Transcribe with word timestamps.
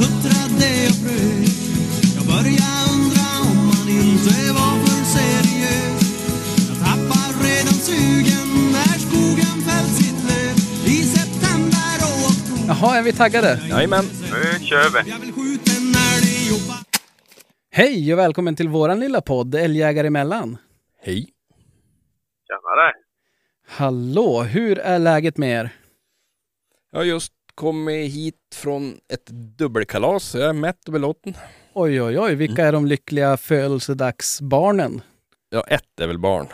huttrade 0.00 0.70
och 0.90 0.98
frös 1.02 1.54
Jag 2.16 2.24
började 2.32 2.78
undra 2.92 3.26
om 3.50 3.56
man 3.70 3.86
inte 4.00 4.36
var 4.58 4.74
för 4.84 5.00
seriös 5.16 6.02
Jag 6.68 6.78
tappar 6.86 7.28
redan 7.48 7.78
sugen 7.88 8.48
när 8.76 8.96
skogen 9.06 9.56
fällt 9.68 9.94
sitt 10.00 10.20
löv 10.28 10.54
I 10.94 10.96
september 11.16 11.96
och 12.08 12.18
oktober 12.30 12.64
Jaha, 12.68 12.98
är 12.98 13.02
vi 13.02 13.12
taggade? 13.12 13.60
Jajamän. 13.70 14.04
Nu 14.32 14.64
kör 14.64 14.88
vi. 15.04 15.12
Hej 17.76 18.12
och 18.12 18.18
välkommen 18.18 18.56
till 18.56 18.68
våran 18.68 19.00
lilla 19.00 19.20
podd 19.20 19.54
Älgjägare 19.54 20.06
emellan. 20.06 20.58
Hej. 21.02 21.28
Tjenare. 22.48 22.92
Hallå, 23.66 24.42
hur 24.42 24.78
är 24.78 24.98
läget 24.98 25.36
med 25.36 25.60
er? 25.60 25.70
Har 26.92 27.02
just 27.02 27.32
kommit 27.54 28.12
hit 28.12 28.36
från 28.54 28.98
ett 29.12 29.26
dubbelkalas. 29.58 30.34
Jag 30.34 30.48
är 30.48 30.52
mätt 30.52 30.86
och 30.86 30.92
belåten. 30.92 31.34
Oj, 31.74 32.02
oj, 32.02 32.18
oj, 32.20 32.34
vilka 32.34 32.66
är 32.66 32.72
de 32.72 32.86
lyckliga 32.86 33.36
födelsedagsbarnen? 33.36 35.00
Ja, 35.50 35.64
ett 35.68 36.00
är 36.00 36.06
väl 36.06 36.18
barn. 36.18 36.46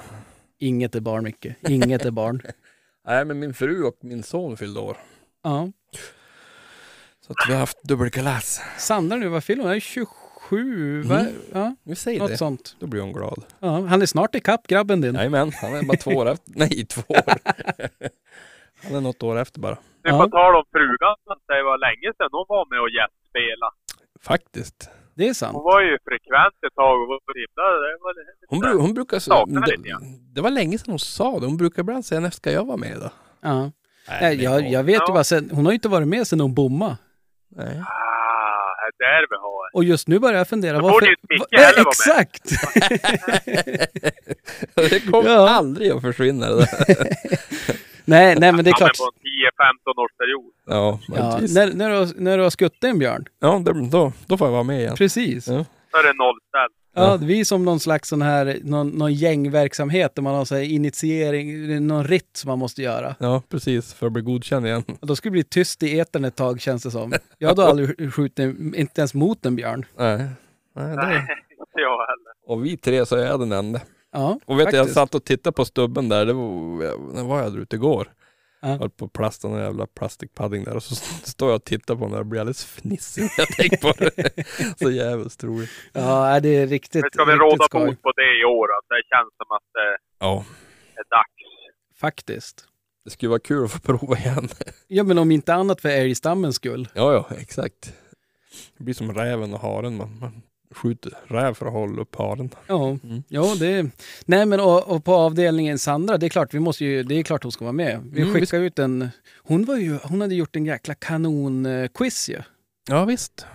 Inget 0.59 0.95
är 0.95 1.01
barn, 1.01 1.25
Micke. 1.25 1.47
Inget 1.69 2.05
är 2.05 2.11
barn. 2.11 2.43
Nej, 3.07 3.25
men 3.25 3.39
min 3.39 3.55
fru 3.55 3.83
och 3.85 3.97
min 4.01 4.23
son 4.23 4.57
fyllde 4.57 4.81
år. 4.81 4.97
Ja. 5.43 5.73
Så 7.27 7.33
att 7.33 7.37
vi 7.49 7.53
har 7.53 7.61
haft 7.61 7.83
dubbelkalas. 7.83 8.61
Sandra 8.79 9.17
nu, 9.17 9.29
vad 9.29 9.45
fyller 9.45 9.63
hon? 9.63 9.69
Hon 9.69 9.77
är 9.77 9.81
27, 9.81 11.03
va? 11.03 11.21
Mm. 11.21 11.33
Ja, 11.53 11.77
Vi 11.83 11.95
säger 11.97 12.19
något 12.21 12.31
det. 12.31 12.37
sånt. 12.37 12.77
Då 12.81 12.87
blir 12.87 13.01
hon 13.01 13.13
glad. 13.13 13.45
Ja, 13.61 13.81
han 13.87 14.03
är 14.03 14.07
snart 14.07 14.35
ikapp 14.35 14.67
grabben 14.67 15.01
din. 15.01 15.15
Jajamän, 15.15 15.53
han 15.61 15.75
är 15.75 15.83
bara 15.83 15.97
två 15.99 16.11
år 16.11 16.29
efter. 16.31 16.53
Nej, 16.57 16.87
två 16.87 17.03
år. 17.09 17.23
Han 18.83 18.95
är 18.95 19.01
något 19.01 19.23
år 19.23 19.39
efter 19.39 19.61
bara. 19.61 19.79
Nu 20.05 20.11
Ja. 20.11 20.19
på 20.19 20.27
tal 20.37 20.53
om 20.61 20.65
frugan, 20.75 21.17
det 21.49 21.63
var 21.71 21.79
länge 21.89 22.09
sedan 22.17 22.29
hon 22.39 22.47
var 22.55 22.65
med 22.73 22.81
och 22.81 22.91
gästspelade. 22.99 23.75
Faktiskt. 24.31 24.91
Det 25.17 25.29
är 25.29 25.35
sant. 25.35 25.55
Hon 25.55 25.65
var 25.65 25.81
ju 25.81 25.99
frekvent 26.09 26.57
ett 26.67 26.75
tag 26.75 26.95
och 27.03 27.09
var 27.09 27.21
himla... 27.43 27.65
Det 27.87 27.99
var 28.07 28.13
lite 28.19 28.31
Hon, 28.49 28.59
bru- 28.63 28.81
hon 28.85 28.95
brukar 28.95 29.17
Det, 29.17 30.35
det 30.35 30.41
var 30.41 30.51
länge 30.51 30.79
sedan 30.79 30.91
hon 30.93 30.99
sa 30.99 31.39
det. 31.41 31.47
Hon 31.47 31.57
brukar 31.57 31.83
ibland 31.83 32.05
säga 32.05 32.21
när 32.21 32.31
ska 32.31 32.53
jag 32.53 32.65
vara 32.67 32.77
med 32.77 32.97
då? 33.01 33.11
Ja. 33.41 33.61
Nej, 34.09 34.19
Nej, 34.21 34.43
jag, 34.45 34.69
jag 34.71 34.83
vet 34.85 34.95
ju 34.95 35.05
Ja. 35.09 35.13
bara 35.13 35.25
sen, 35.25 35.51
hon 35.53 35.65
har 35.65 35.73
ju 35.73 35.75
inte 35.75 35.89
varit 35.89 36.09
med 36.09 36.27
sedan 36.27 36.41
hon 36.41 36.55
bommade. 36.55 36.97
Nej. 37.57 37.67
Ah, 37.67 38.91
det 38.99 39.05
är 39.05 39.13
där 39.13 39.27
vi 39.31 39.37
har. 39.37 39.71
Och 39.77 39.85
just 39.85 40.09
nu 40.09 40.19
börjar 40.19 40.39
jag 40.39 40.49
fundera. 40.49 40.77
Då 40.79 40.83
varför... 40.83 40.95
borde 40.95 41.11
inte 41.11 41.27
Micke 41.29 41.41
Va- 41.41 41.73
med. 41.77 41.87
Exakt! 41.87 42.45
det 44.91 45.11
kommer 45.13 45.31
Ja. 45.31 45.49
aldrig 45.49 45.91
att 45.93 46.03
försvinna 46.03 46.47
det 46.49 46.57
där. 46.57 46.67
nej, 48.11 48.37
nej, 48.41 48.53
men 48.53 48.65
det 48.65 48.69
är 48.69 48.73
Ja, 48.73 48.77
klart. 48.77 48.93
men 49.01 49.07
på 49.07 49.13
en 49.95 49.97
10-15 49.97 50.05
års 50.05 50.13
period. 50.17 50.53
Ja, 50.67 50.99
Ja, 51.17 51.41
när, 51.55 51.75
när, 51.75 51.91
du, 51.91 51.97
har- 51.97 52.21
när 52.21 52.37
du 52.39 52.43
har 52.43 52.51
skuttat 52.51 52.85
en 52.85 52.99
björn. 52.99 53.25
ja 53.41 53.63
då, 53.91 54.13
då 54.27 54.37
får 54.37 54.47
jag 54.47 54.53
vara 54.53 54.63
med 54.63 54.81
igen. 54.81 54.97
Precis. 54.97 55.47
Ja. 55.49 55.65
Då 55.93 55.99
är 55.99 56.03
det 56.03 56.13
nollställt. 56.19 56.75
Ja, 56.95 57.17
vi 57.21 57.41
är 57.41 57.45
som 57.45 57.65
någon 57.65 57.81
slags 57.81 58.09
sån 58.09 58.23
här, 58.23 58.59
någon, 58.63 58.89
någon 58.89 59.15
gängverksamhet 59.15 60.15
där 60.15 60.23
man 60.23 60.35
har 60.35 60.45
så 60.45 60.55
här 60.55 60.63
initiering, 60.63 61.87
någon 61.87 62.05
ritt 62.05 62.31
som 62.37 62.49
man 62.49 62.59
måste 62.59 62.83
göra. 62.83 63.15
Ja, 63.19 63.43
precis. 63.49 63.95
För 63.95 64.07
att 64.07 64.13
bli 64.13 64.23
godkänd 64.23 64.67
igen. 64.67 64.85
Och 65.01 65.07
då 65.07 65.17
skulle 65.17 65.31
det 65.31 65.33
bli 65.33 65.45
tyst 65.45 65.83
i 65.83 65.99
etern 65.99 66.25
ett 66.25 66.37
tag 66.37 66.61
känns 66.61 66.83
det 66.83 66.91
som. 66.91 67.13
Jag 67.39 67.49
hade 67.49 67.65
aldrig 67.67 68.15
skjutit, 68.15 68.39
inte 68.75 69.01
ens 69.01 69.15
mot 69.15 69.47
en 69.47 69.57
björn. 69.57 69.85
Nej. 69.97 70.17
Nej 70.77 70.97
det... 70.97 70.97
Nej, 70.97 71.17
inte 71.17 71.81
jag 71.81 71.91
heller. 71.99 72.33
Och 72.47 72.65
vi 72.65 72.77
tre 72.77 73.07
så 73.07 73.17
är 73.17 73.27
jag 73.27 73.41
den 73.41 73.53
enda. 73.53 73.81
Ja, 74.13 74.39
Och 74.45 74.59
vet 74.61 74.71
du, 74.71 74.77
jag 74.77 74.83
faktiskt. 74.85 74.95
satt 74.95 75.15
och 75.15 75.25
tittade 75.25 75.55
på 75.55 75.65
stubben 75.65 76.09
där. 76.09 76.27
Det 76.27 76.33
var, 76.33 77.13
när 77.15 77.25
var 77.25 77.43
jag 77.43 77.53
där 77.53 77.61
ute 77.61 77.77
igår? 77.77 78.13
Ja. 78.63 78.69
Jag 78.69 78.79
höll 78.79 78.91
på 78.91 79.05
att 79.05 79.13
plasta 79.13 79.49
någon 79.49 79.61
jävla 79.61 79.87
plastikpadding 79.87 80.65
där 80.65 80.77
och 80.77 80.83
så 80.83 80.95
står 81.25 81.49
jag 81.49 81.57
och 81.57 81.65
tittar 81.65 81.95
på 81.97 82.01
den 82.03 82.11
där 82.13 82.19
och 82.21 82.27
blir 82.27 82.41
alldeles 82.41 82.65
fnissig 82.65 83.23
när 83.23 83.31
jag 83.39 83.49
tänker 83.57 83.77
på 83.77 83.93
det. 83.99 84.45
Så 84.79 84.91
jävligt 84.91 85.45
roligt. 85.45 85.71
Ja, 85.93 86.41
det 86.41 86.49
är 86.49 86.67
riktigt, 86.67 87.03
Men 87.03 87.11
ska 87.13 87.25
vi 87.25 87.33
riktigt 87.33 87.41
råda 87.53 87.65
skoj. 87.65 87.87
bot 87.87 88.03
på 88.03 88.13
det 88.13 88.41
i 88.41 88.45
år? 88.45 88.65
Att 88.79 88.89
det 88.89 89.03
känns 89.17 89.31
som 89.37 89.57
att 89.57 89.63
det 89.75 89.99
Ja, 90.19 90.45
är 90.95 91.05
dags. 91.11 91.71
Faktiskt. 92.01 92.65
det 93.05 93.11
skulle 93.11 93.29
vara 93.31 93.41
kul 93.41 93.65
att 93.65 93.71
få 93.73 93.79
prova 93.79 94.17
igen. 94.19 94.49
Ja, 94.87 95.03
men 95.05 95.19
om 95.19 95.31
inte 95.31 95.55
annat 95.55 95.81
för 95.81 95.89
älgstammens 95.89 96.57
skull. 96.57 96.89
Ja, 96.95 97.13
ja, 97.13 97.37
exakt. 97.37 97.95
Det 98.79 98.85
blir 98.85 98.95
som 98.95 99.15
räven 99.15 99.55
och 99.55 99.61
haren. 99.61 99.97
Man, 99.97 100.19
man 100.21 100.43
skjuter 100.75 101.13
räv 101.27 101.55
för 101.55 101.67
att 101.67 101.73
hålla 101.73 102.03
upp 102.03 102.17
haren. 102.17 102.51
Ja, 102.67 102.89
Mm. 103.05 103.23
ja 103.29 103.55
det... 103.59 103.91
Nej, 104.27 104.47
men 104.47 104.61
och, 104.61 104.89
och 104.89 105.05
på 105.05 105.15
avdelningen 105.15 105.79
Sandra, 105.79 106.19
det 106.19 106.27
är 106.27 106.31
klart, 106.31 106.55
vi 106.55 106.61
måste 106.61 106.85
ju, 106.85 107.03
det 107.03 107.15
är 107.15 107.23
klart 107.23 107.43
hon 107.43 107.53
ska 107.53 107.65
vara 107.65 107.73
med. 107.73 108.01
Vi 108.13 108.23
Mm, 108.23 108.35
skickar 108.35 108.61
ut 108.61 108.79
en... 108.79 109.09
Hon, 109.37 109.65
var 109.65 109.77
ju, 109.77 109.99
hon 110.03 110.21
hade 110.21 110.35
gjort 110.35 110.57
en 110.57 110.67
jäkla 110.67 110.95
kanonquiz 110.95 112.29
ju. 112.31 112.39
Ja, 112.89 113.05
visst. 113.05 113.47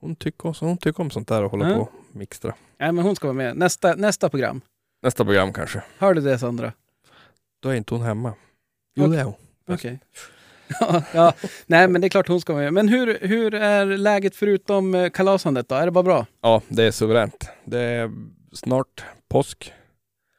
Hon 0.00 0.16
tycker, 0.16 0.48
också, 0.48 0.64
hon 0.64 0.78
tycker 0.78 1.00
om 1.00 1.10
sånt 1.10 1.28
där 1.28 1.44
och 1.44 1.50
hålla 1.50 1.68
Ja. 1.70 1.74
på 1.76 1.80
och 1.82 1.92
mixtra. 2.16 2.54
Nej, 2.78 2.92
men 2.92 3.04
hon 3.04 3.16
ska 3.16 3.26
vara 3.26 3.36
med. 3.36 3.56
Nästa, 3.56 3.94
nästa 3.94 4.28
program. 4.28 4.60
Nästa 5.02 5.24
program 5.24 5.52
kanske. 5.52 5.82
Hör 5.98 6.14
du 6.14 6.20
det 6.20 6.38
Sandra? 6.38 6.72
Då 7.62 7.68
är 7.68 7.74
inte 7.74 7.94
hon 7.94 8.02
hemma. 8.02 8.32
Jo, 8.96 9.06
det 9.06 9.18
är 9.20 9.24
hon. 9.24 9.34
Okej. 9.68 9.98
Ja, 10.80 11.02
ja, 11.14 11.32
nej 11.66 11.88
men 11.88 12.00
det 12.00 12.06
är 12.06 12.08
klart 12.08 12.28
hon 12.28 12.40
ska 12.40 12.52
vara 12.52 12.62
med. 12.64 12.72
Men 12.72 12.88
hur, 12.88 13.18
hur 13.20 13.54
är 13.54 13.86
läget 13.86 14.36
förutom 14.36 14.94
eh, 14.94 15.10
kalasandet 15.10 15.68
då? 15.68 15.74
Är 15.74 15.84
det 15.84 15.92
bara 15.92 16.04
bra? 16.04 16.26
Ja, 16.40 16.62
det 16.68 16.84
är 16.84 16.90
suveränt. 16.90 17.50
Det 17.64 17.80
är 17.80 18.10
snart 18.52 19.04
påsk. 19.30 19.72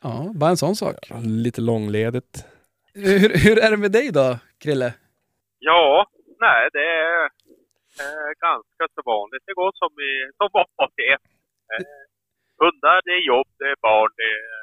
Ja, 0.02 0.31
bara 0.36 0.50
en 0.50 0.58
sån 0.58 0.76
sak. 0.76 0.96
Lite 1.24 1.62
långledigt. 1.62 2.46
Hur, 2.94 3.30
hur 3.44 3.60
är 3.60 3.72
det 3.72 3.78
med 3.78 3.92
dig 3.92 4.12
då, 4.12 4.38
Krille? 4.64 4.94
Ja, 5.60 6.08
nej 6.40 6.70
det 6.74 6.86
är 7.06 7.24
eh, 8.04 8.30
ganska 8.48 8.84
så 8.96 9.02
vanligt. 9.14 9.44
Det 9.46 9.54
går 9.62 9.72
som, 9.81 9.92
i, 10.10 10.14
som 10.38 10.50
vanligt. 10.54 11.22
Eh, 11.74 12.04
hundar, 12.62 12.98
det 13.06 13.14
är 13.20 13.24
jobb, 13.34 13.50
det 13.60 13.68
är 13.74 13.80
barn, 13.90 14.12
det 14.22 14.30
är 14.42 14.54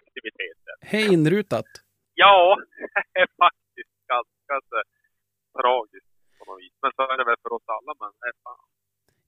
aktiviteter. 0.00 0.74
Hej 0.92 1.12
inrutat. 1.16 1.70
Ja, 2.14 2.56
faktiskt 3.44 3.94
ganska 4.14 4.54
så 4.68 4.76
tragiskt 5.58 6.12
på 6.38 6.42
något 6.48 6.60
vis. 6.62 6.74
Men 6.82 6.92
så 6.96 7.02
är 7.12 7.16
det 7.20 7.26
väl 7.30 7.40
för 7.44 7.52
oss 7.56 7.66
alla. 7.76 7.92
Men, 8.00 8.10
är 8.28 8.34
fan. 8.44 8.60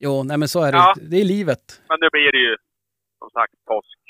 Jo, 0.05 0.15
nej 0.29 0.37
men 0.43 0.49
så 0.55 0.61
är 0.67 0.71
det. 0.73 0.79
Ja. 0.79 0.95
Det 1.11 1.19
är 1.23 1.29
livet. 1.37 1.65
men 1.89 1.99
nu 2.03 2.09
blir 2.15 2.31
det 2.37 2.43
ju 2.49 2.55
som 3.21 3.31
sagt 3.39 3.57
påsk. 3.71 4.05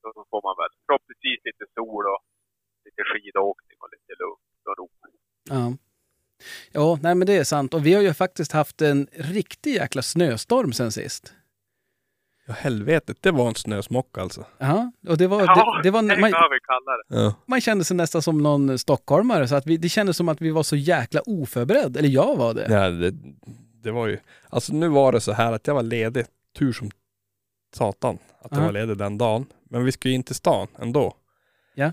Så 0.00 0.08
får 0.30 0.42
man 0.48 0.54
väl 0.62 0.72
förhoppningsvis 0.86 1.40
lite 1.48 1.64
sol 1.76 2.04
och 2.12 2.20
lite 2.86 3.02
skidåkning 3.10 3.78
och 3.82 3.90
lite 3.94 4.12
lugn 4.22 4.42
och 4.70 4.76
ro. 4.78 4.88
Ja. 5.54 5.64
Ja, 6.72 6.98
nej 7.02 7.14
men 7.14 7.26
det 7.26 7.36
är 7.36 7.44
sant. 7.44 7.74
Och 7.74 7.86
vi 7.86 7.94
har 7.94 8.02
ju 8.02 8.14
faktiskt 8.14 8.52
haft 8.52 8.82
en 8.82 9.06
riktig 9.12 9.74
jäkla 9.74 10.02
snöstorm 10.02 10.72
sen 10.72 10.92
sist. 10.92 11.34
Ja, 12.46 12.52
helvetet, 12.52 13.16
det 13.20 13.30
var 13.30 13.48
en 13.48 13.54
snösmock 13.54 14.18
alltså. 14.18 14.44
Ja, 14.58 14.92
och 15.08 15.18
det 15.18 15.26
var, 15.26 15.40
Ja, 15.40 15.46
det, 15.76 15.82
det 15.82 15.90
var, 15.90 16.02
det 16.02 16.20
man, 16.20 16.30
vi 16.30 16.30
kalla 16.32 16.92
det. 17.08 17.24
Ja. 17.24 17.34
man 17.46 17.60
kände 17.60 17.84
sig 17.84 17.96
nästan 17.96 18.22
som 18.22 18.38
någon 18.42 18.78
stockholmare, 18.78 19.48
så 19.48 19.54
att 19.54 19.66
vi, 19.66 19.76
det 19.76 19.88
kändes 19.88 20.16
som 20.16 20.28
att 20.28 20.40
vi 20.40 20.50
var 20.50 20.62
så 20.62 20.76
jäkla 20.76 21.20
oförberedd. 21.26 21.96
Eller 21.96 22.08
jag 22.08 22.36
var 22.36 22.54
det. 22.54 22.66
Ja, 22.70 22.88
det, 22.90 23.14
det 23.82 23.90
var 23.90 24.06
ju, 24.06 24.18
alltså 24.48 24.74
nu 24.74 24.88
var 24.88 25.12
det 25.12 25.20
så 25.20 25.32
här 25.32 25.52
att 25.52 25.66
jag 25.66 25.74
var 25.74 25.82
ledig, 25.82 26.24
tur 26.58 26.72
som 26.72 26.90
satan 27.74 28.18
att 28.40 28.50
jag 28.50 28.60
Ja. 28.60 28.64
var 28.64 28.72
ledig 28.72 28.96
den 28.98 29.18
dagen. 29.18 29.46
Men 29.70 29.84
vi 29.84 29.92
skulle 29.92 30.12
ju 30.12 30.16
in 30.16 30.22
till 30.22 30.34
stan 30.34 30.68
ändå. 30.78 31.14
Ja. 31.74 31.92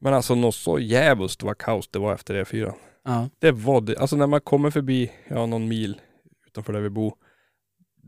Men 0.00 0.14
alltså 0.14 0.34
något 0.34 0.54
så 0.54 0.78
jävligt 0.78 1.42
vad 1.42 1.58
kaos 1.58 1.88
det 1.88 1.98
var 1.98 2.14
efter 2.14 2.44
E4. 2.44 2.72
Ja. 3.04 3.28
Det 3.38 3.50
var 3.52 3.80
det, 3.80 3.98
alltså 3.98 4.16
när 4.16 4.26
man 4.26 4.40
kommer 4.40 4.70
förbi, 4.70 5.12
ja 5.28 5.46
någon 5.46 5.68
mil 5.68 6.00
utanför 6.46 6.72
där 6.72 6.80
vi 6.80 6.90
bor. 6.90 7.14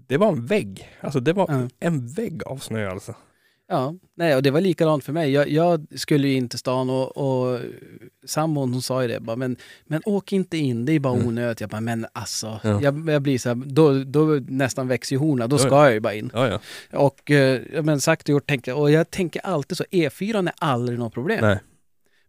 Det 0.07 0.17
var 0.17 0.29
en 0.29 0.47
vägg, 0.47 0.89
alltså 1.01 1.21
det 1.21 1.33
var 1.33 1.47
Ja. 1.49 1.69
en 1.81 2.07
vägg 2.07 2.43
av 2.47 2.57
snö 2.57 2.91
alltså. 2.91 3.15
Ja, 3.69 3.95
nej, 4.17 4.37
och 4.37 4.43
det 4.43 4.51
var 4.51 4.61
likadant 4.61 5.05
för 5.05 5.13
mig. 5.13 5.31
Jag, 5.33 5.49
jag 5.49 5.87
skulle 5.95 6.29
ju 6.29 6.35
in 6.35 6.49
till 6.49 6.59
stan 6.59 6.91
och, 6.91 7.17
och 7.17 7.61
sambon 8.27 8.73
hon 8.73 8.83
sa 8.83 9.03
ju 9.03 9.09
det, 9.09 9.21
bara, 9.21 9.37
men, 9.37 9.57
men 9.85 10.03
åk 10.05 10.33
inte 10.33 10.57
in, 10.57 10.85
det 10.85 10.93
är 10.93 11.01
bara 11.01 11.15
Mm. 11.15 11.27
onödigt. 11.29 11.61
Jag 11.61 11.71
bara, 11.71 11.81
men 11.81 12.07
alltså, 12.13 12.61
Ja. 12.65 12.81
jag, 12.83 13.09
jag 13.11 13.23
blir 13.23 13.39
så 13.39 13.49
här, 13.49 13.55
då, 13.67 14.05
då 14.05 14.25
nästan 14.49 14.89
växer 14.89 15.17
ju 15.17 15.21
horna, 15.21 15.47
då 15.47 15.55
Ja, 15.57 15.59
ska 15.59 15.85
jag 15.85 15.93
ju 15.93 16.01
bara 16.01 16.15
in. 16.15 16.31
Ja, 16.35 16.49
ja. 16.49 16.99
Och 16.99 17.31
eh, 17.31 17.61
ja, 17.75 17.83
men 17.83 18.01
sagt 18.01 18.23
och 18.29 18.33
gjort 18.33 18.47
tänkte 18.49 18.73
och 18.73 18.91
jag 18.91 19.11
tänker 19.11 19.41
alltid 19.47 19.77
så, 19.77 19.85
E4 19.91 20.47
är 20.49 20.53
aldrig 20.59 20.99
något 20.99 21.15
problem. 21.15 21.39
Nej. 21.43 21.59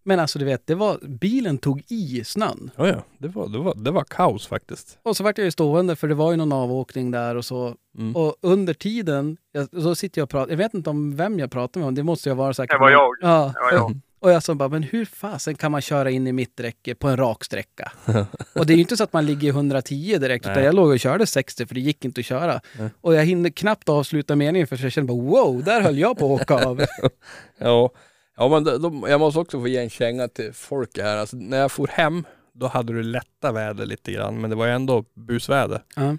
Men 0.08 0.20
alltså 0.20 0.40
du 0.40 0.46
vet, 0.46 0.68
det 0.68 0.76
var, 0.76 0.98
bilen 1.02 1.58
tog 1.58 1.84
i 1.88 2.24
snön. 2.24 2.72
Ja, 2.76 2.88
ja. 2.88 3.04
Det 3.18 3.28
var, 3.28 3.48
det 3.48 3.58
var, 3.58 3.76
det 3.76 3.92
var 3.92 4.04
kaos 4.04 4.48
faktiskt. 4.48 5.00
Och 5.04 5.18
så 5.18 5.24
vart 5.24 5.38
jag 5.38 5.46
ju 5.46 5.52
stående 5.52 5.96
för 5.96 6.08
det 6.08 6.16
var 6.16 6.32
ju 6.32 6.38
någon 6.38 6.52
avåkning 6.52 7.12
där 7.12 7.36
och 7.36 7.46
så. 7.46 7.76
Mm. 7.98 8.16
Och 8.16 8.36
under 8.42 8.74
tiden, 8.74 9.38
jag, 9.52 9.84
så 9.84 9.96
sitter 9.96 10.22
jag 10.22 10.24
och 10.24 10.30
pratar, 10.30 10.52
jag 10.52 10.58
vet 10.58 10.74
inte 10.74 10.90
om 10.90 11.16
vem 11.16 11.40
jag 11.40 11.52
pratar 11.52 11.82
med, 11.82 11.94
det 11.94 12.04
måste 12.04 12.30
jag 12.30 12.36
vara 12.36 12.54
säkert. 12.54 12.76
Det 12.76 12.80
var 12.80 12.90
jag. 12.90 13.10
Ja. 13.22 13.54
Det 13.56 13.60
var 13.62 13.72
jag. 13.72 14.00
Och 14.20 14.32
jag 14.32 14.44
sa 14.44 14.56
bara, 14.56 14.70
men 14.70 14.84
hur 14.84 15.06
fasen 15.06 15.56
kan 15.56 15.72
man 15.72 15.82
köra 15.82 16.10
in 16.10 16.28
i 16.28 16.32
mitträcke 16.32 16.96
på 16.96 17.08
en 17.08 17.18
rak 17.18 17.44
sträcka? 17.44 17.92
och 18.54 18.66
det 18.66 18.74
är 18.74 18.76
ju 18.76 18.82
inte 18.82 18.98
så 18.98 19.04
att 19.04 19.14
man 19.14 19.26
ligger 19.26 19.48
i 19.48 19.50
110 19.50 20.18
direkt, 20.18 20.46
utan 20.46 20.56
Nej. 20.56 20.66
jag 20.66 20.76
låg 20.76 20.90
och 20.90 21.00
körde 21.00 21.26
60 21.26 21.66
för 21.66 21.76
det 21.76 21.82
gick 21.82 22.06
inte 22.06 22.20
att 22.20 22.26
köra. 22.26 22.62
Nej. 22.80 22.90
Och 23.02 23.16
jag 23.16 23.26
hinner 23.26 23.50
knappt 23.50 23.90
avsluta 23.90 24.36
meningen 24.36 24.68
för 24.68 24.84
jag 24.84 24.92
kände 24.92 25.14
bara, 25.14 25.24
wow, 25.24 25.64
där 25.64 25.82
höll 25.82 25.98
jag 25.98 26.18
på 26.18 26.36
att 26.36 26.42
åka 26.42 26.66
av. 26.66 26.86
Ja, 27.60 27.92
ja 28.38 28.48
men 28.50 28.64
de, 28.64 28.82
de, 28.82 29.04
jag 29.10 29.20
måste 29.20 29.40
också 29.40 29.60
få 29.60 29.68
ge 29.68 29.78
en 29.78 29.90
känga 29.90 30.28
till 30.28 30.54
folk 30.54 30.98
här. 30.98 31.18
Alltså, 31.18 31.38
när 31.38 31.58
jag 31.58 31.72
for 31.72 31.88
hem, 31.88 32.26
då 32.54 32.68
hade 32.68 32.94
du 32.94 33.04
lätta 33.04 33.52
väder 33.52 33.86
lite 33.86 34.12
grann, 34.12 34.42
men 34.42 34.50
det 34.50 34.56
var 34.56 34.66
ju 34.66 34.72
ändå 34.72 35.06
busväder. 35.14 35.84
ja. 35.96 36.18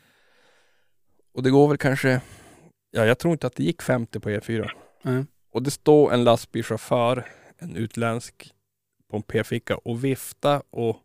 Och 1.35 1.43
det 1.43 1.51
går 1.51 1.69
väl 1.69 1.79
kanske, 1.79 2.21
ja 2.91 3.07
jag 3.07 3.19
tror 3.19 3.33
inte 3.33 3.47
att 3.47 3.55
det 3.55 3.63
gick 3.65 3.83
50 3.83 4.21
på 4.21 4.31
E4. 4.31 4.71
Ja. 5.03 5.25
Och 5.53 5.63
det 5.63 5.71
står 5.71 6.13
en 6.13 6.25
lastbilschaufför, 6.25 7.25
en 7.59 7.77
utländsk, 7.77 8.55
på 9.11 9.17
en 9.17 9.23
p-ficka 9.23 9.77
och 9.77 10.05
vifta 10.05 10.63
och 10.71 10.97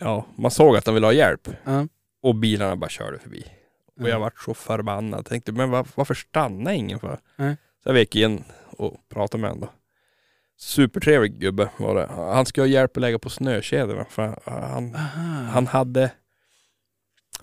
ja, 0.00 0.26
man 0.36 0.50
såg 0.50 0.76
att 0.76 0.86
han 0.86 0.94
ville 0.94 1.06
ha 1.06 1.12
hjälp. 1.12 1.48
Ja. 1.64 1.86
Och 2.22 2.34
bilarna 2.34 2.76
bara 2.76 2.90
körde 2.90 3.18
förbi. 3.18 3.44
Och 4.00 4.08
jag 4.08 4.20
vart 4.20 4.42
så 4.42 4.54
förbannad. 4.54 5.26
Tänkte, 5.26 5.52
men 5.52 5.70
var, 5.70 5.86
varför 5.94 6.14
stannar 6.14 6.72
ingen 6.72 7.00
för? 7.00 7.18
Så 7.82 7.88
jag 7.88 7.94
vek 7.94 8.16
in 8.16 8.44
och 8.76 9.08
pratade 9.08 9.40
med 9.40 9.50
honom. 9.50 9.68
Supertrevlig 10.58 11.38
gubbe 11.40 11.68
var 11.76 11.94
det. 11.94 12.06
Han 12.16 12.46
skulle 12.46 12.62
ha 12.62 12.68
hjälp 12.68 12.96
att 12.96 13.00
lägga 13.00 13.18
på 13.18 13.30
snökedjorna. 13.30 14.04
För 14.10 14.38
han, 14.44 14.94
han 15.52 15.66
hade, 15.66 16.10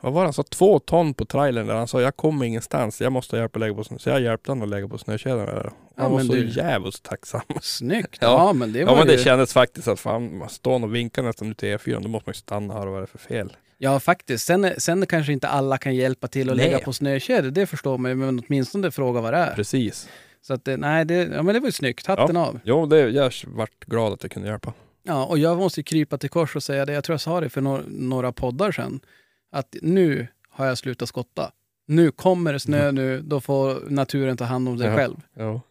vad 0.02 0.13
var 0.13 0.22
det 0.22 0.25
han 0.28 0.34
sa, 0.34 0.44
två 0.44 0.80
ton 0.80 1.13
på 1.13 1.25
trailern 1.25 1.68
där. 1.68 1.75
Han 1.75 1.88
sa 1.88 2.02
jag 2.02 2.16
kommer 2.16 2.46
ingenstans, 2.46 3.02
jag 3.02 3.12
måste 3.12 3.36
ha 3.36 3.42
hjälp 3.42 3.56
att 3.56 3.60
lägga 3.60 3.74
på 3.75 3.84
snö. 3.84 4.00
Så 4.00 4.10
jag 4.10 4.22
hjälpte 4.22 4.52
honom 4.52 4.63
att 4.63 4.69
lägga 4.69 4.88
på 4.88 4.98
snökedjorna 4.98 5.46
där. 5.46 5.66
Och 5.66 5.74
Ja, 5.96 6.04
Han 6.04 6.12
var 6.12 6.19
så 6.19 6.34
du- 6.34 6.50
jävligt 6.50 7.04
tacksam. 7.04 7.42
Snyggt! 7.62 8.18
Ja. 8.22 8.28
Ja, 8.48 8.54
men 8.54 8.74
det 8.74 8.84
var 8.86 8.92
Ja 8.94 8.98
men 9.00 9.08
ju... 9.08 9.18
det 9.18 9.24
kändes 9.24 9.54
faktiskt 9.54 9.88
att 9.88 10.00
fan, 10.00 10.38
man 10.38 10.50
står 10.50 10.84
och 10.84 10.96
vinkar 10.96 11.24
nästan 11.24 11.52
ut 11.52 11.58
till 11.58 11.69
E4, 11.78 12.00
då 12.02 12.08
måste 12.10 12.30
man 12.30 12.34
ju 12.34 12.38
stanna 12.40 12.74
här 12.74 12.86
och 12.86 12.92
vad 12.92 12.98
är 12.98 13.02
det 13.02 13.08
för 13.08 13.18
fel? 13.18 13.54
Ja, 13.78 14.00
faktiskt. 14.00 14.46
Sen, 14.46 14.74
sen 14.78 15.06
kanske 15.06 15.34
inte 15.34 15.48
alla 15.48 15.78
kan 15.78 15.96
hjälpa 15.96 16.28
till 16.28 16.50
att 16.50 16.58
Nej. 16.58 16.66
lägga 16.66 16.80
på 16.80 16.94
snökedjor, 16.94 17.52
det 17.52 17.66
förstår 17.68 17.98
man 17.98 18.12
ju, 18.12 18.16
men 18.16 18.44
åtminstone 18.48 18.92
fråga 18.92 19.22
vad 19.22 19.34
det 19.34 19.38
är. 19.38 19.54
Precis. 19.56 20.10
Så 20.41 20.53
att, 20.53 20.65
det- 20.65 20.77
nej, 20.77 21.05
det, 21.05 21.15
ja, 21.15 21.43
men 21.43 21.53
det 21.53 21.59
var 21.59 21.67
ju 21.67 21.71
snyggt. 21.71 22.07
Hatten 22.07 22.38
av. 22.38 22.59
Jo, 22.63 22.85
det, 22.85 23.09
jag 23.09 23.31
vart 23.47 23.85
glad 23.85 24.13
att 24.13 24.23
jag 24.23 24.31
kunde 24.31 24.49
hjälpa. 24.49 24.73
Ja, 25.03 25.25
och 25.25 25.38
jag 25.38 25.57
måste 25.57 25.83
krypa 25.83 26.17
till 26.17 26.29
kors 26.29 26.55
och 26.55 26.63
säga 26.63 26.85
det, 26.85 26.93
jag 26.93 27.03
tror 27.03 27.13
jag 27.13 27.21
sa 27.21 27.41
det 27.41 27.49
för 27.49 27.61
några, 27.61 27.83
några 27.88 28.31
poddar 28.31 28.71
sedan, 28.71 28.99
att 29.51 29.75
nu 29.81 30.27
har 30.49 30.65
jag 30.65 30.77
slutat 30.77 31.09
skotta. 31.09 31.51
Nu 31.88 32.11
kommer 32.11 32.53
det 32.53 32.59
snö 32.59 32.91
nu, 32.91 33.21
då 33.21 33.41
får 33.41 33.89
naturen 33.89 34.38
ta 34.38 34.43
hand 34.43 34.69
om 34.69 34.77
sig 34.77 34.88
Ja. 34.88 34.95
själv. 34.95 35.15
Ja. 35.33 35.61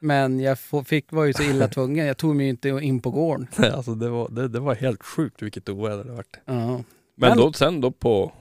Men 0.00 0.40
jag 0.40 0.58
fick, 0.86 1.12
var 1.12 1.24
ju 1.24 1.32
så 1.32 1.42
illa 1.42 1.68
tvungen, 1.68 2.06
jag 2.06 2.16
tog 2.16 2.36
mig 2.36 2.48
inte 2.48 2.68
in 2.68 3.00
på 3.00 3.10
gården. 3.10 3.46
alltså 3.74 3.94
det 3.94 4.08
var, 4.08 4.28
det, 4.28 4.48
det 4.48 4.60
var 4.60 4.74
helt 4.74 5.02
sjukt 5.02 5.42
vilket 5.42 5.68
oväder 5.68 6.04
det 6.04 6.12
vart. 6.12 6.36
Ja. 6.44 6.52
Men, 6.54 6.84
Men- 7.16 7.36
då, 7.38 7.52
sen 7.52 7.80
då 7.80 7.90
på 7.90 8.32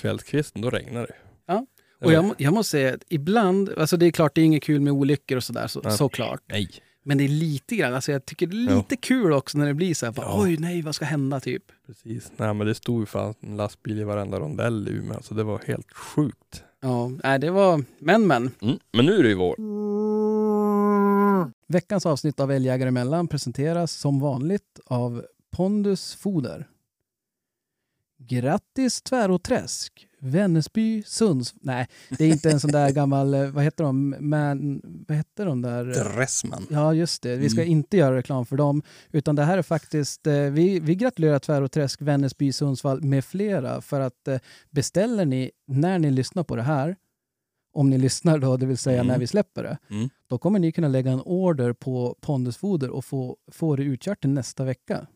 kvällskvisten, 0.00 0.62
då 0.62 0.70
regnade 0.70 1.06
det. 1.06 1.14
Ja. 1.46 1.66
Och 2.04 2.12
jag, 2.12 2.24
må- 2.24 2.34
jag 2.38 2.52
måste 2.54 2.70
säga 2.70 2.94
att 2.94 3.02
ibland, 3.08 3.70
alltså 3.78 3.96
det 3.96 4.06
är 4.06 4.10
klart 4.10 4.34
det 4.34 4.40
är 4.40 4.44
inget 4.44 4.62
kul 4.62 4.80
med 4.80 4.92
olyckor 4.92 5.36
och 5.36 5.44
sådär, 5.44 5.66
så, 5.66 5.90
såklart. 5.90 6.42
Nej. 6.46 6.68
Men 7.02 7.18
det 7.18 7.24
är 7.24 7.28
lite 7.28 7.76
grann, 7.76 7.94
alltså 7.94 8.12
jag 8.12 8.24
tycker 8.26 8.46
det 8.46 8.56
är 8.56 8.76
lite 8.76 8.96
kul 8.96 9.32
också 9.32 9.58
när 9.58 9.66
det 9.66 9.74
blir 9.74 9.94
så 9.94 10.06
här, 10.06 10.12
bara, 10.12 10.26
Ja. 10.26 10.42
oj 10.42 10.56
nej 10.58 10.82
vad 10.82 10.94
ska 10.94 11.04
hända 11.04 11.40
typ. 11.40 11.62
Precis. 11.86 12.32
Nej 12.36 12.54
men 12.54 12.66
det 12.66 12.74
stod 12.74 13.00
ju 13.00 13.06
fan 13.06 13.34
en 13.40 13.56
lastbil 13.56 13.98
i 13.98 14.04
varenda 14.04 14.40
rondell 14.40 14.88
i 14.88 14.90
Umeå. 14.90 15.14
Alltså 15.16 15.34
det 15.34 15.42
var 15.44 15.60
helt 15.66 15.92
sjukt. 15.92 16.64
Ja, 16.80 17.10
nej 17.24 17.38
det 17.38 17.50
var, 17.50 17.84
men 17.98 18.26
men. 18.26 18.50
Mm. 18.62 18.78
Men 18.92 19.06
nu 19.06 19.18
är 19.18 19.22
det 19.22 19.28
ju 19.28 19.34
vår. 19.34 19.56
Veckans 21.72 22.06
avsnitt 22.06 22.40
av 22.40 22.52
Älgjägare 22.52 22.88
emellan 22.88 23.28
presenteras 23.28 23.92
som 23.92 24.20
vanligt 24.20 24.80
av 24.86 25.24
Pondus 25.56 26.14
Foder. 26.14 26.66
Grattis 28.18 29.02
Tväråträsk, 29.02 30.06
Vännäsby, 30.20 31.02
Sunds... 31.06 31.54
Nej, 31.60 31.86
det 32.18 32.24
är 32.24 32.28
inte 32.28 32.50
en 32.50 32.60
sån 32.60 32.70
där 32.72 32.90
gammal, 32.90 33.34
eh, 33.34 33.46
vad 33.50 33.64
heter 33.64 33.84
de, 33.84 34.16
man, 34.20 34.80
vad 35.08 35.16
heter 35.16 35.46
de 35.46 35.62
där? 35.62 35.84
Dressman. 35.84 36.66
Ja, 36.70 36.94
just 36.94 37.22
det. 37.22 37.36
Vi 37.36 37.50
ska 37.50 37.60
Mm. 37.60 37.72
inte 37.72 37.96
göra 37.96 38.16
reklam 38.16 38.46
för 38.46 38.56
dem. 38.56 38.82
Utan 39.12 39.36
det 39.36 39.42
här 39.44 39.58
är 39.58 39.62
faktiskt, 39.62 40.26
eh, 40.26 40.34
vi, 40.34 40.80
vi 40.80 40.94
gratulerar 40.94 41.38
Tväråträsk, 41.38 42.02
Vännäsby, 42.02 42.52
Sundsvall 42.52 43.02
med 43.02 43.24
flera. 43.24 43.80
För 43.80 44.00
att 44.00 44.28
eh, 44.28 44.38
beställer 44.70 45.24
ni, 45.24 45.50
när 45.66 45.98
ni 45.98 46.10
lyssnar 46.10 46.42
på 46.44 46.56
det 46.56 46.62
här, 46.62 46.96
om 47.72 47.90
ni 47.90 47.98
lyssnar 47.98 48.38
då, 48.38 48.56
det 48.56 48.66
vill 48.66 48.78
säga 48.78 49.00
Mm. 49.00 49.06
när 49.06 49.18
vi 49.18 49.26
släpper 49.26 49.62
det, 49.62 49.78
Mm. 49.90 50.08
då 50.28 50.38
kommer 50.38 50.58
ni 50.58 50.72
kunna 50.72 50.88
lägga 50.88 51.10
en 51.10 51.20
order 51.20 51.72
på 51.72 52.16
Pondusfoder 52.20 52.90
och 52.90 53.04
få, 53.04 53.36
få 53.52 53.76
det 53.76 53.82
utkört 53.82 54.20
till 54.20 54.30
nästa 54.30 54.64
vecka. 54.64 55.06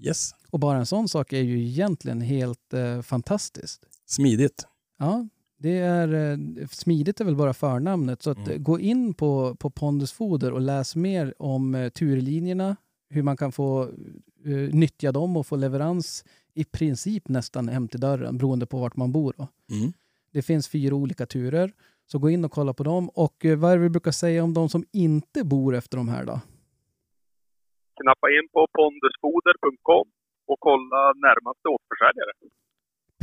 Yes. 0.00 0.30
Och 0.50 0.60
bara 0.60 0.78
en 0.78 0.86
sån 0.86 1.08
sak 1.08 1.32
är 1.32 1.40
ju 1.42 1.62
egentligen 1.64 2.20
helt 2.20 2.74
eh, 2.74 3.02
fantastiskt. 3.02 3.82
Smidigt. 4.06 4.66
Ja, 4.98 5.28
det 5.58 5.78
är, 5.78 6.14
eh, 6.32 6.38
smidigt 6.70 7.20
är 7.20 7.24
väl 7.24 7.36
bara 7.36 7.54
förnamnet. 7.54 8.22
Så 8.22 8.30
att, 8.30 8.38
Mm. 8.48 8.62
gå 8.62 8.80
in 8.80 9.14
på, 9.14 9.54
på 9.54 9.70
Pondus 9.70 10.12
Foder 10.12 10.52
och 10.52 10.60
läs 10.60 10.96
mer 10.96 11.34
om 11.38 11.74
eh, 11.74 11.88
turlinjerna, 11.88 12.76
hur 13.10 13.22
man 13.22 13.36
kan 13.36 13.52
få 13.52 13.82
eh, 14.44 14.52
nyttja 14.74 15.12
dem 15.12 15.36
och 15.36 15.46
få 15.46 15.56
leverans 15.56 16.24
i 16.54 16.64
princip 16.64 17.28
nästan 17.28 17.68
hem 17.68 17.88
till 17.88 18.00
dörren 18.00 18.38
beroende 18.38 18.66
på 18.66 18.78
vart 18.78 18.96
man 18.96 19.12
bor. 19.12 19.34
Då. 19.36 19.48
Mm. 19.76 19.92
Det 20.32 20.42
finns 20.42 20.68
fyra 20.68 20.94
olika 20.94 21.26
turer, 21.26 21.72
så 22.12 22.18
gå 22.18 22.30
in 22.30 22.44
och 22.44 22.52
kolla 22.52 22.74
på 22.74 22.82
dem. 22.84 23.08
Och 23.08 23.44
eh, 23.44 23.58
vad 23.58 23.72
är 23.72 23.76
det 23.76 23.82
vi 23.82 23.88
brukar 23.88 24.10
säga 24.12 24.44
om 24.44 24.54
de 24.54 24.68
som 24.68 24.84
inte 24.92 25.44
bor 25.44 25.74
efter 25.74 25.96
de 25.96 26.08
här 26.08 26.24
då? 26.24 26.40
Knappa 28.02 28.26
in 28.36 28.48
på 28.52 28.66
pondusfoder.com 28.78 30.06
och 30.46 30.60
kolla 30.60 31.12
närmaste 31.26 31.68
återförsäljare. 31.68 32.32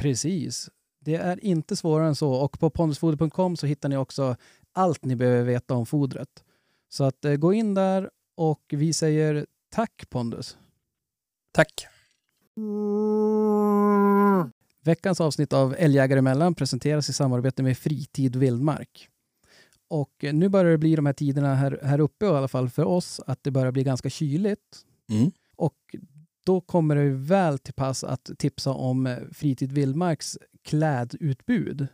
Precis. 0.02 0.70
Det 1.00 1.16
är 1.16 1.46
inte 1.46 1.76
svårare 1.76 2.08
än 2.08 2.16
så. 2.16 2.34
Och 2.34 2.60
på 2.60 2.70
pondusfoder.com 2.70 3.56
så 3.56 3.68
hittar 3.68 3.90
ni 3.90 3.98
också 3.98 4.36
allt 4.74 5.06
ni 5.06 5.16
behöver 5.16 5.44
veta 5.44 5.74
om 5.74 5.86
fodret. 5.86 6.44
Så 6.90 7.04
att 7.04 7.26
eh, 7.26 7.36
gå 7.36 7.54
in 7.54 7.74
där 7.74 8.10
och 8.36 8.64
vi 8.70 8.94
säger 8.94 9.46
tack 9.70 10.10
Pondus. 10.10 10.58
Tack. 11.52 11.88
Veckans 14.84 15.22
avsnitt 15.22 15.54
av 15.54 15.76
Älgjägare 15.78 16.20
emellan 16.20 16.56
presenteras 16.56 17.10
i 17.10 17.14
samarbete 17.14 17.64
med 17.64 17.78
Fritid 17.78 18.36
Vildmark. 18.36 19.10
Och 19.90 20.26
nu 20.34 20.50
börjar 20.50 20.72
det 20.72 20.78
bli 20.78 20.96
de 20.96 21.06
här 21.06 21.14
tiderna 21.14 21.56
här, 21.56 21.80
här 21.84 22.00
uppe 22.00 22.26
i 22.26 22.30
alla 22.30 22.48
fall 22.48 22.70
för 22.70 22.86
oss 22.86 23.22
att 23.28 23.44
det 23.44 23.52
börjar 23.52 23.72
bli 23.72 23.84
ganska 23.84 24.10
kyligt. 24.10 24.86
Mm. 25.10 25.32
Och 25.56 25.96
då 26.46 26.62
kommer 26.62 26.96
det 26.96 27.10
väl 27.10 27.60
till 27.60 27.74
pass 27.74 28.04
att 28.04 28.32
tipsa 28.38 28.72
om 28.72 29.08
eh, 29.08 29.18
Fritid 29.32 29.72
Vildmarks 29.72 30.38
klädutbud. 30.64 31.88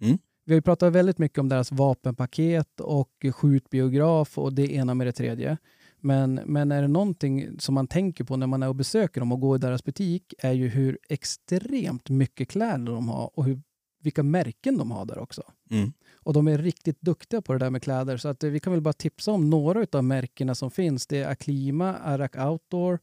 Mm. 0.00 0.18
Vi 0.44 0.52
har 0.52 0.56
ju 0.56 0.62
pratat 0.62 0.92
väldigt 0.92 1.18
mycket 1.18 1.38
om 1.38 1.48
deras 1.48 1.72
vapenpaket 1.72 2.80
och 2.80 3.26
skjutbiograf 3.32 4.38
och 4.38 4.52
det 4.52 4.72
ena 4.74 4.94
med 4.94 5.06
det 5.06 5.12
tredje. 5.12 5.58
Men, 6.00 6.34
men 6.34 6.72
är 6.72 6.82
det 6.82 6.88
någonting 6.88 7.60
som 7.60 7.74
man 7.74 7.86
tänker 7.86 8.24
på 8.24 8.36
när 8.36 8.46
man 8.46 8.62
är 8.62 8.68
och 8.68 8.74
besöker 8.74 9.20
dem 9.20 9.32
och 9.32 9.40
går 9.40 9.56
i 9.56 9.58
deras 9.58 9.84
butik 9.84 10.34
är 10.38 10.52
ju 10.52 10.68
hur 10.68 10.98
extremt 11.08 12.08
mycket 12.08 12.48
kläder 12.48 12.92
de 12.92 13.08
har 13.08 13.38
och 13.38 13.44
hur, 13.44 13.62
vilka 14.02 14.22
märken 14.22 14.78
de 14.78 14.90
har 14.90 15.04
där 15.04 15.18
också. 15.18 15.42
Mm. 15.70 15.92
Och 16.24 16.32
de 16.32 16.48
är 16.48 16.58
riktigt 16.58 17.00
duktiga 17.00 17.42
på 17.42 17.52
det 17.52 17.58
där 17.58 17.70
med 17.70 17.82
kläder. 17.82 18.16
Så 18.16 18.28
att 18.28 18.44
eh, 18.44 18.50
vi 18.50 18.60
kan 18.60 18.72
väl 18.72 18.82
bara 18.82 18.92
tipsa 18.92 19.32
om 19.32 19.50
några 19.50 19.86
av 19.92 20.04
märkena 20.04 20.54
som 20.54 20.70
finns. 20.70 21.06
Det 21.06 21.18
är 21.18 21.28
Aklima, 21.28 21.94
Arak 21.94 22.36
Outdoor, 22.36 22.98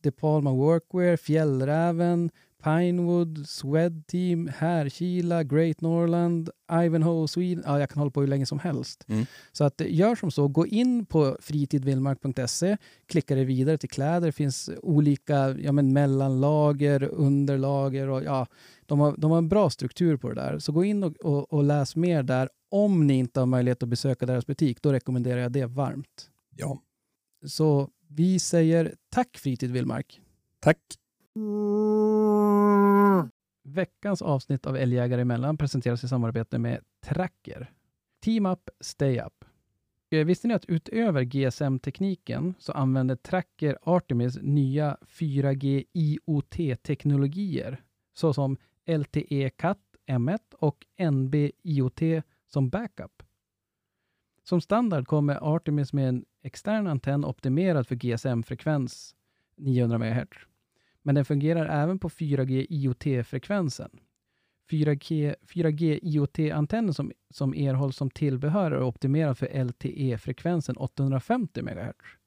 De 0.00 0.10
Palma 0.10 0.52
Workwear, 0.52 1.16
Fjällräven, 1.16 2.30
Pinewood, 2.62 3.48
Swed 3.48 4.06
Team, 4.06 4.50
Härkila, 4.56 5.44
Great 5.44 5.80
Norland, 5.80 6.50
Ivanhoe 6.72 7.28
Sweden. 7.28 7.64
Ja, 7.66 7.80
jag 7.80 7.90
kan 7.90 7.98
hålla 7.98 8.10
på 8.10 8.20
hur 8.20 8.28
länge 8.28 8.46
som 8.46 8.58
helst. 8.58 9.04
Mm. 9.08 9.26
Så 9.52 9.64
att 9.64 9.80
eh, 9.80 9.94
gör 9.94 10.14
som 10.14 10.30
så, 10.30 10.48
gå 10.48 10.66
in 10.66 11.06
på 11.06 11.36
fritidvildmark.se, 11.40 12.76
klicka 13.06 13.34
dig 13.34 13.44
vidare 13.44 13.78
till 13.78 13.88
kläder. 13.88 14.26
Det 14.26 14.32
finns 14.32 14.70
olika 14.82 15.50
ja, 15.58 15.72
men 15.72 15.92
mellanlager, 15.92 17.02
underlager 17.02 18.08
och 18.08 18.24
ja, 18.24 18.46
de 18.86 19.00
har, 19.00 19.14
de 19.18 19.30
har 19.30 19.38
en 19.38 19.48
bra 19.48 19.70
struktur 19.70 20.16
på 20.16 20.28
det 20.28 20.34
där. 20.34 20.58
Så 20.58 20.72
gå 20.72 20.84
in 20.84 21.04
och, 21.04 21.16
och, 21.16 21.52
och 21.52 21.64
läs 21.64 21.96
mer 21.96 22.22
där. 22.22 22.48
Om 22.70 23.06
ni 23.06 23.14
inte 23.14 23.40
har 23.40 23.46
möjlighet 23.46 23.82
att 23.82 23.88
besöka 23.88 24.26
deras 24.26 24.46
butik, 24.46 24.82
då 24.82 24.92
rekommenderar 24.92 25.40
jag 25.40 25.52
det 25.52 25.66
varmt. 25.66 26.30
Ja. 26.56 26.82
Så 27.46 27.90
vi 28.08 28.38
säger 28.38 28.94
tack 29.08 29.38
Fritid 29.38 29.70
Vildmark. 29.70 30.20
Tack. 30.60 30.78
Veckans 33.64 34.22
avsnitt 34.22 34.66
av 34.66 34.76
Älgjägare 34.76 35.20
emellan 35.20 35.56
presenteras 35.56 36.04
i 36.04 36.08
samarbete 36.08 36.58
med 36.58 36.80
Tracker. 37.04 37.72
Team 38.24 38.46
Up, 38.46 38.70
Stay 38.80 39.20
Up. 39.20 39.44
Eh, 40.10 40.24
Visste 40.24 40.48
ni 40.48 40.54
att 40.54 40.64
utöver 40.64 41.22
GSM-tekniken 41.22 42.54
så 42.58 42.72
använder 42.72 43.16
Tracker 43.16 43.78
Artemis 43.82 44.38
nya 44.42 44.96
4G 45.06 45.84
IoT-teknologier 45.92 47.82
såsom 48.12 48.56
LTE 48.86 49.50
Cat 49.50 49.78
M1 50.06 50.38
och 50.58 50.86
NB 51.12 51.50
IoT 51.62 52.02
som 52.52 52.70
backup. 52.70 53.22
Som 54.42 54.60
standard 54.60 55.06
kommer 55.06 55.54
Artemis 55.56 55.92
med 55.92 56.08
en 56.08 56.24
extern 56.42 56.86
antenn 56.86 57.24
optimerad 57.24 57.86
för 57.86 57.94
GSM-frekvens 57.94 59.14
900 59.56 59.98
MHz. 59.98 60.28
Men 61.02 61.14
den 61.14 61.24
fungerar 61.24 61.82
även 61.82 61.98
på 61.98 62.08
4G 62.08 62.66
IoT-frekvensen. 62.68 63.90
4G, 64.70 65.34
4G 65.42 65.98
IoT-antennen 66.02 66.94
som, 66.94 67.12
som 67.30 67.54
erhålls 67.54 67.96
som 67.96 68.10
tillbehör 68.10 68.70
är 68.70 68.82
optimerad 68.82 69.38
för 69.38 69.64
LTE-frekvensen 69.64 70.76
850 70.76 71.62
MHz. 71.62 72.20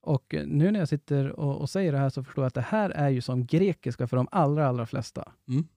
Och 0.00 0.34
eh, 0.34 0.46
nu 0.46 0.70
när 0.70 0.78
jag 0.78 0.88
sitter 0.88 1.30
och, 1.30 1.60
och 1.60 1.70
säger 1.70 1.92
det 1.92 1.98
här 1.98 2.10
så 2.10 2.24
förstår 2.24 2.44
jag 2.44 2.46
att 2.46 2.54
det 2.54 2.60
här 2.60 2.90
är 2.90 3.08
ju 3.08 3.20
som 3.20 3.46
grekiska 3.46 4.06
för 4.06 4.16
de 4.16 4.28
allra, 4.30 4.66
allra 4.66 4.86
flesta. 4.86 5.32
Mm. 5.48 5.68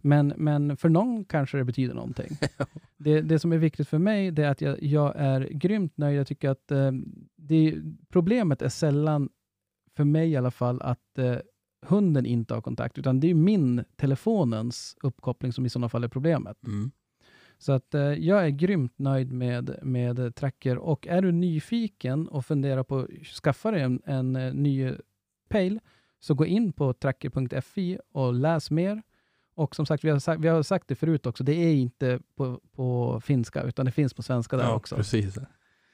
Men, 0.00 0.32
men 0.36 0.76
för 0.76 0.88
någon 0.88 1.24
kanske 1.24 1.58
det 1.58 1.64
betyder 1.64 1.94
någonting. 1.94 2.30
det, 2.96 3.20
det 3.20 3.38
som 3.38 3.52
är 3.52 3.58
viktigt 3.58 3.88
för 3.88 3.98
mig 3.98 4.30
det 4.30 4.44
är 4.44 4.50
att 4.50 4.60
jag, 4.60 4.82
jag 4.82 5.12
är 5.16 5.40
grymt 5.40 5.96
nöjd. 5.96 6.18
Jag 6.18 6.26
tycker 6.26 6.50
att 6.50 6.70
eh, 6.70 6.92
det, 7.36 7.74
problemet 8.08 8.62
är 8.62 8.68
sällan, 8.68 9.28
för 9.96 10.04
mig 10.04 10.30
i 10.30 10.36
alla 10.36 10.50
fall, 10.50 10.82
att 10.82 11.18
eh, 11.18 11.36
hunden 11.86 12.26
inte 12.26 12.54
har 12.54 12.60
kontakt, 12.60 12.98
utan 12.98 13.20
det 13.20 13.30
är 13.30 13.34
min 13.34 13.84
telefonens 13.96 14.96
uppkoppling 15.02 15.52
som 15.52 15.66
i 15.66 15.70
sådana 15.70 15.88
fall 15.88 16.04
är 16.04 16.08
problemet. 16.08 16.66
Mm. 16.66 16.90
Så 17.58 17.72
att 17.72 17.94
eh, 17.94 18.02
jag 18.02 18.44
är 18.44 18.48
grymt 18.48 18.98
nöjd 18.98 19.32
med, 19.32 19.78
med 19.82 20.34
Tracker 20.34 20.78
och 20.78 21.06
är 21.06 21.22
du 21.22 21.32
nyfiken 21.32 22.28
och 22.28 22.46
funderar 22.46 22.82
på 22.82 22.98
att 22.98 23.26
skaffa 23.26 23.70
dig 23.70 23.82
en, 23.82 24.02
en 24.04 24.36
eh, 24.36 24.54
ny 24.54 24.92
pejl 25.48 25.80
så 26.20 26.34
gå 26.34 26.46
in 26.46 26.72
på 26.72 26.92
tracker.fi 26.92 27.98
och 28.12 28.34
läs 28.34 28.70
mer. 28.70 29.02
Och 29.58 29.76
som 29.76 29.86
sagt, 29.86 30.04
vi 30.04 30.10
har 30.10 30.18
sagt, 30.18 30.40
vi 30.40 30.48
har 30.48 30.62
sagt 30.62 30.88
det 30.88 30.94
förut 30.94 31.26
också, 31.26 31.44
det 31.44 31.52
är 31.52 31.74
inte 31.74 32.20
på, 32.36 32.60
på 32.76 33.20
finska 33.20 33.62
utan 33.62 33.86
det 33.86 33.92
finns 33.92 34.14
på 34.14 34.22
svenska 34.22 34.56
där 34.56 34.64
ja, 34.64 34.74
också. 34.74 34.96
precis. 34.96 35.38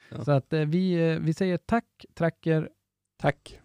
Ja. 0.09 0.23
Så 0.23 0.31
att 0.31 0.53
eh, 0.53 0.61
vi, 0.61 1.11
eh, 1.11 1.19
vi 1.19 1.33
säger 1.33 1.57
tack 1.57 2.05
Tracker. 2.13 2.69
Tack. 3.21 3.59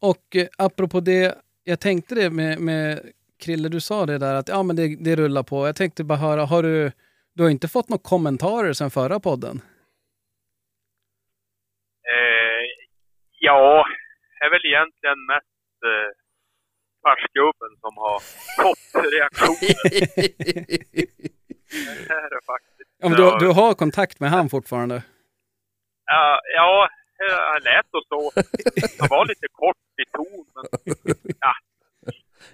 Och 0.00 0.36
eh, 0.36 0.46
apropå 0.58 1.00
det, 1.00 1.38
jag 1.64 1.80
tänkte 1.80 2.14
det 2.14 2.30
med, 2.30 2.60
med 2.60 3.00
Krille, 3.38 3.68
du 3.68 3.80
sa 3.80 4.06
det 4.06 4.18
där 4.18 4.34
att 4.34 4.48
ja, 4.48 4.62
men 4.62 4.76
det, 4.76 4.96
det 5.04 5.16
rullar 5.16 5.42
på. 5.42 5.66
Jag 5.66 5.76
tänkte 5.76 6.04
bara 6.04 6.18
höra, 6.18 6.44
har 6.44 6.62
du, 6.62 6.92
du 7.34 7.42
har 7.42 7.50
inte 7.50 7.68
fått 7.68 7.88
några 7.88 8.02
kommentarer 8.02 8.72
sedan 8.72 8.90
förra 8.90 9.20
podden? 9.20 9.60
Eh, 12.14 12.64
ja, 13.40 13.84
är 14.40 14.50
väl 14.50 14.64
egentligen 14.64 15.26
mest 15.26 15.82
eh, 15.84 16.25
farsgubben 17.06 17.72
som 17.84 17.92
har 18.04 18.18
fått 18.62 18.88
reaktioner. 19.16 19.74
Det 22.08 22.14
är 22.14 22.30
det 22.34 22.40
faktiskt. 22.46 22.90
Ja, 23.02 23.08
men 23.08 23.16
du, 23.20 23.38
du 23.46 23.52
har 23.52 23.74
kontakt 23.74 24.20
med 24.20 24.30
han 24.30 24.48
fortfarande? 24.48 25.02
Ja, 26.06 26.40
ja, 26.56 26.88
jag 27.18 27.62
lät 27.62 27.86
och 27.98 28.04
så. 28.08 28.20
Han 29.00 29.08
var 29.10 29.26
lite 29.26 29.46
kort 29.52 29.76
i 30.02 30.04
ton, 30.16 30.46
men 30.54 30.64
ja. 31.40 31.52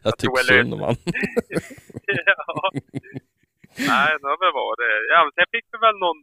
Jag 0.02 0.18
tycker 0.18 0.35
tror 0.35 0.37
väl- 0.37 0.47
synd 0.47 0.75
om 0.75 0.80
han. 0.80 0.97
ja. 2.26 2.71
Nej, 3.88 4.09
det 4.21 4.26
har 4.32 4.38
väl 4.44 4.52
varit... 4.62 4.80
Ja, 5.12 5.30
sen 5.35 5.44
fick 5.50 5.64
vi 5.73 5.78
väl 5.87 5.99
någon 5.99 6.21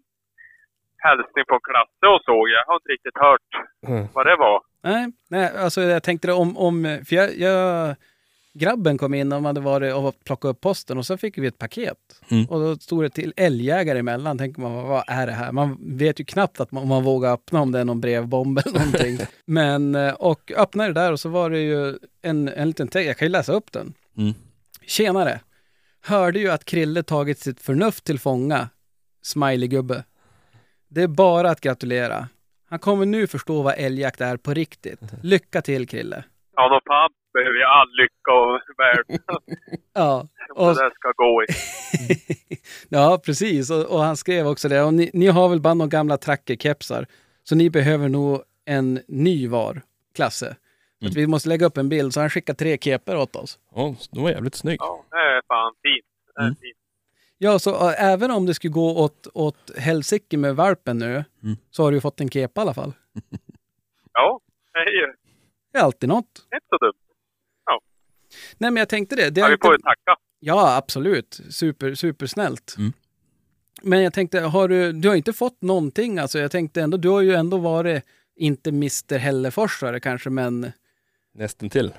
hälsning 0.97 1.43
från 1.47 1.59
Klasse 1.69 2.05
och 2.15 2.21
så. 2.25 2.35
Jag 2.55 2.63
har 2.67 2.75
inte 2.75 2.89
riktigt 2.95 3.17
hört 3.17 3.51
Mm. 3.87 4.07
vad 4.13 4.25
det 4.25 4.35
var. 4.35 4.61
Nej, 4.83 5.11
nej 5.29 5.57
alltså 5.57 5.81
jag 5.81 6.03
tänkte 6.03 6.27
det 6.27 6.33
om, 6.33 6.57
om 6.57 7.01
för 7.07 7.15
jag, 7.15 7.35
jag, 7.37 7.95
grabben 8.53 8.97
kom 8.97 9.13
in 9.13 9.31
och 9.31 9.41
hade 9.41 9.61
varit 9.61 9.93
och 9.93 10.23
plockat 10.23 10.49
upp 10.49 10.61
posten 10.61 10.97
och 10.97 11.05
så 11.05 11.17
fick 11.17 11.37
vi 11.37 11.47
ett 11.47 11.57
paket. 11.57 12.21
Mm. 12.29 12.45
Och 12.45 12.59
då 12.59 12.75
stod 12.75 13.03
det 13.03 13.09
till 13.09 13.33
älgjägare 13.35 13.99
emellan. 13.99 14.37
Tänker 14.37 14.61
man, 14.61 14.73
vad 14.73 15.03
är 15.07 15.27
det 15.27 15.33
här? 15.33 15.51
Man 15.51 15.77
vet 15.97 16.19
ju 16.19 16.25
knappt 16.25 16.59
att 16.59 16.71
man, 16.71 16.83
om 16.83 16.89
man 16.89 17.03
vågar 17.03 17.33
öppna 17.33 17.61
om 17.61 17.71
det 17.71 17.79
är 17.79 17.85
någon 17.85 18.01
brevbomb 18.01 18.59
eller 18.59 18.79
någonting. 18.79 19.17
Men, 19.45 19.95
eh, 19.95 20.13
och 20.13 20.51
öppnade 20.57 20.93
det 20.93 21.01
där 21.01 21.11
och 21.11 21.19
så 21.19 21.29
var 21.29 21.49
det 21.49 21.59
ju 21.59 21.97
en, 22.21 22.47
en 22.47 22.67
liten 22.67 22.87
text, 22.87 23.07
jag 23.07 23.17
kan 23.17 23.25
ju 23.25 23.31
läsa 23.31 23.53
upp 23.53 23.71
den. 23.71 23.93
Mm. 24.17 24.33
Tjenare! 24.85 25.39
Hörde 26.01 26.39
ju 26.39 26.49
att 26.51 26.65
Krille 26.65 27.03
tagit 27.03 27.39
sitt 27.39 27.61
förnuft 27.61 28.03
till 28.03 28.19
fånga. 28.19 28.69
Smiley-gubbe. 29.23 30.03
Det 30.87 31.01
är 31.01 31.07
bara 31.07 31.49
att 31.49 31.61
gratulera. 31.61 32.27
Han 32.69 32.79
kommer 32.79 33.05
nu 33.05 33.27
förstå 33.27 33.61
vad 33.61 33.73
älgjakt 33.77 34.21
är 34.21 34.37
på 34.37 34.53
riktigt. 34.53 34.99
Lycka 35.23 35.61
till 35.61 35.87
Krille! 35.87 36.23
Ja, 36.55 36.69
då 36.69 36.81
fan 36.87 37.09
behöver 37.33 37.59
jag 37.59 37.71
all 37.71 37.87
lycka 38.01 38.31
och 38.33 38.61
värld 38.77 39.21
Ja, 39.93 40.27
och, 40.55 40.67
det 40.67 40.91
ska 40.95 41.11
gå 41.15 41.43
i. 41.43 41.47
ja 42.89 43.21
precis. 43.25 43.69
Och, 43.71 43.85
och 43.85 43.99
han 43.99 44.17
skrev 44.17 44.47
också 44.47 44.69
det. 44.69 44.83
Och 44.83 44.93
ni, 44.93 45.09
ni 45.13 45.27
har 45.27 45.49
väl 45.49 45.59
bara 45.61 45.73
några 45.73 45.89
gamla 45.89 46.17
trackerkepsar. 46.17 47.05
Så 47.43 47.55
ni 47.55 47.69
behöver 47.69 48.09
nog 48.09 48.43
en 48.65 48.99
ny 49.07 49.47
var, 49.47 49.81
Klasse. 50.15 50.55
Att 51.05 51.15
vi 51.15 51.27
måste 51.27 51.49
lägga 51.49 51.65
upp 51.65 51.77
en 51.77 51.89
bild. 51.89 52.13
Så 52.13 52.19
han 52.19 52.29
skickar 52.29 52.53
tre 52.53 52.77
keper 52.81 53.17
åt 53.17 53.35
oss. 53.35 53.59
Ja, 53.75 53.95
de 54.11 54.23
var 54.23 54.29
jävligt 54.29 54.55
snygg. 54.55 54.77
Ja, 54.81 55.05
det 55.11 55.17
är 55.17 55.41
fan 55.47 55.73
fint. 55.83 56.05
Det 56.35 56.41
är 56.41 56.45
Mm. 56.45 56.55
fint. 56.55 56.77
Ja, 57.37 57.59
så 57.59 57.89
äh, 57.89 58.03
även 58.03 58.31
om 58.31 58.45
det 58.45 58.53
skulle 58.53 58.71
gå 58.71 58.97
åt, 59.03 59.27
åt 59.33 59.71
helsike 59.77 60.37
med 60.37 60.55
valpen 60.55 60.97
nu, 60.97 61.23
Mm. 61.43 61.57
så 61.71 61.83
har 61.83 61.91
du 61.91 61.97
ju 61.97 62.01
fått 62.01 62.21
en 62.21 62.29
kepa 62.29 62.61
i 62.61 62.63
alla 62.63 62.73
fall. 62.73 62.93
Ja, 64.13 64.39
det 64.73 64.79
är 64.79 64.91
ju 64.91 65.13
Det 65.73 65.79
är 65.79 65.83
alltid 65.83 66.09
något. 66.09 66.25
inte 66.53 66.65
så 66.69 66.77
dumt. 66.77 66.93
Nej, 68.59 68.71
men 68.71 68.75
jag 68.77 68.89
tänkte 68.89 69.15
det. 69.15 69.29
det 69.29 69.39
Ja, 69.39 69.45
har 69.45 69.49
vi 69.49 69.53
inte... 69.53 69.65
får 69.67 69.73
ju 69.73 69.79
tacka. 69.81 70.15
Ja, 70.39 70.77
absolut. 70.77 71.39
Super, 71.49 71.93
supersnällt. 71.95 72.75
Mm. 72.77 72.93
Men 73.81 74.03
jag 74.03 74.13
tänkte, 74.13 74.39
har 74.39 74.67
du, 74.67 74.91
du 74.91 75.07
har 75.09 75.15
inte 75.15 75.33
fått 75.33 75.61
någonting? 75.61 76.19
Alltså, 76.19 76.39
jag 76.39 76.51
tänkte 76.51 76.81
ändå, 76.81 76.97
du 76.97 77.09
har 77.09 77.21
ju 77.21 77.33
ändå 77.33 77.57
varit, 77.57 78.03
inte 78.35 78.69
Mr 78.69 79.17
Hälleforsare 79.17 79.99
kanske, 79.99 80.29
men 80.29 80.71
Nästan 81.33 81.69
till. 81.69 81.93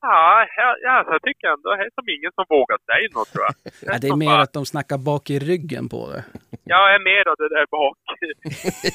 Ja, 0.00 0.46
ja, 0.56 0.76
ja 0.82 0.90
alltså, 0.98 1.12
jag 1.12 1.22
tycker 1.22 1.46
ändå 1.48 1.70
det 1.70 1.82
är 1.82 1.90
som 1.94 2.08
ingen 2.08 2.32
som 2.34 2.44
vågar 2.48 2.78
säga 2.86 3.08
något 3.14 3.28
tror 3.32 3.44
jag. 3.44 3.54
ja, 3.94 3.98
det 4.00 4.08
är 4.08 4.16
mer 4.16 4.26
bara- 4.26 4.42
att 4.42 4.52
de 4.52 4.66
snackar 4.66 4.98
bak 4.98 5.30
i 5.30 5.38
ryggen 5.38 5.88
på 5.88 6.10
det. 6.10 6.24
Jag 6.64 6.94
är 6.94 6.98
mer 6.98 7.28
av 7.28 7.36
det 7.38 7.48
där 7.48 7.66
bak, 7.70 7.96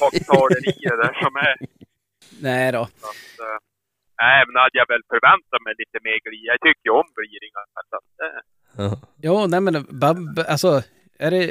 baktaleriet 0.00 0.98
där 1.02 1.22
som 1.22 1.36
är. 1.36 1.56
Nej 2.42 2.72
då. 2.72 2.80
Att, 2.80 2.90
nej, 4.22 4.38
men 4.46 4.54
hade 4.62 4.78
jag 4.82 4.88
väl 4.94 5.02
förväntat 5.12 5.60
mig 5.64 5.74
lite 5.82 5.98
mer 6.06 6.18
gliringar. 6.24 6.52
Jag 6.56 6.60
tycker 6.66 6.84
ju 6.88 6.94
om 7.02 7.08
gliringar. 7.18 7.64
Eh, 8.26 8.40
Ja. 8.80 8.90
Jo, 9.26 9.46
nej 9.46 9.60
men 9.60 9.74
bab, 10.02 10.38
alltså, 10.48 10.70
är 11.18 11.30
det 11.30 11.44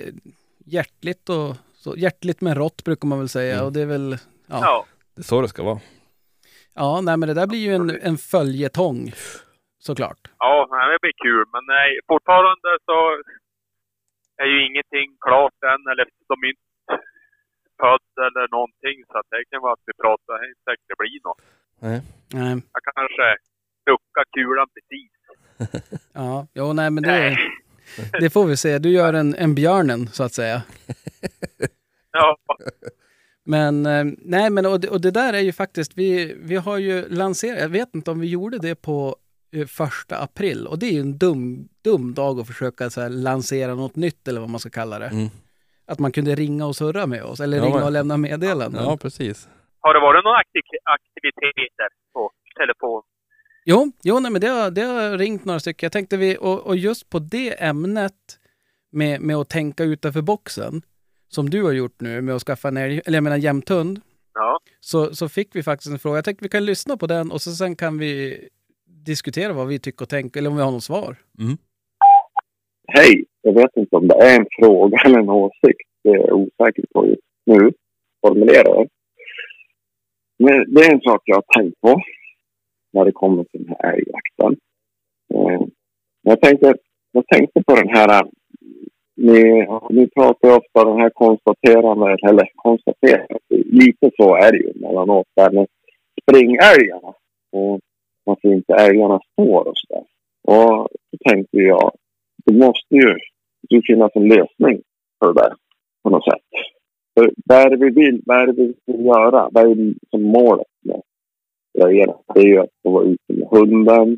hjärtligt 0.66 1.30
och 1.30 1.56
så, 1.74 1.96
hjärtligt 1.98 2.42
men 2.42 2.56
rått 2.56 2.84
brukar 2.84 3.08
man 3.08 3.20
väl 3.20 3.30
säga 3.30 3.54
Mm. 3.54 3.66
och 3.66 3.72
det 3.74 3.82
är 3.82 3.86
väl, 3.96 4.18
ja. 4.54 4.60
ja. 4.68 4.86
Det 5.16 5.22
är 5.22 5.24
så 5.32 5.42
det 5.42 5.48
ska 5.48 5.64
vara. 5.64 5.80
Ja, 6.76 7.02
nej 7.08 7.18
men 7.18 7.28
det 7.30 7.34
där 7.40 7.48
blir 7.48 7.64
ju 7.68 7.74
en, 7.76 7.90
en 8.10 8.18
följetong 8.18 9.02
såklart. 9.88 10.22
Ja, 10.40 10.68
nej, 10.72 10.84
det 10.92 11.00
blir 11.02 11.18
kul. 11.26 11.46
Men 11.54 11.64
nej, 11.76 11.90
fortfarande 12.08 12.70
så 12.88 12.98
är 14.44 14.48
ju 14.54 14.58
ingenting 14.70 15.08
klart 15.28 15.58
än. 15.72 15.82
Eller 15.92 16.06
de 16.32 16.36
är 16.46 16.50
inte 16.54 16.68
född 17.82 18.10
eller 18.28 18.48
någonting. 18.58 18.98
Så 19.12 19.16
att 19.20 19.28
det 19.32 19.44
kan 19.52 19.62
vara 19.62 19.74
att 19.74 19.86
vi 19.90 19.94
pratar. 20.04 20.34
Det 20.42 20.48
inte 20.50 20.64
säkert 20.70 20.88
det 20.92 21.00
blir 21.04 21.20
något. 21.28 21.42
Nej. 21.86 22.00
Nej, 22.34 22.50
Jag 22.74 22.84
kanske 22.96 23.38
duckar 23.86 24.24
kulan 24.34 24.68
precis. 24.74 25.12
ja, 26.14 26.48
jo, 26.54 26.74
nej 26.74 26.90
men 26.92 27.04
det, 27.04 27.38
det 28.20 28.30
får 28.30 28.46
vi 28.46 28.58
se. 28.58 28.80
Du 28.80 28.90
gör 28.90 29.14
en, 29.14 29.36
en 29.36 29.56
björnen, 29.56 30.08
så 30.08 30.24
att 30.24 30.34
säga. 30.34 30.62
Ja, 32.12 32.38
Men 33.44 33.86
eh, 33.86 34.06
nej, 34.18 34.50
men 34.50 34.66
och 34.66 34.80
det, 34.80 34.88
och 34.90 35.02
det 35.02 35.12
där 35.12 35.34
är 35.34 35.40
ju 35.40 35.52
faktiskt, 35.52 35.92
vi, 35.98 36.36
vi 36.40 36.56
har 36.56 36.78
ju 36.78 37.10
lanserat, 37.10 37.60
jag 37.62 37.70
vet 37.70 37.96
inte 37.96 38.12
om 38.12 38.20
vi 38.20 38.28
gjorde 38.28 38.58
det 38.58 38.76
på 38.76 39.16
eh, 39.52 39.66
första 39.66 40.18
april 40.18 40.68
och 40.68 40.80
det 40.80 40.86
är 40.86 40.92
ju 40.92 41.00
en 41.00 41.18
dum, 41.18 41.68
dum 41.82 42.14
dag 42.14 42.40
att 42.40 42.48
försöka 42.48 42.90
så 42.90 43.02
här, 43.02 43.10
lansera 43.10 43.76
något 43.76 43.96
nytt 43.96 44.28
eller 44.28 44.40
vad 44.42 44.50
man 44.50 44.60
ska 44.60 44.70
kalla 44.70 45.00
det. 45.00 45.06
Mm. 45.08 45.28
Att 45.86 46.00
man 46.00 46.12
kunde 46.12 46.36
ringa 46.36 46.66
och 46.66 46.76
surra 46.76 47.08
med 47.08 47.24
oss 47.24 47.40
eller 47.40 47.58
Ja, 47.58 47.66
ringa 47.66 47.86
och 47.86 47.92
lämna 47.92 48.18
meddelanden. 48.18 48.84
Ja, 48.84 48.98
precis. 48.98 49.48
Har 49.88 49.94
det 49.94 50.00
varit 50.00 50.24
några 50.24 50.38
akti- 50.38 50.84
aktiviteter 50.98 51.90
på 52.14 52.32
telefon? 52.60 53.02
Jo, 53.66 53.92
jo 54.04 54.20
nej, 54.20 54.32
men 54.32 54.42
det 54.42 54.48
har, 54.48 54.72
det 54.72 54.82
har 54.82 55.18
ringt 55.18 55.46
några 55.46 55.60
stycken. 55.60 55.86
Jag 55.88 55.92
tänkte 55.92 56.18
vi, 56.18 56.38
och, 56.40 56.68
och 56.68 56.76
just 56.78 57.10
på 57.10 57.20
det 57.20 57.64
ämnet 57.64 58.14
med, 58.92 59.22
med 59.22 59.36
att 59.36 59.50
tänka 59.50 59.84
utanför 59.84 60.22
boxen, 60.22 60.82
som 61.28 61.50
du 61.50 61.64
har 61.64 61.72
gjort 61.72 62.02
nu 62.02 62.22
med 62.22 62.36
att 62.36 62.42
skaffa 62.42 62.68
en 62.68 62.78
älg, 62.78 63.02
eller 63.06 63.18
jag 63.18 63.24
menar 63.24 63.38
jämthund, 63.38 64.02
Ja. 64.34 64.60
så, 64.80 65.16
så 65.16 65.30
fick 65.30 65.56
vi 65.56 65.64
faktiskt 65.64 65.92
en 65.94 66.00
fråga. 66.00 66.18
Jag 66.18 66.26
tänkte 66.26 66.44
vi 66.46 66.50
kan 66.50 66.66
lyssna 66.66 66.98
på 66.98 67.08
den 67.08 67.32
och 67.32 67.42
så 67.42 67.52
sen 67.52 67.76
kan 67.76 67.98
vi 68.00 68.40
diskutera 69.06 69.54
vad 69.54 69.68
vi 69.68 69.80
tycker 69.80 70.06
och 70.06 70.10
tänker, 70.10 70.40
eller 70.40 70.50
om 70.50 70.56
vi 70.58 70.64
har 70.64 70.72
något 70.72 70.84
svar. 70.84 71.16
Hej, 72.88 73.26
jag 73.42 73.54
vet 73.54 73.72
inte 73.78 73.96
om 73.96 74.08
det 74.08 74.16
är 74.16 74.40
en 74.40 74.46
fråga 74.60 74.98
eller 75.06 75.20
en 75.20 75.30
åsikt. 75.30 75.90
Det 76.04 76.10
är 76.10 76.18
jag 76.18 76.34
osäker 76.38 76.84
på 76.94 77.08
just 77.08 77.22
nu. 77.46 77.72
Formulera 78.22 78.64
det. 78.84 78.88
Men 80.40 80.74
det 80.74 80.82
är 80.82 80.94
en 80.94 81.02
sak 81.02 81.22
jag 81.26 81.36
har 81.36 81.62
tänkt 81.62 81.82
på 81.82 82.02
när 82.94 83.06
det 83.06 83.12
kommer 83.12 83.44
till 83.44 83.64
den 83.64 83.76
här 83.80 83.94
älgjakten. 83.94 84.58
Eh, 85.34 85.68
jag 86.22 86.42
tänkte, 86.42 86.74
jag 87.12 87.28
tänkte 87.28 87.64
på 87.64 87.76
den 87.76 87.90
här... 87.90 88.24
Ni, 89.20 89.68
ni 89.90 90.08
pratar 90.08 90.48
ju 90.48 90.56
ofta 90.56 90.82
om 90.82 90.92
den 90.92 91.02
här 91.02 91.10
konstaterandet, 91.10 92.20
eller 92.30 92.50
konstaterandet. 92.56 93.42
Lite 93.50 94.12
så 94.18 94.36
är 94.36 94.52
det 94.52 94.58
ju 94.58 94.74
mellanåt 94.76 95.28
där 95.36 95.52
med 95.52 95.68
springälgarna. 96.22 97.14
Och 97.52 97.80
varför 98.24 98.54
inte 98.54 98.74
älgarna 98.74 99.20
står 99.34 99.68
och 99.68 99.78
sådär. 99.78 100.04
Och 100.48 100.88
då 101.12 101.30
tänkte 101.30 101.58
jag, 101.58 101.92
det 102.46 102.54
måste 102.54 102.96
ju 102.96 103.16
det 103.70 103.82
finnas 103.88 104.12
en 104.16 104.28
lösning 104.28 104.82
för 105.20 105.34
det 105.34 105.42
där 105.42 105.54
på 106.04 106.10
något 106.10 106.24
sätt. 106.24 106.47
För 107.18 107.32
vad 107.46 107.58
är 107.58 107.70
det 107.70 107.78
vi 107.78 107.90
vill, 107.90 108.22
vad 108.26 108.42
är 108.42 108.48
det 108.48 108.54
vi 108.54 108.74
vill 108.86 109.06
göra? 109.06 109.50
Vad 109.52 109.72
är 109.72 109.76
det 109.76 109.94
som 110.10 110.24
målet 110.24 110.68
med 110.82 111.02
grejerna? 111.78 112.14
Det 112.34 112.40
är 112.40 112.46
ju 112.46 112.60
att 112.60 112.70
få 112.84 112.92
vara 112.92 113.04
ute 113.04 113.34
med 113.34 113.48
hunden 113.52 114.14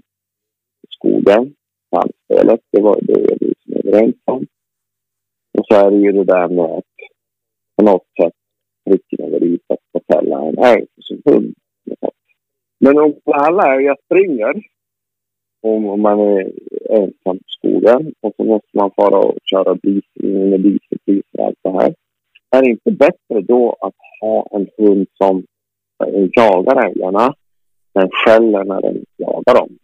i 0.84 0.88
skogen, 0.90 1.54
samspelet. 1.96 2.62
Det 2.72 2.82
var 2.82 3.02
det 3.02 3.38
vi 3.40 3.54
som 3.64 3.74
är 3.74 3.88
överens 3.88 4.16
om. 4.26 4.48
Och 5.58 5.66
så 5.68 5.76
är 5.76 5.92
det 5.92 5.98
ju 5.98 6.12
det 6.12 6.24
där 6.24 6.48
med 6.48 6.66
att 6.66 6.84
på 7.76 7.86
något 7.86 8.08
sätt 8.22 8.34
pricken 8.86 9.26
över 9.26 9.44
i 9.44 9.60
att 9.68 9.80
få 9.92 10.14
fälla 10.14 10.42
en 10.42 10.58
älg 10.58 10.88
för 10.96 11.02
sin 11.02 11.22
hund. 11.26 11.56
Men 12.80 12.98
om 12.98 13.14
alla 13.26 13.76
älgar 13.76 13.98
springer 14.06 14.64
om 15.62 16.02
man 16.02 16.20
är 16.20 16.52
ensam 16.90 17.38
i 17.38 17.44
skogen 17.48 18.14
och 18.22 18.34
så 18.38 18.44
måste 18.44 18.78
man 18.78 18.92
fara 18.92 19.18
och 19.18 19.38
köra 19.44 19.74
diesel 19.74 20.50
med 20.50 20.62
dieselpriser 20.62 21.40
och 21.40 21.46
allt 21.46 21.60
det 21.64 21.72
här. 21.72 21.96
Är 22.52 22.62
det 22.62 22.70
inte 22.70 22.92
bättre 22.92 23.42
då 23.42 23.78
att 23.82 23.96
ha 24.22 24.48
en 24.52 24.68
hund 24.78 25.08
som 25.14 25.44
eh, 26.04 26.30
jagar 26.32 26.86
älgarna 26.86 27.34
men 27.94 28.10
skäller 28.10 28.64
när 28.64 28.82
den 28.82 29.06
jagar 29.18 29.56
dem? 29.56 29.78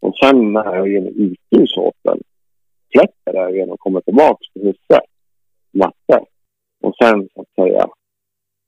Och 0.00 0.16
sen 0.16 0.52
när 0.52 0.82
älgen 0.82 1.06
är 1.06 1.10
ute 1.10 1.62
i 1.62 1.66
såten 1.66 2.20
släpper 2.92 3.46
älgen 3.46 3.70
och 3.70 3.80
kommer 3.80 4.00
tillbaka 4.00 4.38
till 4.52 4.62
husse, 4.62 5.00
matte. 5.72 6.24
Och 6.82 6.94
sen 7.02 7.28
så 7.34 7.40
att 7.40 7.54
säga 7.54 7.86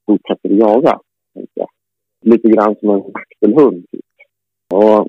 fortsätter 0.07 0.49
jaga. 0.49 1.01
tänkte 1.35 1.61
jag. 1.61 1.69
Lite 2.21 2.49
grann 2.49 2.77
som 2.81 2.91
en 2.91 3.03
vaktelhund. 3.13 3.91
Typ. 3.91 4.05
Och 4.73 5.09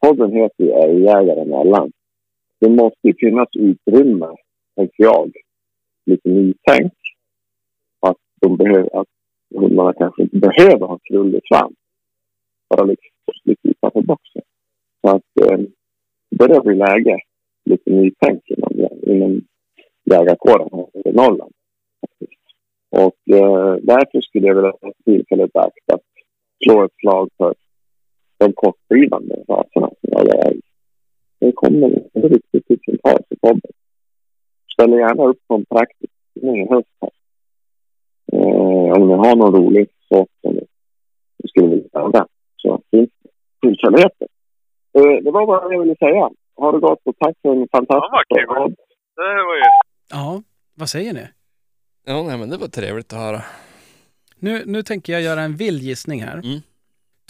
podden 0.00 0.32
heter 0.32 0.64
ju 0.64 0.70
Älgjägare 0.70 1.40
emellan. 1.40 1.92
Det 2.60 2.68
måste 2.68 3.08
ju 3.08 3.14
finnas 3.14 3.48
utrymme, 3.52 4.26
tänker 4.76 5.02
jag, 5.04 5.32
lite 6.06 6.28
nytänk. 6.28 6.92
Att 8.36 8.48
de 8.48 8.56
behöver, 8.56 9.00
att 9.00 9.08
hundarna 9.54 9.92
kanske 9.92 10.22
inte 10.22 10.36
behöver 10.36 10.86
ha 10.86 10.98
krullig 10.98 11.40
svans. 11.48 11.74
Bara 12.68 12.84
liksom 12.84 13.10
lite 13.44 13.68
utanför 13.68 14.02
boxen. 14.02 14.42
Så 15.00 15.08
att 15.16 15.50
eh, 15.50 15.58
det 16.30 16.36
börjar 16.36 16.60
bli 16.60 16.74
läge, 16.74 17.18
lite 17.64 17.90
nytänk 17.90 18.42
inom, 18.46 18.88
inom 19.02 19.40
jägarkåren 20.04 20.68
här 20.72 21.10
i 21.10 21.12
Norrland. 21.12 21.52
Och 22.90 23.36
eh, 23.36 23.76
därför 23.82 24.20
skulle 24.20 24.46
jag 24.46 24.54
vilja 24.54 24.72
ta 24.72 24.92
tillfället 25.04 25.50
i 25.54 25.58
akt 25.58 25.92
att 25.92 26.00
slå 26.64 26.84
ett 26.84 26.96
slag 27.00 27.28
för 27.36 27.54
de 28.38 28.52
kortdrivande 28.52 29.34
raserna 29.48 29.90
som 30.00 30.10
jag 30.10 30.46
är 30.46 30.54
i. 30.54 30.60
Det 31.38 31.52
kommer 31.52 31.86
inte 31.86 32.28
riktigt 32.28 32.68
tusentals 32.68 33.26
i 33.30 33.36
podden. 33.36 33.72
Ställer 34.72 34.98
gärna 34.98 35.24
upp 35.24 35.38
på 35.48 35.54
en 35.54 35.64
praktisk 35.64 36.12
övning 36.34 36.62
i 36.62 36.68
höst 36.68 36.88
här. 37.00 37.10
Eh, 38.32 38.92
om 38.96 39.08
ni 39.08 39.14
har 39.14 39.36
någon 39.36 39.54
rolig 39.54 39.88
sak 40.08 40.28
som 40.40 40.52
ni 40.54 41.48
skulle 41.48 41.68
vilja 41.68 41.88
göra 41.92 42.26
så 42.56 42.80
finns 42.90 43.10
det 43.22 43.30
tillfälligheter. 43.68 44.28
Eh, 44.98 45.22
det 45.24 45.30
var 45.30 45.46
vad 45.46 45.72
jag 45.74 45.80
ville 45.80 45.96
säga. 45.96 46.30
Ha 46.56 46.72
det 46.72 46.78
gott 46.78 47.00
och 47.04 47.16
tack 47.18 47.36
för 47.42 47.48
en 47.52 47.68
fantastisk 47.72 48.26
Ja, 48.28 48.36
vad 48.38 48.38
kul. 48.38 48.46
podd. 48.56 48.74
Det 49.16 49.22
var 49.22 49.56
ju... 49.56 49.62
Ja, 50.10 50.42
vad 50.74 50.88
säger 50.88 51.12
ni? 51.12 51.26
Ja, 52.04 52.22
nej, 52.22 52.38
men 52.38 52.50
det 52.50 52.56
var 52.56 52.68
trevligt 52.68 53.12
att 53.12 53.18
höra. 53.18 53.42
Nu, 54.38 54.62
nu 54.66 54.82
tänker 54.82 55.12
jag 55.12 55.22
göra 55.22 55.40
en 55.42 55.56
vild 55.56 55.82
gissning 55.82 56.22
här. 56.22 56.38
Mm. 56.38 56.60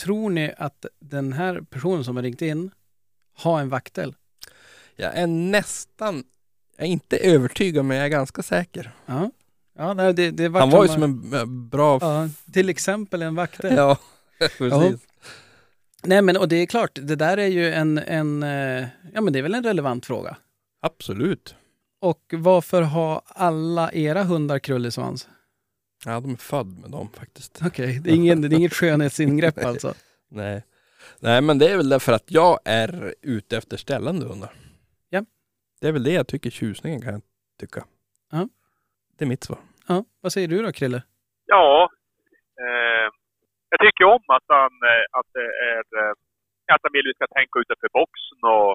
Tror 0.05 0.31
ni 0.31 0.53
att 0.59 0.87
den 0.99 1.33
här 1.33 1.61
personen 1.71 2.05
som 2.05 2.17
har 2.17 2.23
ringt 2.23 2.43
in 2.43 2.71
har 3.39 3.61
en 3.61 3.69
vaktel? 3.69 4.15
Jag 4.97 5.17
är 5.17 5.27
nästan, 5.27 6.25
jag 6.77 6.87
är 6.87 6.91
inte 6.91 7.17
övertygad 7.17 7.85
men 7.85 7.97
jag 7.97 8.07
är 8.07 8.11
ganska 8.11 8.43
säker. 8.43 8.91
Ja, 9.07 9.31
ja 9.77 9.95
nej, 9.95 10.15
det, 10.15 10.31
det 10.31 10.49
vart 10.49 10.61
Han 10.61 10.71
var 10.71 10.83
ju 10.83 10.89
som 10.89 11.03
en 11.03 11.33
eh, 11.35 11.47
bra... 11.47 11.99
Ja, 12.01 12.29
till 12.53 12.69
exempel 12.69 13.23
en 13.23 13.35
vaktel. 13.35 13.77
Ja, 13.77 13.99
precis. 14.59 15.01
Nej 16.03 16.23
men 16.23 16.37
och 16.37 16.49
det 16.49 16.57
är 16.57 16.67
klart, 16.67 16.91
det 17.03 17.17
där 17.17 17.37
är 17.37 17.47
ju 17.47 17.73
en, 17.73 17.99
en, 17.99 18.43
eh, 18.43 18.87
ja 19.13 19.21
men 19.21 19.33
det 19.33 19.39
är 19.39 19.43
väl 19.43 19.55
en 19.55 19.63
relevant 19.63 20.07
fråga. 20.07 20.37
Absolut. 20.83 21.55
Och 22.01 22.35
varför 22.37 22.83
har 22.83 23.23
alla 23.27 23.93
era 23.93 24.23
hundar 24.23 24.59
krullig 24.59 24.93
svans? 24.93 25.29
Ja, 26.05 26.21
de 26.21 26.33
är 26.33 26.37
född 26.37 26.79
med 26.79 26.91
dem 26.91 27.09
faktiskt. 27.15 27.61
Okej, 27.67 28.01
det, 28.05 28.11
är 28.11 28.15
ingen, 28.15 28.41
det 28.41 28.49
är 28.49 28.59
inget 28.59 28.75
skönhetsingrepp 28.75 29.59
alltså. 29.65 29.95
Nej. 30.31 30.63
Nej, 31.21 31.41
men 31.41 31.59
det 31.59 31.69
är 31.69 31.77
väl 31.77 31.89
därför 31.89 32.13
att 32.13 32.31
jag 32.31 32.59
är 32.65 33.15
ute 33.23 33.57
efter 33.57 33.77
ställande 33.77 34.27
hundar. 34.27 34.55
Ja. 35.11 35.25
Det 35.81 35.89
är 35.89 35.93
väl 35.93 36.03
det 36.03 36.13
jag 36.13 36.27
tycker 36.27 36.51
tjusningen 36.51 37.03
kan 37.03 37.13
jag 37.13 37.23
tycka. 37.61 37.85
Ja. 38.33 38.49
Det 39.17 39.25
är 39.25 39.29
mitt 39.35 39.45
svar. 39.45 39.59
Ja, 39.89 40.05
vad 40.23 40.33
säger 40.33 40.49
du 40.49 40.59
då 40.63 40.73
Krille? 40.73 41.01
Ja. 41.47 41.91
Eh, 42.65 43.07
jag 43.73 43.81
tycker 43.81 44.05
om 44.05 44.25
att 44.37 44.49
han, 44.59 44.73
eh, 44.91 45.05
att 45.19 45.29
det 45.37 45.49
är, 45.71 45.85
eh, 46.01 46.15
att 46.75 46.83
han 46.85 46.93
vill 46.93 47.07
att 47.07 47.11
vi 47.11 47.19
ska 47.19 47.27
tänka 47.27 47.55
utanför 47.63 47.91
boxen 48.01 48.41
och 48.55 48.73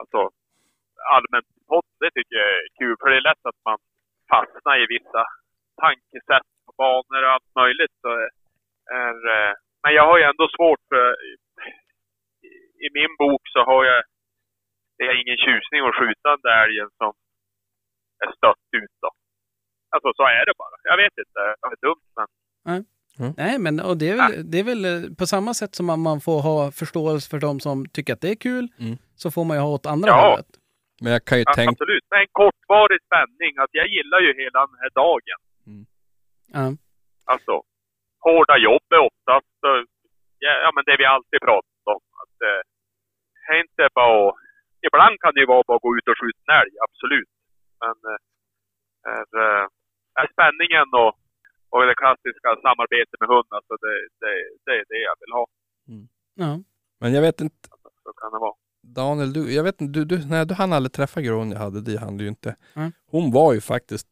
alltså 0.00 0.20
allmänt 1.14 1.50
podd, 1.68 1.88
det 2.00 2.10
tycker 2.14 2.36
jag 2.42 2.50
är 2.58 2.66
kul. 2.78 2.96
För 3.00 3.08
det 3.10 3.16
är 3.16 3.28
lätt 3.30 3.44
att 3.50 3.60
man 3.68 3.78
fastnar 4.32 4.76
i 4.82 4.86
vissa 4.96 5.22
tankesätt 5.84 6.50
och 6.68 6.74
banor 6.82 7.22
och 7.26 7.32
allt 7.34 7.50
möjligt. 7.62 7.94
Så 8.02 8.10
är, 9.02 9.16
eh, 9.36 9.52
men 9.82 9.92
jag 9.98 10.06
har 10.10 10.18
ju 10.18 10.24
ändå 10.24 10.46
svårt 10.56 10.82
för, 10.90 11.06
i, 11.28 11.32
i 12.84 12.86
min 12.98 13.12
bok 13.22 13.42
så 13.54 13.60
har 13.70 13.84
jag, 13.84 14.00
det 14.98 15.04
är 15.04 15.22
ingen 15.22 15.40
tjusning 15.44 15.80
att 15.80 15.98
skjuta 15.98 16.28
den 16.34 16.44
där 16.48 16.64
älgen 16.64 16.90
som 17.00 17.12
är 18.24 18.30
stött 18.36 18.66
ut 18.82 18.94
då. 19.02 19.10
Alltså 19.94 20.08
så 20.18 20.22
är 20.38 20.44
det 20.48 20.54
bara. 20.62 20.76
Jag 20.90 20.96
vet 21.02 21.14
inte, 21.24 21.40
det 21.60 21.66
är 21.76 21.86
dumt 21.88 22.06
men 22.16 22.26
Nej, 23.36 23.54
men 23.64 23.74
och 23.88 23.96
det, 24.00 24.08
är 24.14 24.16
väl, 24.22 24.50
det 24.50 24.58
är 24.62 24.66
väl 24.72 24.82
eh, 24.84 25.00
på 25.20 25.24
samma 25.34 25.52
sätt 25.60 25.72
som 25.74 25.86
man, 25.90 26.00
man 26.10 26.20
får 26.26 26.38
ha 26.50 26.58
förståelse 26.82 27.26
för 27.32 27.38
de 27.46 27.52
som 27.66 27.76
tycker 27.94 28.12
att 28.14 28.20
det 28.26 28.30
är 28.36 28.40
kul, 28.48 28.64
Mm. 28.84 28.96
så 29.22 29.26
får 29.34 29.44
man 29.48 29.56
ju 29.56 29.60
ha 29.66 29.70
åt 29.76 29.86
andra 29.94 30.08
Ja. 30.10 30.20
hållet. 30.30 30.50
Men 31.02 31.12
jag 31.16 31.22
kan 31.28 31.38
ju 31.38 31.44
Ja, 31.46 31.54
tänka... 31.58 31.70
Absolut, 31.74 32.04
men 32.10 32.20
en 32.24 32.32
kortvarig 32.42 33.00
spänning. 33.08 33.52
Alltså, 33.60 33.74
jag 33.82 33.88
gillar 33.96 34.20
ju 34.26 34.30
hela 34.42 34.58
den 34.66 34.76
här 34.82 34.90
dagen. 35.02 35.38
Ja. 36.56 36.64
Alltså, 37.32 37.54
hårda 38.26 38.56
jobb 38.68 38.86
är 38.98 39.02
oftast, 39.10 39.58
eh, 39.70 39.80
ja, 40.44 40.52
ja 40.64 40.70
men 40.74 40.82
det 40.88 40.96
vi 41.02 41.04
alltid 41.16 41.40
pratat 41.48 41.84
om. 41.96 42.02
Att, 42.22 42.36
eh, 42.48 42.60
det 43.42 43.50
är 43.54 43.58
inte 43.66 43.82
bara 44.00 44.14
att- 44.28 44.36
Ibland 44.88 45.14
kan 45.22 45.32
det 45.34 45.40
ju 45.44 45.46
vara 45.54 45.62
bara 45.68 45.76
att 45.76 45.86
gå 45.88 45.92
ut 45.98 46.08
och 46.12 46.18
skjuta 46.20 46.40
en 46.52 46.60
älg, 46.62 46.74
absolut. 46.86 47.32
Men 47.82 47.96
eh, 48.10 48.18
är, 49.16 49.28
eh, 49.44 49.64
spänningen 50.34 50.88
och, 51.02 51.12
och 51.72 51.80
det 51.88 51.94
klassiska 52.02 52.48
samarbetet 52.66 53.18
med 53.20 53.28
hund, 53.34 53.50
alltså 53.58 53.74
det, 53.84 53.94
det, 54.22 54.32
det 54.64 54.72
är 54.80 54.84
det 54.92 55.00
jag 55.10 55.16
vill 55.22 55.32
ha. 55.38 55.44
Ja. 56.42 56.52
Men 57.00 57.12
jag 57.16 57.22
vet 57.22 57.40
inte, 57.40 57.68
Så 58.04 58.12
kan 58.20 58.32
det 58.32 58.38
vara. 58.38 58.54
Daniel, 58.82 59.32
du, 59.32 59.52
jag 59.54 59.64
vet 59.64 59.80
inte, 59.80 59.98
du, 59.98 60.04
du, 60.04 60.26
nej, 60.26 60.46
du 60.46 60.54
hann 60.54 60.72
aldrig 60.72 60.92
träffa 60.92 61.20
Gronja, 61.20 61.58
hade 61.58 61.80
det 61.80 62.00
hann 62.00 62.16
du 62.16 62.24
ju 62.24 62.28
inte. 62.28 62.56
Nej. 62.74 62.92
Hon 63.10 63.32
var 63.32 63.52
ju 63.54 63.60
faktiskt 63.60 64.08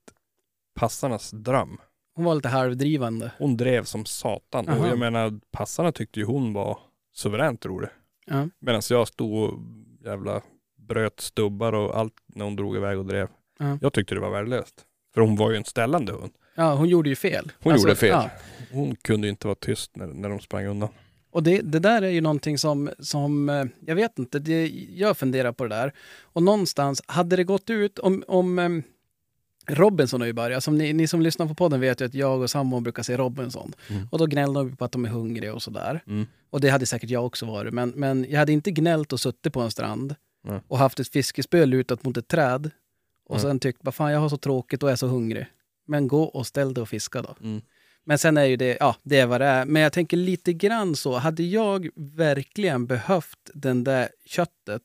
passarnas 0.74 1.30
dröm. 1.30 1.78
Hon 2.14 2.24
var 2.24 2.34
lite 2.34 2.48
halvdrivande. 2.48 3.32
Hon 3.38 3.56
drev 3.56 3.84
som 3.84 4.04
satan. 4.04 4.68
Och 4.68 4.74
Aha. 4.74 4.86
jag 4.86 4.98
menar, 4.98 5.40
passarna 5.50 5.92
tyckte 5.92 6.20
ju 6.20 6.26
hon 6.26 6.52
var 6.52 6.78
suveränt 7.12 7.66
rolig. 7.66 7.88
Ja. 8.26 8.48
Medan 8.58 8.82
jag 8.90 9.08
stod 9.08 9.34
och 9.44 9.58
jävla 10.00 10.42
bröt 10.76 11.20
stubbar 11.20 11.72
och 11.72 11.98
allt 11.98 12.14
när 12.26 12.44
hon 12.44 12.56
drog 12.56 12.76
iväg 12.76 12.98
och 12.98 13.06
drev. 13.06 13.28
Ja. 13.58 13.78
Jag 13.80 13.92
tyckte 13.92 14.14
det 14.14 14.20
var 14.20 14.30
värdelöst. 14.30 14.86
För 15.14 15.20
hon 15.20 15.36
var 15.36 15.50
ju 15.50 15.56
en 15.56 15.64
ställande 15.64 16.12
hund. 16.12 16.32
Ja, 16.54 16.74
hon 16.74 16.88
gjorde 16.88 17.08
ju 17.08 17.16
fel. 17.16 17.52
Hon 17.60 17.76
gjorde 17.76 17.96
fel. 17.96 18.08
ja. 18.08 18.30
Hon 18.72 18.96
kunde 18.96 19.28
inte 19.28 19.46
vara 19.46 19.54
tyst 19.60 19.96
när, 19.96 20.06
när 20.06 20.28
de 20.28 20.40
sprang 20.40 20.66
undan. 20.66 20.88
Och 21.30 21.42
det, 21.42 21.60
det 21.60 21.78
där 21.78 22.02
är 22.02 22.08
ju 22.08 22.20
någonting 22.20 22.58
som, 22.58 22.90
som, 22.98 23.48
eh, 23.48 23.64
jag 23.86 23.94
vet 23.94 24.18
inte, 24.18 24.38
det, 24.38 24.68
jag 24.94 25.16
funderar 25.16 25.52
på 25.52 25.64
det 25.64 25.74
där. 25.74 25.92
Och 26.22 26.42
någonstans, 26.42 27.02
hade 27.06 27.36
det 27.36 27.44
gått 27.44 27.70
ut 27.70 27.98
om, 27.98 28.24
om 28.28 28.58
em, 28.58 28.82
Robinson 29.68 30.20
har 30.20 30.26
ju 30.26 30.32
börjat, 30.32 30.64
som 30.64 30.78
ni, 30.78 30.92
ni 30.92 31.06
som 31.06 31.22
lyssnar 31.22 31.46
på 31.46 31.54
podden 31.54 31.80
vet 31.80 32.00
ju 32.00 32.04
att 32.04 32.14
jag 32.14 32.40
och 32.40 32.50
sambon 32.50 32.82
brukar 32.82 33.02
se 33.02 33.16
Robinson. 33.16 33.72
Mm. 33.88 34.08
Och 34.10 34.18
då 34.18 34.26
gnällde 34.26 34.60
de 34.60 34.76
på 34.76 34.84
att 34.84 34.92
de 34.92 35.04
är 35.04 35.08
hungriga 35.08 35.54
och 35.54 35.62
sådär. 35.62 36.02
Mm. 36.06 36.26
Och 36.50 36.60
det 36.60 36.68
hade 36.68 36.86
säkert 36.86 37.10
jag 37.10 37.26
också 37.26 37.46
varit. 37.46 37.74
Men, 37.74 37.88
men 37.88 38.26
jag 38.28 38.38
hade 38.38 38.52
inte 38.52 38.70
gnällt 38.70 39.12
och 39.12 39.20
suttit 39.20 39.52
på 39.52 39.60
en 39.60 39.70
strand 39.70 40.14
Nej. 40.44 40.60
och 40.68 40.78
haft 40.78 41.00
ett 41.00 41.08
fiskespö 41.08 41.66
lutat 41.66 42.04
mot 42.04 42.16
ett 42.16 42.28
träd 42.28 42.70
och 43.32 43.38
Nej. 43.38 43.42
sen 43.42 43.60
tyckt, 43.60 43.78
vad 43.82 43.94
fan 43.94 44.12
jag 44.12 44.20
har 44.20 44.28
så 44.28 44.36
tråkigt 44.36 44.82
och 44.82 44.90
är 44.90 44.96
så 44.96 45.06
hungrig. 45.06 45.46
Men 45.86 46.08
gå 46.08 46.22
och 46.22 46.46
ställ 46.46 46.74
dig 46.74 46.82
och 46.82 46.88
fiska 46.88 47.22
då. 47.22 47.36
Mm. 47.40 47.60
Men 48.04 48.18
sen 48.18 48.36
är 48.36 48.44
ju 48.44 48.56
det, 48.56 48.76
ja, 48.80 48.96
det 49.02 49.18
är 49.18 49.26
vad 49.26 49.40
det 49.40 49.46
är. 49.46 49.64
Men 49.64 49.82
jag 49.82 49.92
tänker 49.92 50.16
lite 50.16 50.52
grann 50.52 50.96
så, 50.96 51.14
hade 51.18 51.42
jag 51.42 51.88
verkligen 51.96 52.86
behövt 52.86 53.50
den 53.54 53.84
där 53.84 54.08
köttet 54.26 54.82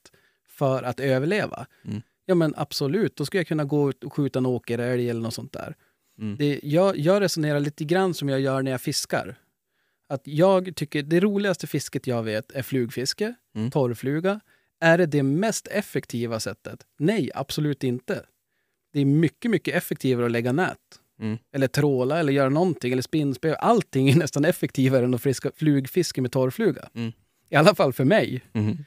för 0.47 0.83
att 0.83 0.99
överleva? 0.99 1.65
Mm. 1.85 2.01
Ja 2.25 2.35
men 2.35 2.53
absolut, 2.57 3.15
då 3.15 3.25
skulle 3.25 3.39
jag 3.39 3.47
kunna 3.47 3.63
gå 3.65 3.89
ut 3.89 4.03
och 4.03 4.13
skjuta 4.13 4.39
en 4.39 4.45
åkerälg 4.45 5.09
eller 5.09 5.21
något 5.21 5.33
sånt 5.33 5.53
där. 5.53 5.75
Mm. 6.19 6.37
Det, 6.37 6.59
jag, 6.63 6.97
jag 6.97 7.21
resonerar 7.21 7.59
lite 7.59 7.83
grann 7.83 8.13
som 8.13 8.29
jag 8.29 8.39
gör 8.39 8.61
när 8.61 8.71
jag 8.71 8.81
fiskar. 8.81 9.35
Att 10.09 10.21
jag 10.23 10.75
tycker 10.75 11.03
det 11.03 11.19
roligaste 11.19 11.67
fisket 11.67 12.07
jag 12.07 12.23
vet 12.23 12.51
är 12.51 12.61
flugfiske, 12.63 13.35
Mm. 13.55 13.71
torrfluga. 13.71 14.39
Är 14.79 14.97
det 14.97 15.05
det 15.05 15.23
mest 15.23 15.67
effektiva 15.67 16.39
sättet? 16.39 16.85
Nej, 16.99 17.31
absolut 17.35 17.83
inte. 17.83 18.25
Det 18.97 19.01
är 19.01 19.05
mycket, 19.05 19.51
mycket 19.51 19.75
effektivare 19.75 20.25
att 20.25 20.31
lägga 20.31 20.51
nät. 20.51 20.77
Mm. 21.21 21.37
Eller 21.53 21.67
tråla 21.67 22.19
eller 22.19 22.33
göra 22.33 22.49
någonting, 22.49 22.91
eller 22.91 23.01
spinnspö. 23.01 23.55
Allting 23.55 24.09
är 24.09 24.15
nästan 24.25 24.45
effektivare 24.45 25.05
än 25.05 25.13
att 25.13 25.21
friska, 25.21 25.51
flugfiske 25.55 26.21
med 26.21 26.31
torrfluga. 26.31 26.89
Mm. 26.95 27.11
I 27.49 27.55
alla 27.55 27.75
fall 27.75 27.93
för 27.93 28.03
mig. 28.03 28.41
Mm. 28.53 28.77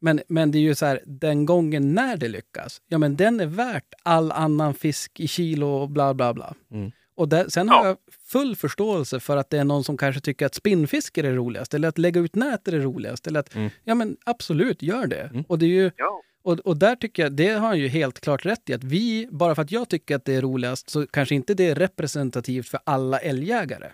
Men, 0.00 0.20
men 0.28 0.50
det 0.50 0.58
är 0.58 0.60
ju 0.60 0.74
så 0.74 0.86
här, 0.86 1.00
den 1.06 1.46
gången 1.46 1.94
när 1.94 2.16
det 2.16 2.28
lyckas, 2.28 2.80
ja 2.88 2.98
men 2.98 3.16
den 3.16 3.40
är 3.40 3.46
värt 3.46 3.94
all 4.02 4.32
annan 4.32 4.74
fisk 4.74 5.20
i 5.20 5.28
kilo 5.28 5.66
och 5.66 5.88
bla 5.90 6.14
bla 6.14 6.34
bla. 6.34 6.54
Mm. 6.72 6.90
Och 7.16 7.28
där, 7.28 7.48
sen 7.48 7.66
Ja. 7.66 7.74
har 7.74 7.86
jag 7.86 7.96
full 8.26 8.56
förståelse 8.56 9.20
för 9.20 9.36
att 9.36 9.50
det 9.50 9.58
är 9.58 9.64
någon 9.64 9.84
som 9.84 9.96
kanske 9.96 10.20
tycker 10.20 10.46
att 10.46 10.54
spinnfiske 10.54 11.20
är 11.20 11.22
det 11.22 11.32
roligast, 11.34 11.74
eller 11.74 11.88
att 11.88 11.98
lägga 11.98 12.20
ut 12.20 12.34
nät 12.34 12.68
är 12.68 12.72
det 12.72 12.78
roligast. 12.78 13.26
Eller 13.26 13.40
att, 13.40 13.54
Mm. 13.54 13.70
Ja 13.84 13.94
men 13.94 14.16
absolut, 14.26 14.82
gör 14.82 15.06
det. 15.06 15.20
Mm. 15.22 15.44
Och 15.48 15.58
det 15.58 15.66
är 15.66 15.70
ju 15.70 15.90
Ja. 15.96 16.22
Och, 16.42 16.58
och 16.58 16.76
där 16.76 16.96
tycker 16.96 17.22
jag, 17.22 17.32
det 17.32 17.48
har 17.48 17.66
han 17.66 17.78
ju 17.78 17.88
helt 17.88 18.20
klart 18.20 18.46
rätt 18.46 18.70
i, 18.70 18.74
att 18.74 18.84
vi, 18.84 19.28
bara 19.30 19.54
för 19.54 19.62
att 19.62 19.72
jag 19.72 19.88
tycker 19.88 20.16
att 20.16 20.24
det 20.24 20.34
är 20.34 20.42
roligast, 20.42 20.90
så 20.90 21.06
kanske 21.06 21.34
inte 21.34 21.54
det 21.54 21.66
är 21.66 21.74
representativt 21.74 22.68
för 22.68 22.80
alla 22.84 23.18
älgjägare. 23.18 23.90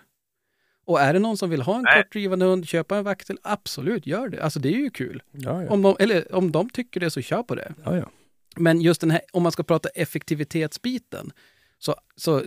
Och 0.85 1.01
är 1.01 1.13
det 1.13 1.19
någon 1.19 1.37
som 1.37 1.49
vill 1.49 1.61
ha 1.61 1.75
en 1.75 1.81
Nej. 1.81 2.03
kortdrivande 2.03 2.45
hund, 2.45 2.67
köpa 2.67 2.97
en 2.97 3.03
vaktel, 3.03 3.37
absolut, 3.43 4.07
gör 4.07 4.29
det. 4.29 4.43
Alltså 4.43 4.59
det 4.59 4.69
är 4.69 4.77
ju 4.77 4.89
kul. 4.89 5.23
Ja, 5.31 5.63
ja. 5.63 5.69
Om 5.69 5.81
de, 5.81 5.95
eller 5.99 6.35
om 6.35 6.51
de 6.51 6.69
tycker 6.69 6.99
det, 6.99 7.11
så 7.11 7.21
kör 7.21 7.43
på 7.43 7.55
det. 7.55 7.73
ja, 7.83 7.97
ja. 7.97 8.09
Men 8.55 8.81
just 8.81 9.01
den 9.01 9.11
här, 9.11 9.21
om 9.33 9.43
man 9.43 9.51
ska 9.51 9.63
prata 9.63 9.89
effektivitetsbiten, 9.89 11.31
så, 11.79 11.95
så 12.15 12.41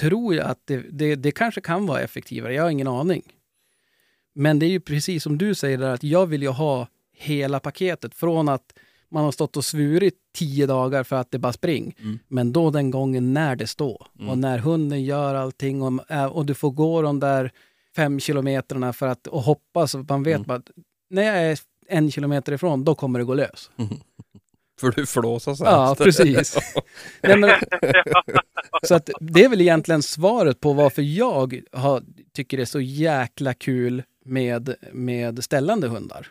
tror 0.00 0.34
jag 0.34 0.46
att 0.46 0.60
det, 0.64 0.76
det, 0.90 1.14
det 1.14 1.30
kanske 1.30 1.60
kan 1.60 1.86
vara 1.86 2.00
effektivare. 2.00 2.54
Jag 2.54 2.62
har 2.62 2.70
ingen 2.70 2.88
aning. 2.88 3.22
Men 4.34 4.58
det 4.58 4.66
är 4.66 4.70
ju 4.70 4.80
precis 4.80 5.22
som 5.22 5.38
du 5.38 5.54
säger 5.54 5.78
där, 5.78 5.90
att 5.90 6.02
jag 6.02 6.26
vill 6.26 6.42
ju 6.42 6.48
ha 6.48 6.88
hela 7.12 7.60
paketet. 7.60 8.14
Från 8.14 8.48
att 8.48 8.78
man 9.08 9.24
har 9.24 9.32
stått 9.32 9.56
och 9.56 9.64
svurit 9.64 10.14
tio 10.34 10.66
dagar 10.66 11.02
för 11.04 11.16
att 11.16 11.30
det 11.30 11.38
bara 11.38 11.52
spring. 11.52 11.96
Mm. 12.00 12.18
Men 12.28 12.52
då 12.52 12.70
den 12.70 12.90
gången 12.90 13.32
när 13.32 13.56
det 13.56 13.66
står 13.66 14.06
Mm. 14.18 14.28
och 14.30 14.38
när 14.38 14.58
hunden 14.58 15.04
gör 15.04 15.34
allting 15.34 15.82
och, 15.82 16.10
äh, 16.10 16.24
och 16.24 16.46
du 16.46 16.54
får 16.54 16.70
gå 16.70 17.02
de 17.02 17.20
där 17.20 17.50
fem 17.96 18.20
kilometrarna 18.20 18.92
för 18.92 19.06
att 19.06 19.26
och 19.26 19.42
hoppas. 19.42 19.94
och 19.94 20.04
Man 20.08 20.22
vet 20.22 20.34
Mm. 20.36 20.46
bara 20.46 20.58
att 20.58 20.70
när 21.10 21.22
jag 21.22 21.36
är 21.36 21.58
en 21.88 22.10
kilometer 22.10 22.52
ifrån, 22.52 22.84
då 22.84 22.94
kommer 22.94 23.18
det 23.18 23.24
gå 23.24 23.34
lös. 23.34 23.70
För 24.80 24.90
du 24.96 25.06
flåsar 25.06 25.54
så 25.54 25.64
Ja, 25.64 25.96
precis. 25.98 26.56
Nej, 27.22 27.38
men, 27.38 27.50
så 28.82 28.94
att 28.94 29.10
det 29.20 29.44
är 29.44 29.48
väl 29.48 29.60
egentligen 29.60 30.02
svaret 30.02 30.60
på 30.60 30.72
varför 30.72 31.02
jag 31.02 31.60
har, 31.72 32.02
tycker 32.34 32.56
det 32.56 32.62
är 32.62 32.64
så 32.64 32.80
jäkla 32.80 33.54
kul 33.54 34.02
med, 34.24 34.74
med 34.92 35.44
ställande 35.44 35.88
hundar. 35.88 36.26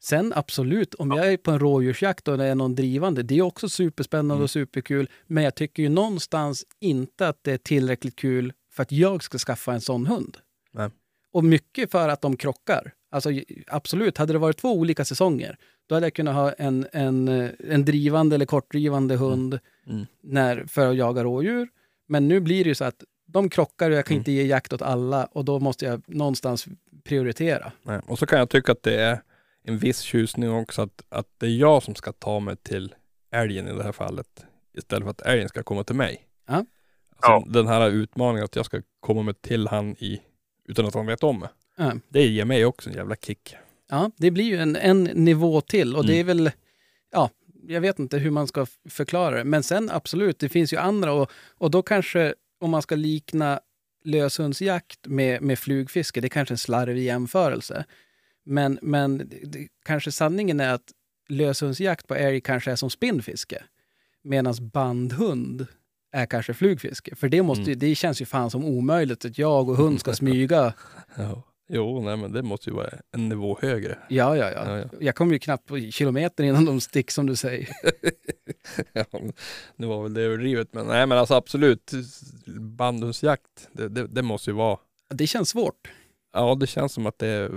Sen 0.00 0.32
absolut, 0.36 0.94
om 0.94 1.10
jag 1.10 1.32
är 1.32 1.36
på 1.36 1.50
en 1.50 1.58
rådjursjakt 1.58 2.28
och 2.28 2.38
det 2.38 2.44
är 2.44 2.54
någon 2.54 2.74
drivande, 2.74 3.22
det 3.22 3.38
är 3.38 3.42
också 3.42 3.68
superspännande 3.68 4.34
Mm. 4.34 4.42
och 4.44 4.50
superkul. 4.50 5.10
Men 5.26 5.44
jag 5.44 5.54
tycker 5.54 5.82
ju 5.82 5.88
någonstans 5.88 6.64
inte 6.80 7.28
att 7.28 7.38
det 7.42 7.52
är 7.52 7.58
tillräckligt 7.58 8.16
kul 8.16 8.52
för 8.72 8.82
att 8.82 8.92
jag 8.92 9.22
ska 9.22 9.38
skaffa 9.38 9.72
en 9.72 9.80
sån 9.80 10.06
hund. 10.06 10.36
Nej. 10.72 10.90
Och 11.32 11.44
mycket 11.44 11.90
för 11.90 12.08
att 12.08 12.22
de 12.22 12.36
krockar. 12.36 12.92
Alltså 13.10 13.30
absolut, 13.66 14.18
hade 14.18 14.32
det 14.32 14.38
varit 14.38 14.56
två 14.56 14.72
olika 14.78 15.04
säsonger, 15.04 15.56
då 15.86 15.94
hade 15.94 16.06
jag 16.06 16.14
kunnat 16.14 16.34
ha 16.34 16.52
en, 16.52 16.86
en, 16.92 17.28
en 17.68 17.84
drivande 17.84 18.34
eller 18.34 18.46
kortdrivande 18.46 19.16
hund 19.16 19.58
Mm. 19.86 20.06
när, 20.22 20.64
för 20.66 20.90
att 20.90 20.96
jaga 20.96 21.24
rådjur. 21.24 21.68
Men 22.08 22.28
nu 22.28 22.40
blir 22.40 22.64
det 22.64 22.68
ju 22.68 22.74
så 22.74 22.84
att 22.84 23.04
de 23.26 23.48
krockar 23.50 23.90
och 23.90 23.96
jag 23.96 24.04
kan 24.06 24.14
Mm. 24.14 24.20
inte 24.20 24.32
ge 24.32 24.42
jakt 24.46 24.72
åt 24.72 24.82
alla 24.82 25.24
och 25.24 25.44
då 25.44 25.60
måste 25.60 25.84
jag 25.84 26.02
någonstans 26.06 26.66
prioritera. 27.04 27.72
Nej. 27.82 28.00
Och 28.06 28.18
så 28.18 28.26
kan 28.26 28.38
jag 28.38 28.50
tycka 28.50 28.72
att 28.72 28.82
det 28.82 29.00
är 29.00 29.20
en 29.64 29.78
viss 29.78 30.00
tjusning 30.00 30.50
också 30.50 30.82
att, 30.82 31.02
att 31.08 31.26
det 31.38 31.46
är 31.46 31.50
jag 31.56 31.82
som 31.82 31.94
ska 31.94 32.12
ta 32.12 32.40
mig 32.40 32.56
till 32.56 32.94
älgen 33.32 33.68
i 33.68 33.72
det 33.72 33.82
här 33.82 33.92
fallet. 33.92 34.44
Istället 34.78 35.04
för 35.04 35.10
att 35.10 35.20
älgen 35.20 35.48
ska 35.48 35.62
komma 35.62 35.84
till 35.84 35.96
mig. 35.96 36.26
Ja. 36.48 36.64
Alltså, 37.20 37.50
Den 37.50 37.66
här 37.66 37.90
utmaningen 37.90 38.44
att 38.44 38.56
jag 38.56 38.66
ska 38.66 38.82
komma 39.00 39.22
mig 39.22 39.34
till 39.34 39.66
han 39.68 39.90
i, 39.98 40.20
utan 40.68 40.86
att 40.86 40.94
han 40.94 41.06
vet 41.06 41.22
om 41.24 41.40
det. 41.40 41.48
Ja. 41.76 41.92
Det 42.08 42.26
ger 42.26 42.44
mig 42.44 42.64
också 42.64 42.90
en 42.90 42.96
jävla 42.96 43.16
kick. 43.16 43.56
Ja, 43.90 44.10
det 44.16 44.30
blir 44.30 44.44
ju 44.44 44.56
en, 44.56 44.76
en 44.76 45.04
nivå 45.04 45.60
till 45.60 45.96
och 45.96 46.06
det 46.06 46.12
är 46.12 46.20
Mm. 46.24 46.26
väl, 46.26 46.50
ja, 47.12 47.30
jag 47.68 47.80
vet 47.80 47.98
inte 47.98 48.18
hur 48.18 48.30
man 48.30 48.46
ska 48.46 48.66
förklara 48.88 49.36
det. 49.36 49.44
Men 49.44 49.62
sen 49.62 49.90
absolut, 49.90 50.38
det 50.38 50.48
finns 50.48 50.72
ju 50.72 50.76
andra 50.76 51.12
och, 51.12 51.30
och 51.48 51.70
då 51.70 51.82
kanske 51.82 52.34
om 52.60 52.70
man 52.70 52.82
ska 52.82 52.94
likna 52.94 53.60
löshundsjakt 54.04 55.06
med, 55.06 55.42
med 55.42 55.58
flugfiske, 55.58 56.20
det 56.20 56.26
är 56.26 56.28
kanske 56.28 56.54
en 56.54 56.58
slarvig 56.58 57.02
jämförelse. 57.04 57.84
Men, 58.48 58.78
men 58.82 59.18
det, 59.44 59.68
kanske 59.84 60.12
sanningen 60.12 60.60
är 60.60 60.74
att 60.74 60.92
löshundsjakt 61.28 62.06
på 62.06 62.14
älg 62.14 62.40
kanske 62.40 62.70
är 62.72 62.76
som 62.76 62.90
spinnfiske. 62.90 63.62
Medan 64.24 64.54
bandhund 64.72 65.66
är 66.12 66.26
kanske 66.26 66.54
flugfiske. 66.54 67.14
För 67.14 67.28
det, 67.28 67.42
måste, 67.42 67.62
ju- 67.70 67.74
det 67.74 67.94
känns 67.94 68.20
ju 68.22 68.26
fan 68.26 68.50
som 68.50 68.64
omöjligt 68.64 69.24
att 69.24 69.38
jag 69.38 69.68
och 69.68 69.76
hund 69.76 70.00
ska 70.00 70.14
smyga. 70.14 70.72
Ja. 71.16 71.42
Jo, 71.70 72.02
nej 72.02 72.16
men 72.16 72.32
det 72.32 72.42
måste 72.42 72.70
ju 72.70 72.76
vara 72.76 72.90
en 73.12 73.28
nivå 73.28 73.58
högre. 73.62 73.98
Ja, 74.08 74.36
ja, 74.36 74.50
ja. 74.50 74.64
Ja, 74.66 74.78
ja. 74.78 74.88
Jag 75.00 75.14
kommer 75.14 75.32
ju 75.32 75.38
knappt 75.38 75.66
på 75.66 75.80
kilometer 75.90 76.44
innan 76.44 76.64
de 76.64 76.80
stick 76.80 77.10
som 77.10 77.26
du 77.26 77.36
säger. 77.36 77.68
ja, 78.92 79.04
nu 79.76 79.86
var 79.86 80.02
väl 80.02 80.14
det 80.14 80.22
överdrivet 80.22 80.68
men 80.74 80.86
nej 80.86 81.06
men 81.06 81.18
alltså 81.18 81.34
absolut. 81.34 81.92
Bandhundsjakt, 82.60 83.68
det, 83.72 83.88
det, 83.88 84.06
det 84.06 84.22
måste 84.22 84.50
ju 84.50 84.54
vara. 84.56 84.78
Det 85.14 85.26
känns 85.26 85.48
svårt. 85.48 85.88
Ja 86.32 86.54
det 86.54 86.66
känns 86.66 86.92
som 86.92 87.06
att 87.06 87.18
det 87.18 87.26
är 87.26 87.50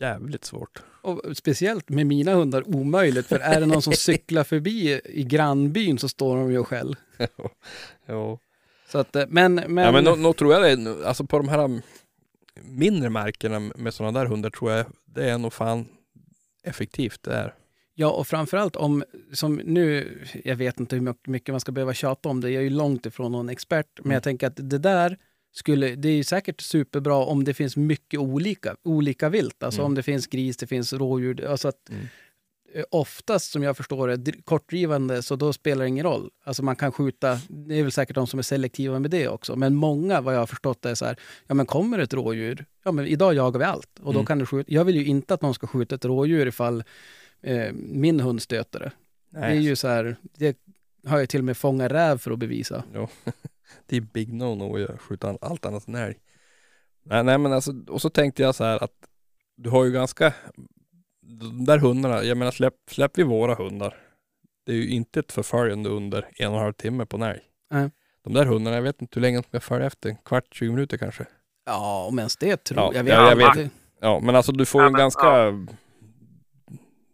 jävligt 0.00 0.44
svårt. 0.44 0.82
Och 1.02 1.36
speciellt 1.36 1.88
med 1.88 2.06
mina 2.06 2.34
hundar 2.34 2.68
omöjligt. 2.76 3.26
För 3.26 3.38
är 3.38 3.60
det 3.60 3.66
någon 3.66 3.82
som 3.82 3.92
cyklar 3.96 4.44
förbi 4.44 5.00
i 5.04 5.24
grannbyn 5.24 5.98
så 5.98 6.08
står 6.08 6.36
de 6.36 6.52
ju 6.52 6.58
och 6.58 6.68
skäll. 6.68 6.96
ja. 8.06 8.38
Så 8.88 8.98
att, 8.98 9.16
eh, 9.16 9.24
men, 9.28 9.54
men, 9.54 9.84
Ja 9.84 9.92
men 9.92 10.04
nog 10.22 10.36
tror 10.36 10.54
jag 10.54 10.78
det, 10.78 11.06
alltså 11.06 11.24
på 11.24 11.38
de 11.38 11.48
här 11.48 11.58
um, 11.64 11.82
mindre 12.62 13.10
markerna 13.10 13.60
med 13.60 13.94
sådana 13.94 14.18
där 14.18 14.26
hundar 14.26 14.50
tror 14.50 14.72
jag 14.72 14.86
det 15.04 15.30
är 15.30 15.38
nog 15.38 15.52
fan 15.52 15.86
effektivt 16.62 17.22
det 17.22 17.34
är. 17.34 17.54
ja, 17.94 18.10
och 18.10 18.26
framförallt 18.26 18.76
om, 18.76 19.04
som 19.32 19.54
nu, 19.54 20.18
jag 20.44 20.56
vet 20.56 20.80
inte 20.80 20.96
hur 20.96 21.14
mycket- 21.30 21.52
man 21.52 21.60
ska 21.60 21.72
behöva 21.72 21.94
tjata 21.94 22.28
om 22.28 22.40
det, 22.40 22.50
jag 22.50 22.60
är 22.60 22.64
ju 22.64 22.70
långt 22.70 23.06
ifrån 23.06 23.32
någon 23.32 23.48
expert, 23.48 23.86
men 23.96 24.04
Mm. 24.04 24.14
jag 24.14 24.22
tänker 24.22 24.46
att 24.46 24.56
det 24.56 24.78
där 24.78 25.18
skulle, 25.52 25.94
det 25.94 26.08
är 26.08 26.22
säkert 26.22 26.60
superbra 26.60 27.14
om 27.16 27.44
det 27.44 27.54
finns 27.54 27.76
mycket 27.76 28.20
olika, 28.20 28.76
olika 28.82 29.28
vilt. 29.28 29.62
Alltså 29.62 29.80
Mm. 29.80 29.86
om 29.86 29.94
det 29.94 30.02
finns 30.02 30.26
gris, 30.26 30.56
det 30.56 30.66
finns 30.66 30.92
rådjur, 30.92 31.44
alltså 31.46 31.68
att 31.68 31.88
Mm. 31.90 32.06
eh, 32.74 32.84
oftast 32.90 33.50
som 33.52 33.62
jag 33.62 33.76
förstår 33.76 34.08
det, 34.08 34.16
dr- 34.16 34.42
kortdrivande, 34.44 35.22
så 35.22 35.36
då 35.36 35.52
spelar 35.52 35.82
det 35.84 35.88
ingen 35.88 36.04
roll. 36.06 36.30
Alltså 36.44 36.62
man 36.62 36.76
kan 36.76 36.92
skjuta, 36.92 37.40
det 37.48 37.74
är 37.74 37.82
väl 37.82 37.92
säkert 37.92 38.14
de 38.14 38.26
som 38.26 38.38
är 38.38 38.42
selektiva 38.42 38.98
med 38.98 39.10
det 39.10 39.28
också, 39.28 39.56
men 39.56 39.74
många 39.74 40.20
vad 40.20 40.34
jag 40.34 40.38
har 40.38 40.46
förstått 40.46 40.84
är 40.86 40.94
så 40.94 41.04
här, 41.04 41.16
ja 41.46 41.54
men 41.54 41.66
kommer 41.66 41.98
ett 41.98 42.14
rådjur, 42.14 42.64
ja 42.84 42.92
men 42.92 43.06
idag 43.06 43.34
jagar 43.34 43.58
vi 43.58 43.64
allt 43.64 43.98
och 43.98 44.12
då 44.12 44.18
Mm. 44.18 44.26
kan 44.26 44.38
du 44.38 44.46
skjuta. 44.46 44.72
Jag 44.72 44.84
vill 44.84 44.96
ju 44.96 45.04
inte 45.04 45.34
att 45.34 45.42
någon 45.42 45.54
ska 45.54 45.66
skjuta 45.66 45.94
ett 45.94 46.04
rådjur 46.04 46.46
ifall 46.46 46.84
eh, 47.42 47.72
min 47.72 48.20
hund 48.20 48.42
stöter 48.42 48.80
det. 48.80 48.90
Det 49.30 49.38
är 49.38 49.40
Nej, 49.54 49.58
ju 49.62 49.76
så 49.76 49.88
här, 49.88 50.16
det 50.38 50.56
har 51.06 51.18
jag 51.18 51.28
till 51.28 51.40
och 51.40 51.44
med 51.44 51.56
fångat 51.56 51.92
räv 51.92 52.18
för 52.18 52.30
att 52.30 52.38
bevisa. 52.38 52.84
Det 53.86 53.96
är 53.96 54.00
big 54.00 54.32
no-no 54.32 54.94
att 54.94 55.00
skjuta 55.00 55.38
allt 55.40 55.66
annat 55.66 55.88
än 55.88 55.94
älg. 55.94 56.14
Nej, 57.04 57.24
nej 57.24 57.38
men 57.38 57.52
alltså, 57.52 57.72
och 57.88 58.02
så 58.02 58.10
tänkte 58.10 58.42
jag 58.42 58.54
så 58.54 58.64
här 58.64 58.84
att 58.84 58.92
du 59.56 59.70
har 59.70 59.84
ju 59.84 59.92
ganska, 59.92 60.32
de 61.20 61.64
där 61.64 61.78
hundarna, 61.78 62.22
jag 62.24 62.36
menar 62.38 62.52
släpp, 62.52 62.74
släpp 62.90 63.18
vi 63.18 63.22
våra 63.22 63.54
hundar. 63.54 63.96
Det 64.66 64.72
är 64.72 64.76
ju 64.76 64.88
inte 64.88 65.20
ett 65.20 65.32
förföljande 65.32 65.88
under 65.90 66.28
en 66.36 66.48
och 66.48 66.54
en 66.56 66.62
halv 66.62 66.72
timme 66.72 67.06
på 67.06 67.16
en 67.16 67.22
älg. 67.22 67.40
Nej. 67.70 67.90
De 68.22 68.32
där 68.32 68.44
hundarna, 68.46 68.76
jag 68.76 68.82
vet 68.82 69.02
inte 69.02 69.20
hur 69.20 69.22
länge 69.22 69.38
de 69.38 69.42
ska 69.42 69.60
följa 69.60 69.86
efter, 69.86 70.08
en 70.08 70.16
kvart, 70.16 70.44
20 70.54 70.70
minuter 70.72 70.96
kanske. 70.98 71.26
Ja, 71.66 72.04
om 72.08 72.18
ens 72.18 72.36
det 72.36 72.64
tror 72.64 72.80
Ja, 72.80 72.92
jag. 72.94 73.04
Vet, 73.04 73.12
ja, 73.14 73.30
jag 73.30 73.48
inte. 73.50 73.62
vet. 73.62 73.72
Ja, 74.00 74.20
men 74.20 74.36
alltså 74.36 74.52
du 74.52 74.64
får 74.66 74.82
Ja, 74.82 74.86
en 74.86 74.92
ganska, 74.94 75.26
ja. 75.26 75.66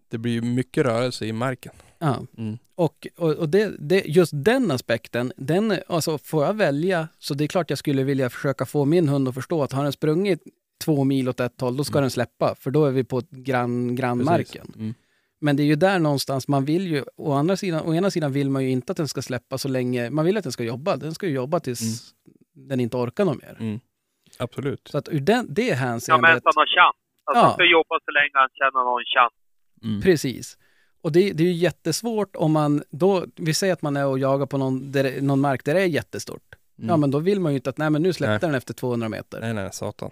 det 0.08 0.18
blir 0.18 0.32
ju 0.32 0.42
mycket 0.42 0.84
rörelse 0.86 1.26
i 1.26 1.32
marken. 1.32 1.72
Ja. 2.04 2.26
Mm. 2.38 2.58
Och, 2.74 3.06
och, 3.16 3.30
och 3.30 3.48
det, 3.48 3.72
det, 3.78 4.02
just 4.06 4.32
den 4.34 4.70
aspekten, 4.70 5.32
den, 5.36 5.78
alltså 5.88 6.18
får 6.18 6.44
jag 6.44 6.54
välja, 6.54 7.08
så 7.18 7.34
det 7.34 7.44
är 7.44 7.48
klart 7.48 7.70
jag 7.70 7.78
skulle 7.78 8.04
vilja 8.04 8.30
försöka 8.30 8.66
få 8.66 8.84
min 8.84 9.08
hund 9.08 9.28
att 9.28 9.34
förstå 9.34 9.62
att 9.62 9.72
har 9.72 9.82
den 9.82 9.92
sprungit 9.92 10.42
två 10.84 11.04
mil 11.04 11.28
åt 11.28 11.40
ett 11.40 11.60
håll, 11.60 11.76
då 11.76 11.84
ska 11.84 11.98
Mm. 11.98 12.02
den 12.02 12.10
släppa, 12.10 12.54
för 12.54 12.70
då 12.70 12.84
är 12.86 12.90
vi 12.90 13.04
på 13.04 13.22
grann, 13.30 13.94
grannmarken. 13.96 14.72
Mm. 14.76 14.94
Men 15.40 15.56
det 15.56 15.62
är 15.62 15.64
ju 15.64 15.74
där 15.76 15.98
någonstans 15.98 16.48
man 16.48 16.64
vill 16.64 16.86
ju, 16.86 17.04
å 17.16 17.32
andra 17.32 17.56
sidan, 17.56 17.82
å 17.86 17.94
ena 17.94 18.10
sidan 18.10 18.32
vill 18.32 18.50
man 18.50 18.64
ju 18.64 18.70
inte 18.70 18.92
att 18.92 18.96
den 18.96 19.08
ska 19.08 19.22
släppa 19.22 19.58
så 19.58 19.68
länge, 19.68 20.10
man 20.10 20.24
vill 20.24 20.36
att 20.36 20.42
den 20.42 20.52
ska 20.52 20.64
jobba, 20.64 20.96
den 20.96 21.14
ska 21.14 21.26
ju 21.26 21.32
jobba 21.34 21.60
tills 21.60 22.14
den 22.54 22.80
inte 22.80 22.96
orkar 22.96 23.24
något 23.24 23.42
mer. 23.42 23.56
Mm. 23.60 23.80
Absolut. 24.38 24.88
Så 24.88 24.98
att 24.98 25.08
ur 25.08 25.20
den, 25.20 25.46
det 25.54 25.62
Ja, 25.62 25.68
men 25.68 25.78
hänseendet, 25.78 26.42
han 26.44 26.52
har 26.56 26.66
chans. 26.66 26.96
Alltså, 27.24 27.40
Ja. 27.40 27.46
Han 27.46 27.52
ska 27.54 27.64
jobba 27.64 27.98
så 28.04 28.10
länge 28.10 28.30
han 28.32 28.48
känner 28.58 28.84
någon 28.84 29.04
chans. 29.14 29.32
Mm. 29.82 30.00
precis. 30.02 30.58
Och 31.04 31.12
det, 31.12 31.32
det 31.32 31.42
är 31.42 31.46
ju 31.46 31.52
jättesvårt 31.52 32.36
om 32.36 32.52
man 32.52 32.82
då, 32.90 33.24
vi 33.36 33.54
säger 33.54 33.72
att 33.72 33.82
man 33.82 33.96
är 33.96 34.06
och 34.06 34.18
jagar 34.18 34.46
på 34.46 34.58
någon, 34.58 34.92
där, 34.92 35.20
någon 35.22 35.40
mark 35.40 35.64
där 35.64 35.74
det 35.74 35.80
är 35.82 35.86
jättestort. 35.86 36.42
Mm. 36.78 36.88
Ja 36.90 36.96
men 36.96 37.10
då 37.10 37.18
vill 37.18 37.40
man 37.40 37.52
ju 37.52 37.56
inte 37.56 37.70
att, 37.70 37.78
nej 37.78 37.90
men 37.90 38.02
nu 38.02 38.12
släppte 38.12 38.30
Nej. 38.32 38.40
den 38.40 38.54
efter 38.54 38.74
200 38.74 39.08
meter. 39.08 39.40
Nej, 39.40 39.54
nej, 39.54 39.68
satan. 39.72 40.10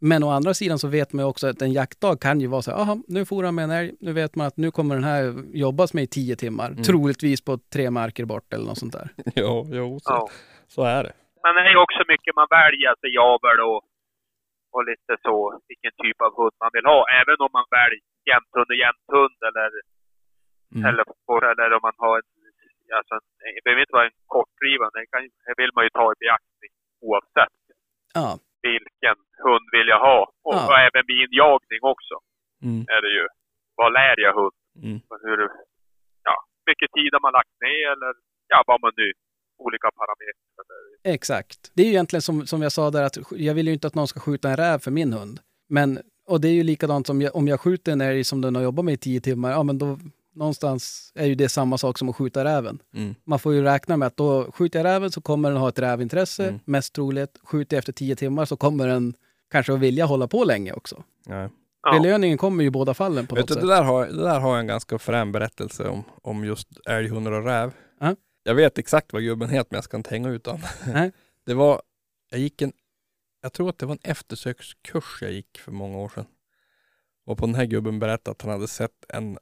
Men 0.00 0.22
å 0.24 0.30
andra 0.30 0.54
sidan 0.54 0.78
så 0.78 0.88
vet 0.88 1.12
man 1.12 1.24
ju 1.24 1.28
också 1.28 1.46
att 1.46 1.62
en 1.62 1.72
jaktdag 1.72 2.20
kan 2.20 2.40
ju 2.40 2.46
vara 2.46 2.62
så 2.62 2.70
här, 2.70 2.78
aha, 2.78 2.96
nu 3.08 3.24
får 3.24 3.44
han 3.44 3.54
med 3.54 3.62
en 3.64 3.70
älg, 3.70 3.94
nu 4.00 4.12
vet 4.12 4.34
man 4.36 4.46
att 4.46 4.56
nu 4.56 4.70
kommer 4.70 4.94
den 4.94 5.04
här 5.04 5.34
jobbas 5.64 5.94
med 5.94 6.04
i 6.04 6.06
tio 6.06 6.36
timmar, 6.36 6.68
Mm. 6.70 6.82
troligtvis 6.88 7.40
på 7.48 7.52
tre 7.74 7.90
marker 7.90 8.24
bort 8.24 8.52
eller 8.54 8.66
något 8.70 8.78
sånt 8.78 8.92
där. 8.98 9.08
Jo, 9.42 9.52
jo 9.78 9.86
så, 10.02 10.12
Ja. 10.12 10.28
så 10.74 10.82
är 10.96 11.02
det. 11.06 11.12
Men 11.42 11.50
det 11.54 11.60
är 11.68 11.72
ju 11.76 11.80
också 11.86 12.02
mycket 12.12 12.32
man 12.40 12.48
väljer, 12.58 12.86
alltså 12.92 13.06
javel 13.20 13.58
och, 13.70 13.80
och 14.74 14.82
lite 14.90 15.12
så, 15.26 15.36
vilken 15.70 15.94
typ 16.04 16.18
av 16.26 16.32
hund 16.38 16.54
man 16.62 16.70
vill 16.76 16.86
ha. 16.94 17.00
Även 17.20 17.36
om 17.44 17.50
man 17.58 17.66
väljer 17.78 18.00
jämthund 18.30 18.68
och 18.72 18.80
jämthund 18.84 19.36
eller, 19.48 19.68
Mm. 20.74 20.84
eller, 20.88 21.04
eller 21.64 21.76
om 21.78 21.84
man 21.88 21.98
har 22.04 22.14
en, 22.20 22.28
alltså 22.98 23.14
det 23.54 23.62
behöver 23.64 23.82
inte 23.84 23.96
vara 23.98 24.06
en 24.10 24.16
kortdrivande, 24.34 24.94
det, 25.00 25.06
kan, 25.12 25.22
det 25.46 25.54
vill 25.62 25.72
man 25.76 25.84
ju 25.86 25.90
ta 26.00 26.06
i 26.14 26.16
beaktning 26.24 26.72
oavsett 27.08 27.56
Ja, 28.18 28.28
vilken 28.62 29.16
hund 29.46 29.66
vill 29.76 29.88
jag 29.94 30.00
ha. 30.10 30.18
Och, 30.46 30.54
Ja. 30.54 30.66
och 30.68 30.76
även 30.86 31.02
vid 31.10 31.18
injagning 31.26 31.80
också 31.94 32.14
Mm. 32.68 32.80
är 32.96 33.00
det 33.06 33.12
ju, 33.18 33.24
vad 33.80 33.92
lär 33.92 34.20
jag 34.26 34.34
hund? 34.40 34.56
Mm. 34.82 34.98
Hur, 35.26 35.38
ja, 36.28 36.36
mycket 36.70 36.90
tid 36.96 37.10
har 37.14 37.20
man 37.26 37.32
lagt 37.32 37.54
ner 37.66 37.86
eller 37.94 38.12
ja, 38.52 38.58
vad 38.66 38.80
man 38.80 38.92
nu, 38.96 39.12
olika 39.58 39.88
parametrar. 40.00 41.14
exakt. 41.16 41.58
Det 41.74 41.82
är 41.82 41.86
ju 41.86 41.90
egentligen 41.92 42.22
som, 42.22 42.46
som 42.46 42.62
jag 42.62 42.72
sa 42.72 42.90
där 42.90 43.02
att 43.02 43.16
jag 43.30 43.54
vill 43.54 43.66
ju 43.66 43.72
inte 43.72 43.86
att 43.86 43.94
någon 43.94 44.08
ska 44.08 44.20
skjuta 44.20 44.48
en 44.50 44.56
räv 44.56 44.78
för 44.78 44.90
min 44.90 45.12
hund. 45.12 45.40
Men, 45.68 45.98
och 46.28 46.40
det 46.40 46.48
är 46.48 46.52
ju 46.52 46.62
likadant 46.62 47.06
som 47.06 47.20
jag, 47.22 47.36
om 47.36 47.48
jag 47.48 47.60
skjuter 47.60 47.92
en 47.92 48.00
älg 48.00 48.24
som 48.24 48.40
den 48.40 48.54
har 48.56 48.62
jobbat 48.62 48.84
med 48.84 48.94
i 48.94 48.96
tio 48.96 49.20
timmar, 49.20 49.50
ja 49.50 49.62
men 49.62 49.78
då 49.78 49.98
någonstans 50.34 51.12
är 51.14 51.26
ju 51.26 51.34
det 51.34 51.48
samma 51.48 51.78
sak 51.78 51.98
som 51.98 52.08
att 52.08 52.16
skjuta 52.16 52.44
räven. 52.44 52.78
Mm. 52.94 53.14
Man 53.24 53.38
får 53.38 53.54
ju 53.54 53.62
räkna 53.62 53.96
med 53.96 54.06
att 54.06 54.16
då 54.16 54.52
skjuter 54.52 54.78
jag 54.78 54.84
räven 54.86 55.10
så 55.12 55.20
kommer 55.20 55.50
den 55.50 55.58
ha 55.58 55.68
ett 55.68 55.78
rävintresse, 55.78 56.48
Mm. 56.48 56.60
mest 56.64 56.92
troligt. 56.92 57.38
Skjuter 57.44 57.76
jag 57.76 57.78
efter 57.78 57.92
tio 57.92 58.16
timmar 58.16 58.44
så 58.44 58.56
kommer 58.56 58.88
den 58.88 59.14
kanske 59.50 59.72
att 59.72 59.80
vilja 59.80 60.04
hålla 60.06 60.28
på 60.28 60.44
länge 60.44 60.72
också. 60.72 61.02
Ja. 61.26 61.48
Ja. 61.82 61.92
Belöningen 62.02 62.38
kommer 62.38 62.62
ju 62.62 62.68
i 62.68 62.70
båda 62.70 62.94
fallen 62.94 63.26
på 63.26 63.34
Vet 63.34 63.42
något 63.42 63.48
du, 63.48 63.54
det, 63.54 63.60
sätt. 63.60 63.68
där 63.68 63.82
har, 63.82 64.06
det 64.06 64.22
där 64.22 64.40
har 64.40 64.50
jag 64.50 64.60
en 64.60 64.66
ganska 64.66 64.98
frän 64.98 65.32
berättelse 65.32 65.88
om, 65.88 66.04
om 66.22 66.44
just 66.44 66.68
älghundar 66.86 67.32
och 67.32 67.44
räv. 67.44 67.72
Ja. 68.00 68.16
Jag 68.42 68.54
vet 68.54 68.78
exakt 68.78 69.12
vad 69.12 69.22
gubben 69.22 69.48
heter 69.48 69.68
men 69.70 69.76
jag 69.76 69.84
ska 69.84 69.96
inte 69.96 70.10
hänga 70.10 70.28
ut 70.28 70.46
honom. 70.46 70.62
Nej. 70.86 71.12
Det 71.46 71.54
var, 71.54 71.82
jag 72.30 72.40
gick 72.40 72.62
en, 72.62 72.72
jag 73.42 73.52
tror 73.52 73.68
att 73.68 73.78
det 73.78 73.86
var 73.86 73.92
en 73.92 74.10
eftersökskurs 74.10 75.18
jag 75.22 75.32
gick 75.32 75.58
för 75.58 75.72
många 75.72 75.98
år 75.98 76.08
sedan. 76.08 76.26
Och 77.26 77.38
på 77.38 77.46
den 77.46 77.54
här 77.54 77.64
gubben 77.64 77.98
berättade 77.98 78.30
att 78.32 78.42
han 78.42 78.50
hade 78.50 78.68
sett 78.68 79.04
en, 79.08 79.38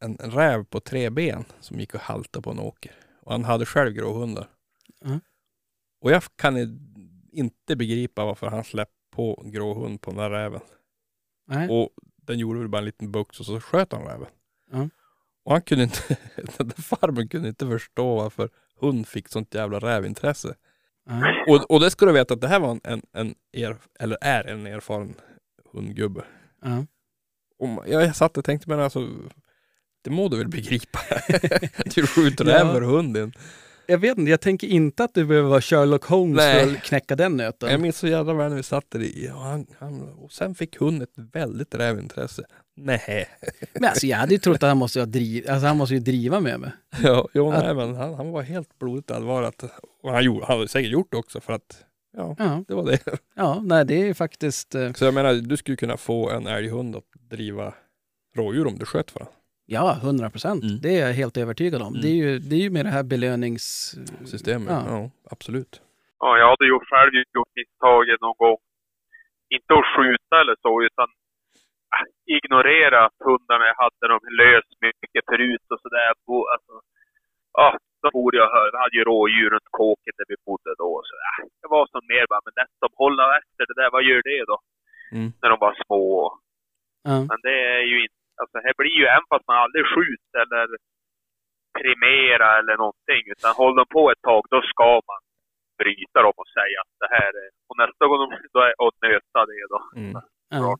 en, 0.00 0.16
räv 0.16 0.64
på 0.64 0.80
tre 0.80 1.10
ben 1.10 1.44
som 1.60 1.80
gick 1.80 1.94
och 1.94 2.00
haltade 2.00 2.42
på 2.42 2.50
en 2.50 2.58
åker. 2.58 2.92
Och 3.20 3.32
han 3.32 3.44
hade 3.44 3.66
själv 3.66 3.92
gråhundar. 3.92 4.48
Ja. 5.00 5.20
Och 6.00 6.10
jag 6.10 6.22
kan 6.36 6.56
inte 7.32 7.76
begripa 7.76 8.24
varför 8.24 8.46
han 8.46 8.64
släppte 8.64 8.94
på 9.10 9.42
en 9.44 9.50
gråhund 9.50 10.00
på 10.00 10.10
den 10.10 10.18
där 10.18 10.30
räven. 10.30 10.60
Nej. 11.46 11.68
Och 11.68 11.90
den 12.16 12.38
gjorde 12.38 12.58
väl 12.58 12.68
bara 12.68 12.78
en 12.78 12.84
liten 12.84 13.12
box 13.12 13.40
och 13.40 13.46
så 13.46 13.60
sköt 13.60 13.92
han 13.92 14.02
räven. 14.02 14.28
Ja. 14.70 14.88
Och 15.44 15.52
han 15.52 15.62
kunde 15.62 15.84
inte, 15.84 16.16
den 16.58 16.68
där 16.68 16.82
farmen 16.82 17.28
kunde 17.28 17.48
inte 17.48 17.66
förstå 17.66 18.16
varför 18.16 18.50
hund 18.80 19.08
fick 19.08 19.28
sånt 19.28 19.54
jävla 19.54 19.78
rävintresse. 19.78 20.54
Och, 21.48 21.70
och 21.70 21.80
det 21.80 21.90
ska 21.90 22.06
du 22.06 22.12
veta 22.12 22.34
att 22.34 22.40
det 22.40 22.48
här 22.48 22.60
var 22.60 22.70
en, 22.70 22.80
en, 22.84 23.02
en 23.12 23.34
er, 23.52 23.76
eller 23.98 24.18
är 24.20 24.44
en 24.44 24.66
erfaren 24.66 25.14
hundgubbe. 25.72 26.24
Och 27.58 27.88
jag 27.88 28.16
satt 28.16 28.36
och 28.36 28.44
tänkte, 28.44 28.68
men 28.68 28.80
alltså, 28.80 29.08
det 30.02 30.10
må 30.10 30.28
du 30.28 30.36
väl 30.36 30.48
begripa? 30.48 30.98
du 31.94 32.06
skjuter 32.06 32.44
Ja. 32.46 32.72
för 32.72 32.80
hunden. 32.82 33.32
Jag 33.90 33.98
vet 33.98 34.18
inte, 34.18 34.30
jag 34.30 34.40
tänker 34.40 34.66
inte 34.66 35.04
att 35.04 35.14
du 35.14 35.24
behöver 35.24 35.48
vara 35.48 35.60
Sherlock 35.60 36.04
Holmes 36.04 36.36
Nej. 36.36 36.64
för 36.66 36.72
att 36.72 36.82
knäcka 36.82 37.16
den 37.16 37.36
nöten. 37.36 37.70
Jag 37.70 37.80
minns 37.80 37.98
så 37.98 38.06
jävla 38.08 38.34
väl 38.34 38.48
när 38.48 38.56
vi 38.56 38.62
satt 38.62 38.84
där 38.90 39.00
i, 39.02 39.30
och, 39.34 39.40
han, 39.40 39.66
han, 39.78 40.02
och 40.02 40.32
sen 40.32 40.54
fick 40.54 40.76
hunden 40.78 41.02
ett 41.02 41.24
väldigt 41.34 41.74
rävintresse. 41.74 42.42
Nej. 42.76 43.28
Men 43.74 43.84
alltså 43.84 44.06
jag 44.06 44.16
hade 44.18 44.32
ju 44.34 44.38
trott 44.38 44.56
att 44.62 44.68
han 44.68 44.76
måste, 44.78 44.98
ha 45.00 45.06
driv, 45.06 45.50
alltså, 45.50 45.66
han 45.66 45.76
måste 45.76 45.94
ju 45.94 46.00
driva 46.00 46.40
med 46.40 46.60
mig. 46.60 46.70
Ja, 47.02 47.28
jo, 47.34 47.52
Att- 47.52 47.64
nej, 47.64 47.74
men 47.74 47.94
han, 47.94 48.14
han 48.14 48.30
var 48.30 48.42
helt 48.42 48.78
blodigt 48.78 49.10
allvar. 49.10 49.42
Att, 49.42 49.64
och 50.02 50.10
han, 50.12 50.24
gjorde, 50.24 50.44
han 50.46 50.56
hade 50.56 50.68
säkert 50.68 50.90
gjort 50.92 51.08
det 51.10 51.16
också 51.16 51.40
för 51.40 51.52
att, 51.52 51.84
ja, 52.16 52.36
Ja, 52.38 52.64
det 52.68 52.74
var 52.74 52.84
det. 52.84 52.98
ja 53.36 53.60
nej 53.64 53.84
det 53.84 53.94
är 53.94 54.04
ju 54.06 54.14
faktiskt, 54.14 54.74
eh, 54.74 54.92
Så 54.92 55.04
jag 55.04 55.14
menar, 55.14 55.34
du 55.34 55.56
skulle 55.56 55.76
kunna 55.76 55.96
få 55.96 56.30
en 56.30 56.46
älghund 56.46 56.96
att 56.96 57.04
driva 57.30 57.74
rådjur 58.36 58.66
om 58.66 58.78
du 58.78 58.84
sköt 58.86 59.10
för 59.10 59.18
den. 59.20 59.28
Ja 59.76 59.86
100 60.02 60.30
procent. 60.34 60.62
Mm. 60.64 60.76
Det 60.84 60.90
är 60.98 61.00
jag 61.06 61.14
helt 61.22 61.36
övertygad 61.44 61.80
om. 61.86 61.92
Mm. 61.94 62.02
Det, 62.02 62.10
är 62.14 62.18
ju, 62.24 62.30
det 62.48 62.54
är 62.60 62.64
ju 62.66 62.70
med 62.76 62.84
det 62.88 62.94
här 62.96 63.06
belönings... 63.12 63.64
Systemet, 64.32 64.70
Ja. 64.76 64.80
ja, 64.92 65.00
absolut. 65.34 65.72
Ja, 66.22 66.30
jag 66.40 66.48
hade 66.52 66.66
ju 66.70 66.76
själv 66.90 67.12
gjort 67.36 67.52
misstaget 67.60 68.20
någon 68.26 68.38
gång. 68.44 68.58
Inte 69.56 69.72
att 69.78 69.88
skjuta 69.94 70.34
eller 70.42 70.56
så, 70.64 70.72
utan 70.88 71.08
äh, 71.96 72.06
ignorera 72.36 73.02
hundarna 73.26 73.64
jag 73.70 73.78
hade 73.84 74.04
dem 74.12 74.22
lös 74.42 74.66
mycket 74.86 75.24
förut 75.30 75.66
och 75.72 75.80
sådär. 75.84 76.06
Alltså, 76.54 76.74
ja, 77.60 77.68
då 78.02 78.08
borde 78.18 78.36
jag 78.42 78.50
höra. 78.56 78.70
Vi 78.72 78.78
hade 78.84 78.96
ju 79.00 79.04
rådjur 79.12 79.50
runt 79.54 79.70
kåken 79.80 80.14
där 80.18 80.28
vi 80.32 80.36
bodde 80.46 80.72
då. 80.84 80.90
Så, 81.08 81.14
äh, 81.28 81.38
det 81.60 81.68
var 81.76 81.84
som 81.92 82.02
mer 82.12 82.24
bara, 82.32 82.42
men 82.46 82.54
det, 82.56 82.66
de 82.84 82.88
håller 83.02 83.28
efter 83.40 83.62
det 83.68 83.76
där, 83.80 83.90
vad 83.96 84.02
gör 84.08 84.22
det 84.30 84.42
då? 84.52 84.56
Mm. 85.16 85.28
När 85.40 85.48
de 85.52 85.56
var 85.66 85.74
små. 85.84 86.08
Ja. 87.08 87.16
Men 87.30 87.38
det 87.46 87.56
är 87.76 87.84
ju 87.92 87.96
inte, 88.06 88.17
alltså 88.40 88.56
här 88.64 88.74
blir 88.80 88.94
ju 89.00 89.04
även 89.14 89.26
fast 89.30 89.46
man 89.50 89.58
aldrig 89.64 89.84
skjuter 89.94 90.44
eller 90.64 90.78
primera 91.80 92.48
eller 92.58 92.76
någonting. 92.84 93.22
Utan 93.34 93.50
håller 93.60 93.76
de 93.82 93.86
på 93.98 94.04
ett 94.12 94.22
tag, 94.30 94.42
då 94.54 94.60
ska 94.72 94.90
man 95.10 95.20
bryta 95.82 96.18
dem 96.26 96.36
och 96.42 96.48
säga 96.58 96.76
att 96.84 96.94
det 97.02 97.10
här 97.16 97.30
är... 97.44 97.48
Och 97.68 97.76
nästa 97.82 98.02
gång 98.08 98.18
de, 98.22 98.26
då 98.54 98.60
är, 98.68 98.72
och 98.84 98.92
nöta 99.06 99.40
det 99.50 99.62
då. 99.74 99.80
Mm. 100.00 100.12
Ja. 100.48 100.76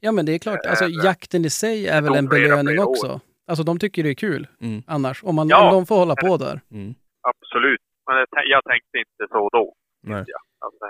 ja 0.00 0.12
men 0.12 0.26
det 0.26 0.32
är 0.34 0.38
klart, 0.38 0.66
alltså 0.66 0.84
Äh, 0.84 0.90
jakten 1.04 1.44
i 1.44 1.50
sig 1.50 1.88
är 1.88 2.02
väl 2.02 2.14
en 2.14 2.28
belöning 2.28 2.66
flera 2.74 2.86
år. 2.86 2.90
också. 2.90 3.20
Alltså 3.48 3.64
de 3.64 3.78
tycker 3.78 4.02
det 4.02 4.10
är 4.10 4.14
kul 4.14 4.46
Mm. 4.60 4.82
annars, 4.86 5.24
om, 5.24 5.34
man, 5.34 5.48
Ja. 5.48 5.66
om 5.68 5.74
de 5.74 5.86
får 5.86 5.96
hålla 5.96 6.16
på 6.16 6.36
där. 6.36 6.60
Mm. 6.70 6.94
Absolut. 7.32 7.80
Men 8.06 8.16
jag, 8.16 8.28
tän- 8.28 8.48
jag 8.54 8.64
tänkte 8.64 8.98
inte 8.98 9.26
så 9.32 9.48
då. 9.48 9.74
Nej. 10.02 10.24
Alltså, 10.58 10.84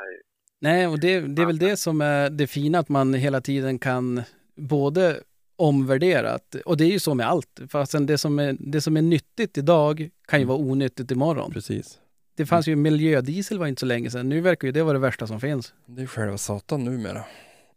Nej, 0.63 0.87
och 0.87 1.01
det, 1.01 1.21
det 1.21 1.43
är 1.43 1.47
väl 1.47 1.59
det 1.59 1.77
som 1.77 2.01
är 2.01 2.31
det 2.31 2.47
fina, 2.47 2.79
att 2.79 2.89
man 2.89 3.15
hela 3.15 3.41
tiden 3.41 3.79
kan 3.79 4.23
både 4.57 5.21
omvärdera, 5.61 6.31
att, 6.33 6.55
och 6.65 6.77
det 6.77 6.85
är 6.85 6.89
ju 6.93 6.99
så 6.99 7.15
med 7.15 7.29
allt, 7.29 7.61
fastän 7.69 8.07
det 8.07 8.19
som 8.19 8.39
är, 8.39 8.57
det 8.59 8.81
som 8.81 8.97
är 8.97 9.03
nyttigt 9.03 9.59
idag 9.59 10.09
kan 10.29 10.39
ju 10.41 10.45
Mm. 10.45 10.49
vara 10.49 10.59
onyttigt 10.59 11.11
imorgon. 11.11 11.53
Precis. 11.53 11.99
Det 12.37 12.47
fanns 12.47 12.69
ju 12.69 12.77
miljödiesel 12.77 13.59
var 13.59 13.67
inte 13.67 13.81
så 13.81 13.87
länge 13.87 14.11
sedan, 14.11 14.29
nu 14.29 14.41
verkar 14.41 14.69
ju 14.69 14.73
det 14.73 14.83
vara 14.83 14.93
det 14.93 14.99
värsta 14.99 15.27
som 15.27 15.41
finns. 15.41 15.75
Det 15.87 16.03
är 16.03 16.07
själva 16.07 16.39
satan 16.39 16.85
numera. 16.85 17.25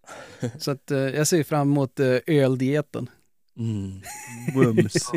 Så 0.58 0.72
att, 0.72 0.92
eh, 0.92 0.98
jag 0.98 1.28
ser 1.28 1.44
fram 1.44 1.72
emot 1.72 2.00
eh, 2.00 2.18
öldieten. 2.28 3.10
Mm. 3.58 4.02
Bums. 4.56 5.12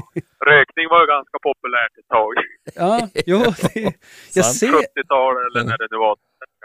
Rökning 0.47 0.87
var 0.91 1.01
ju 1.01 1.07
ganska 1.07 1.39
populärt 1.43 1.95
ett 2.01 2.09
tag. 2.09 2.33
Ja, 2.75 3.09
jo, 3.27 3.39
det, 3.75 3.93
jag 4.35 4.45
ser, 4.61 4.67
70-tal 4.67 5.35
eller 5.47 5.65
när 5.71 5.79
det 5.79 5.89
nu 5.91 5.97
var. 5.97 6.17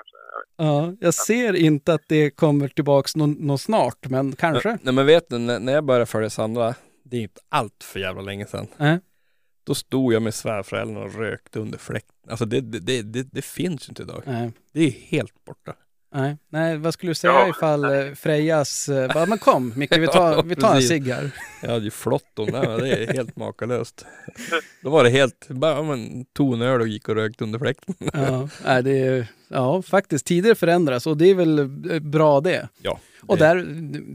Kanske. 0.02 0.18
Ja, 0.58 0.96
jag 1.00 1.14
ser 1.14 1.54
inte 1.54 1.94
att 1.94 2.02
det 2.08 2.32
kommer 2.32 2.68
tillbaks 2.68 3.16
någon, 3.16 3.32
någon 3.32 3.60
snart, 3.60 4.10
men 4.10 4.36
kanske. 4.36 4.78
Nej 4.82 4.94
men 4.94 5.06
vet 5.06 5.30
du, 5.30 5.38
när, 5.38 5.74
jag 5.74 5.84
började 5.84 6.06
följa 6.06 6.30
Sandra, 6.30 6.76
det 7.04 7.18
är 7.18 7.22
inte 7.22 7.42
allt 7.50 7.84
för 7.84 8.00
jävla 8.00 8.22
länge 8.22 8.46
sedan. 8.46 8.68
Nej. 8.78 9.00
Då 9.64 9.76
stod 9.76 10.14
jag 10.14 10.22
med 10.22 10.34
svärföräldrarna 10.34 11.00
och 11.00 11.16
rökte 11.16 11.60
under 11.60 11.78
fläkten. 11.78 12.16
Alltså 12.30 12.46
det, 12.46 12.62
det, 12.62 13.02
det, 13.02 13.24
det, 13.32 13.42
finns 13.42 13.90
inte 13.90 14.02
idag. 14.04 14.24
Nej. 14.26 14.52
Det 14.74 14.88
är 14.88 14.92
helt 14.92 15.46
borta. 15.46 15.74
Nej, 16.14 16.38
nej, 16.50 16.78
vad 16.78 16.94
skulle 16.94 17.10
du 17.10 17.16
säga 17.16 17.34
Ja. 17.34 17.50
ifall 17.50 17.84
eh, 17.84 18.14
Frejas... 18.14 18.90
eh, 18.90 19.14
bara, 19.14 19.26
men 19.26 19.38
kom 19.38 19.74
Micke, 19.76 19.98
vi 19.98 20.08
tar, 20.08 20.44
vi 20.44 20.56
tar 20.56 20.76
en 20.76 20.82
cigg 20.82 21.08
här. 21.08 21.32
Jag 21.62 21.70
hade 21.70 21.86
ju 21.86 21.92
flotton, 21.92 22.50
nej, 22.52 22.68
men 22.68 22.80
det 22.80 22.90
är 23.04 23.14
helt 23.14 23.36
makalöst. 23.36 24.06
Då 24.84 24.90
var 24.90 25.04
det 25.04 25.10
helt, 25.10 25.48
bara 25.50 25.72
ja, 25.72 25.84
men, 25.84 26.26
tog 26.26 26.54
en 26.54 26.62
öl 26.62 26.82
och 26.82 26.88
gick 26.88 27.10
och 27.10 27.16
rökte 27.16 27.44
under 27.44 27.60
fläkten. 27.60 27.96
Ja, 28.14 28.50
nej, 28.66 28.84
det 28.84 29.00
är, 29.00 29.28
ja, 29.48 29.82
faktiskt. 29.82 30.26
Tider 30.26 30.56
förändras 30.56 31.08
och 31.08 31.18
det 31.18 31.26
är 31.30 31.36
väl 31.36 31.60
eh, 31.92 32.00
bra 32.00 32.42
det. 32.42 32.68
Ja. 32.82 33.00
Och 33.28 33.38
det- 33.38 33.44
där, 33.46 33.56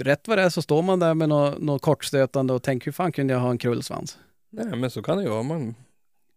rätt 0.04 0.28
vad 0.28 0.38
det 0.38 0.42
är 0.44 0.50
så 0.50 0.62
står 0.62 0.82
man 0.82 0.98
där 1.00 1.14
med 1.14 1.28
något, 1.28 1.58
något 1.62 1.82
kortstötande 1.82 2.52
och 2.52 2.62
tänker 2.62 2.84
hur 2.84 2.92
fan 2.92 3.12
kunde 3.12 3.32
jag 3.34 3.40
ha 3.40 3.50
en 3.50 3.58
krullsvans? 3.58 4.18
Nej 4.50 4.76
men 4.76 4.90
så 4.90 5.02
kan 5.02 5.16
det 5.16 5.22
ju 5.22 5.28
vara. 5.30 5.42
Man, 5.42 5.74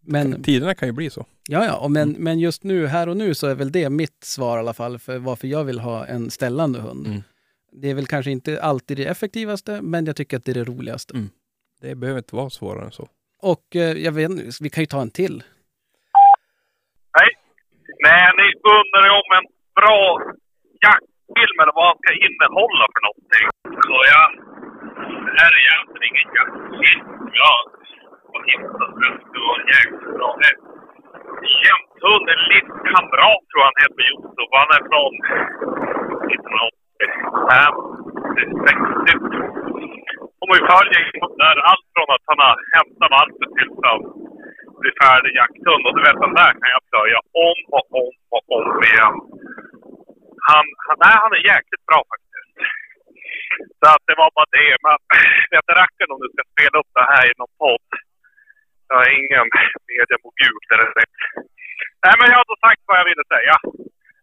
Men, 0.02 0.44
tiderna 0.44 0.76
kan 0.76 0.88
ju 0.88 0.94
bli 0.94 1.10
så. 1.10 1.26
ja, 1.48 1.66
ja, 1.66 1.78
och 1.78 1.92
men, 1.92 2.12
men 2.12 2.40
just 2.40 2.64
nu, 2.64 2.88
här 2.88 3.10
och 3.10 3.18
nu 3.18 3.34
så 3.34 3.48
är 3.48 3.56
väl 3.56 3.72
det 3.72 3.90
mitt 3.90 4.24
svar 4.24 4.58
i 4.58 4.60
alla 4.60 4.74
fall 4.74 5.00
för 5.00 5.18
varför 5.18 5.48
jag 5.48 5.64
vill 5.64 5.80
ha 5.80 6.06
en 6.06 6.32
ställande 6.32 6.80
hund. 6.80 7.08
Mm. 7.08 7.22
Det 7.72 7.90
är 7.90 7.96
väl 7.96 8.06
kanske 8.06 8.32
inte 8.32 8.62
alltid 8.62 8.98
det 8.98 9.06
effektivaste, 9.06 9.82
men 9.82 10.06
jag 10.06 10.16
tycker 10.16 10.38
att 10.38 10.46
det 10.46 10.52
är 10.52 10.60
det 10.62 10.64
roligaste. 10.64 11.14
Mm. 11.14 11.30
Det 11.82 11.96
behöver 11.96 12.20
inte 12.20 12.36
vara 12.36 12.50
svårare 12.50 12.86
än 12.86 12.92
så. 12.92 13.08
Och 13.42 13.66
eh, 13.76 13.94
jag 14.06 14.12
vet 14.12 14.30
inte, 14.32 14.44
vi 14.62 14.70
kan 14.70 14.84
ju 14.84 14.92
ta 14.96 15.02
en 15.02 15.12
till. 15.22 15.44
Nej. 17.18 17.30
Nej, 18.06 18.24
ni 18.40 18.48
undrar 18.78 19.04
ju 19.08 19.12
om 19.22 19.30
en 19.40 19.48
bra 19.80 20.00
jaktfilm 20.86 21.58
eller 21.62 21.76
vad 21.80 21.88
han 21.92 22.00
ska 22.02 22.12
innehålla 22.28 22.86
för 22.94 23.02
någonting. 23.08 23.46
Så 23.88 23.96
jag... 24.14 24.26
Det 25.26 25.42
här 25.44 25.52
är 25.58 25.62
egentligen 25.68 26.04
ingen 26.10 26.28
jaktfilm. 26.38 27.06
Jag 27.44 27.58
har 28.34 28.44
hittat 28.50 28.92
och 29.50 29.60
jäkligt 29.74 30.14
bra. 30.18 30.30
Det 30.42 30.54
Jämthund, 31.64 32.26
en 32.34 32.44
liten 32.52 32.78
kamrat 32.92 33.42
tror 33.48 33.60
jag 33.62 33.70
han 33.70 33.82
heter 33.84 34.04
Josef. 34.10 34.50
Han 34.62 34.70
är 34.78 34.84
från 34.90 35.14
1985, 36.36 37.74
60. 39.10 39.40
Och 40.40 40.48
man 40.50 40.62
följer 40.72 41.04
där 41.44 41.58
allt 41.70 41.88
från 41.94 42.10
att 42.16 42.26
han 42.30 42.40
har 42.46 42.56
hämtat 42.76 43.12
valpen 43.18 43.50
till 43.56 43.70
han 43.90 44.02
blir 44.82 44.96
färdig 45.04 45.32
jakthund. 45.40 45.84
Och 45.88 45.96
du 45.96 46.02
vet, 46.08 46.20
den 46.26 46.36
där 46.42 46.52
kan 46.60 46.74
jag 46.76 46.84
plöja 46.92 47.20
om 47.48 47.60
och 47.78 47.88
om 48.04 48.14
och 48.36 48.46
om 48.58 48.68
igen. 48.90 49.16
Han, 50.50 50.66
han, 50.86 50.98
nej, 51.04 51.16
han 51.24 51.36
är 51.38 51.50
jäkligt 51.54 51.86
bra 51.90 52.00
faktiskt. 52.12 52.52
Så 53.80 53.86
att 53.94 54.04
det 54.10 54.16
var 54.22 54.30
bara 54.38 54.54
det. 54.60 54.72
Men 54.86 54.98
vet 55.52 55.68
du 55.68 55.74
rackaren 55.74 56.14
om 56.14 56.22
du 56.24 56.30
ska 56.32 56.44
spela 56.54 56.76
upp 56.82 56.92
det 56.98 57.08
här 57.12 57.24
i 57.32 57.34
någon 57.40 57.56
podd. 57.64 57.90
Jag 58.92 59.00
är 59.08 59.12
ingen 59.22 59.46
mediamogul 59.92 60.60
direkt. 60.72 61.18
Nej, 62.06 62.14
men 62.20 62.28
jag 62.32 62.38
har 62.42 62.48
då 62.52 62.56
sagt 62.68 62.82
vad 62.86 62.98
jag 63.00 63.06
ville 63.12 63.24
säga. 63.36 63.56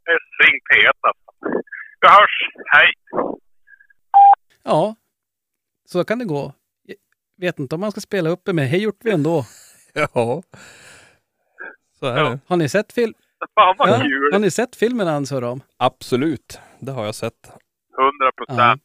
Det 0.05 0.11
är 0.16 0.20
Ring 0.42 0.59
P1 0.68 0.98
alltså. 1.09 1.31
Vi 2.00 2.09
hörs. 2.16 2.37
Hej! 2.74 2.90
Ja, 4.62 4.94
så 5.85 6.05
kan 6.05 6.18
det 6.18 6.24
gå. 6.24 6.52
Jag 7.37 7.46
vet 7.46 7.59
inte 7.59 7.74
om 7.74 7.81
man 7.81 7.90
ska 7.90 8.00
spela 8.00 8.31
upp 8.31 8.40
det, 8.44 8.52
men 8.52 8.66
hej 8.66 8.83
gjort 8.83 9.00
vi 9.05 9.11
ändå. 9.11 9.44
Ja. 9.94 10.42
Så 11.98 12.07
är 12.07 12.16
Ja. 12.18 12.29
det. 12.29 12.38
Har 12.46 12.57
ni 12.57 12.68
sett, 12.68 12.92
film? 12.92 13.14
Fan 13.55 13.74
vad 13.79 13.88
Ja, 13.88 13.98
kul! 14.02 14.33
har 14.33 14.40
ni 14.40 14.50
sett 14.50 14.76
filmen 14.76 15.07
han 15.07 15.26
surrar 15.26 15.48
om? 15.48 15.61
Absolut. 15.76 16.61
Det 16.81 16.92
har 16.92 17.05
jag 17.05 17.14
sett. 17.14 17.46
100 17.98 18.33
procent. 18.37 18.83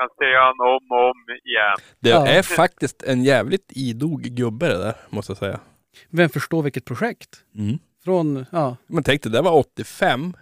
Kan 0.00 0.08
se 0.18 0.36
han 0.36 0.54
om 0.60 0.98
och 0.98 1.04
om 1.10 1.16
igen. 1.44 1.76
Det 2.00 2.08
Ja. 2.10 2.26
är 2.26 2.42
faktiskt 2.42 3.02
en 3.02 3.24
jävligt 3.24 3.72
idog 3.74 4.22
gubbe 4.22 4.68
det 4.68 4.78
där, 4.78 4.94
måste 5.10 5.30
jag 5.32 5.38
säga. 5.38 5.60
Vem 6.10 6.28
förstår 6.28 6.62
vilket 6.62 6.84
projekt? 6.84 7.28
Mm. 7.58 7.78
Från, 8.04 8.46
ja, 8.52 8.76
Men 8.86 9.02
tänk 9.04 9.22
dig, 9.22 9.32
det 9.32 9.42
var 9.42 9.52
85 9.58 10.34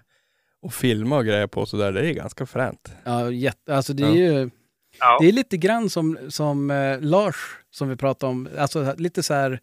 och 0.63 0.75
filma 0.75 1.17
och 1.17 1.25
grejer 1.25 1.47
på 1.47 1.67
sådär, 1.67 1.93
det 1.93 2.01
är 2.11 2.13
ganska 2.15 2.47
fränt. 2.47 2.93
ja 3.05 3.31
jätte, 3.31 3.77
alltså 3.77 3.93
det 3.93 4.03
är 4.03 4.07
Ja. 4.09 4.15
ju, 4.15 4.51
det 5.21 5.29
är 5.29 5.33
lite 5.33 5.57
grann 5.57 5.91
som, 5.91 6.19
som 6.29 6.71
eh, 6.71 7.01
Lars, 7.01 7.37
som 7.71 7.89
vi 7.89 7.97
pratade 7.97 8.31
om, 8.31 8.49
alltså 8.59 8.95
lite 8.99 9.23
så 9.23 9.35
här 9.35 9.61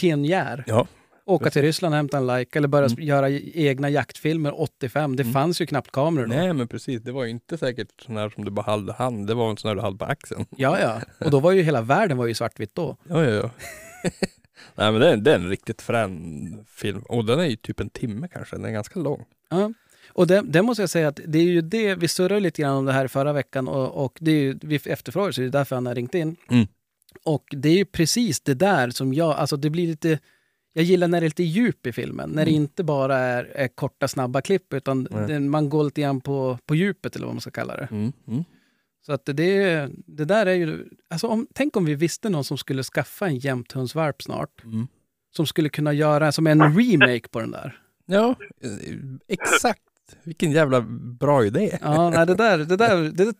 pionjär. 0.00 0.64
Ja. 0.66 0.86
Åka 1.28 1.50
till 1.50 1.62
Ryssland 1.62 1.92
och 1.94 1.96
hämta 1.96 2.16
en 2.18 2.26
like 2.26 2.58
eller 2.58 2.68
börja 2.68 2.86
Mm. 2.88 3.04
göra 3.04 3.30
egna 3.30 3.90
jaktfilmer 3.90 4.60
85. 4.60 5.16
Det 5.16 5.22
Mm. 5.22 5.32
fanns 5.32 5.60
ju 5.60 5.66
knappt 5.66 5.90
kameror 5.92 6.26
då. 6.26 6.34
Nej 6.34 6.52
men 6.52 6.68
precis, 6.68 7.02
det 7.02 7.12
var 7.12 7.24
ju 7.24 7.30
inte 7.30 7.58
säkert 7.58 7.88
sån 8.06 8.16
här 8.16 8.30
som 8.30 8.44
du 8.44 8.50
bara 8.50 8.62
hade 8.66 8.92
hand, 8.92 9.26
det 9.26 9.34
var 9.34 9.50
en 9.50 9.56
sån 9.56 9.68
här 9.68 9.74
du 9.74 9.80
hade 9.82 9.96
på 9.98 10.04
axeln. 10.04 10.46
Ja, 10.56 10.78
ja. 10.80 11.00
Och 11.24 11.30
då 11.30 11.40
var 11.40 11.52
ju 11.52 11.62
hela 11.62 11.82
världen 11.82 12.16
var 12.16 12.26
ju 12.26 12.34
svartvitt 12.34 12.74
då. 12.74 12.96
Ja, 13.08 13.24
ja, 13.24 13.30
ja. 13.30 13.50
Nej 14.74 14.92
men 14.92 15.00
det 15.00 15.08
är, 15.10 15.16
det 15.16 15.30
är 15.30 15.34
en 15.34 15.48
riktigt 15.48 15.82
frän 15.82 16.64
film. 16.68 17.02
Och 17.08 17.24
den 17.24 17.40
är 17.40 17.44
ju 17.46 17.56
typ 17.56 17.80
en 17.80 17.90
timme 17.90 18.28
kanske, 18.32 18.56
den 18.56 18.64
är 18.64 18.70
ganska 18.70 19.00
lång. 19.00 19.24
Ja. 19.50 19.72
Och 20.12 20.26
det, 20.26 20.42
det 20.42 20.62
måste 20.62 20.82
jag 20.82 20.90
säga 20.90 21.08
att 21.08 21.20
det 21.26 21.38
är 21.38 21.42
ju 21.42 21.60
det, 21.60 21.94
vi 21.94 22.08
surrade 22.08 22.40
lite 22.40 22.62
grann 22.62 22.76
om 22.76 22.84
det 22.84 22.92
här 22.92 23.08
förra 23.08 23.32
veckan 23.32 23.68
och, 23.68 24.04
och 24.04 24.18
det 24.20 24.30
är 24.30 24.40
ju, 24.40 24.58
vi 24.62 24.80
efterfrågar 24.84 25.32
så 25.32 25.40
det 25.40 25.46
är 25.46 25.50
därför 25.50 25.76
han 25.76 25.86
har 25.86 25.94
ringt 25.94 26.14
in. 26.14 26.36
Mm. 26.50 26.66
Och 27.24 27.44
det 27.50 27.68
är 27.68 27.76
ju 27.76 27.84
precis 27.84 28.40
det 28.40 28.54
där 28.54 28.90
som 28.90 29.14
jag, 29.14 29.30
alltså 29.36 29.56
det 29.56 29.70
blir 29.70 29.86
lite, 29.86 30.18
jag 30.72 30.84
gillar 30.84 31.08
när 31.08 31.20
det 31.20 31.24
är 31.26 31.28
lite 31.28 31.42
djup 31.42 31.86
i 31.86 31.92
filmen. 31.92 32.30
När 32.30 32.44
det 32.44 32.50
Mm. 32.50 32.62
inte 32.62 32.84
bara 32.84 33.16
är, 33.16 33.44
är 33.44 33.68
korta 33.68 34.08
snabba 34.08 34.40
klipp 34.40 34.74
utan 34.74 35.04
det, 35.04 35.40
man 35.40 35.68
går 35.68 35.84
lite 35.84 36.00
grann 36.00 36.20
på, 36.20 36.58
på 36.66 36.74
djupet 36.74 37.16
eller 37.16 37.26
vad 37.26 37.34
man 37.34 37.40
ska 37.40 37.50
kalla 37.50 37.76
det. 37.76 37.88
Mm. 37.90 38.12
Mm. 38.28 38.44
Så 39.06 39.12
att 39.12 39.24
det, 39.26 39.88
det 40.06 40.24
där 40.24 40.46
är 40.46 40.54
ju, 40.54 40.88
alltså 41.10 41.26
om, 41.28 41.46
tänk 41.54 41.76
om 41.76 41.84
vi 41.84 41.94
visste 41.94 42.28
någon 42.30 42.44
som 42.44 42.58
skulle 42.58 42.82
skaffa 42.82 43.26
en 43.26 43.36
jämthundsvalp 43.36 44.22
snart. 44.22 44.64
Mm. 44.64 44.86
Som 45.30 45.46
skulle 45.46 45.68
kunna 45.68 45.92
göra 45.92 46.32
som 46.32 46.46
en 46.46 46.60
remake 46.78 47.28
på 47.28 47.40
den 47.40 47.50
där. 47.50 47.78
Ja, 48.06 48.34
exakt. 49.28 49.82
Vilken 50.24 50.52
jävla 50.52 50.80
bra 51.20 51.44
idé. 51.44 51.78
Ja, 51.82 52.10
nej, 52.10 52.26
det 52.26 52.34
där, 52.34 52.58
det 52.58 52.76
där, 52.76 52.96
det, 53.10 53.34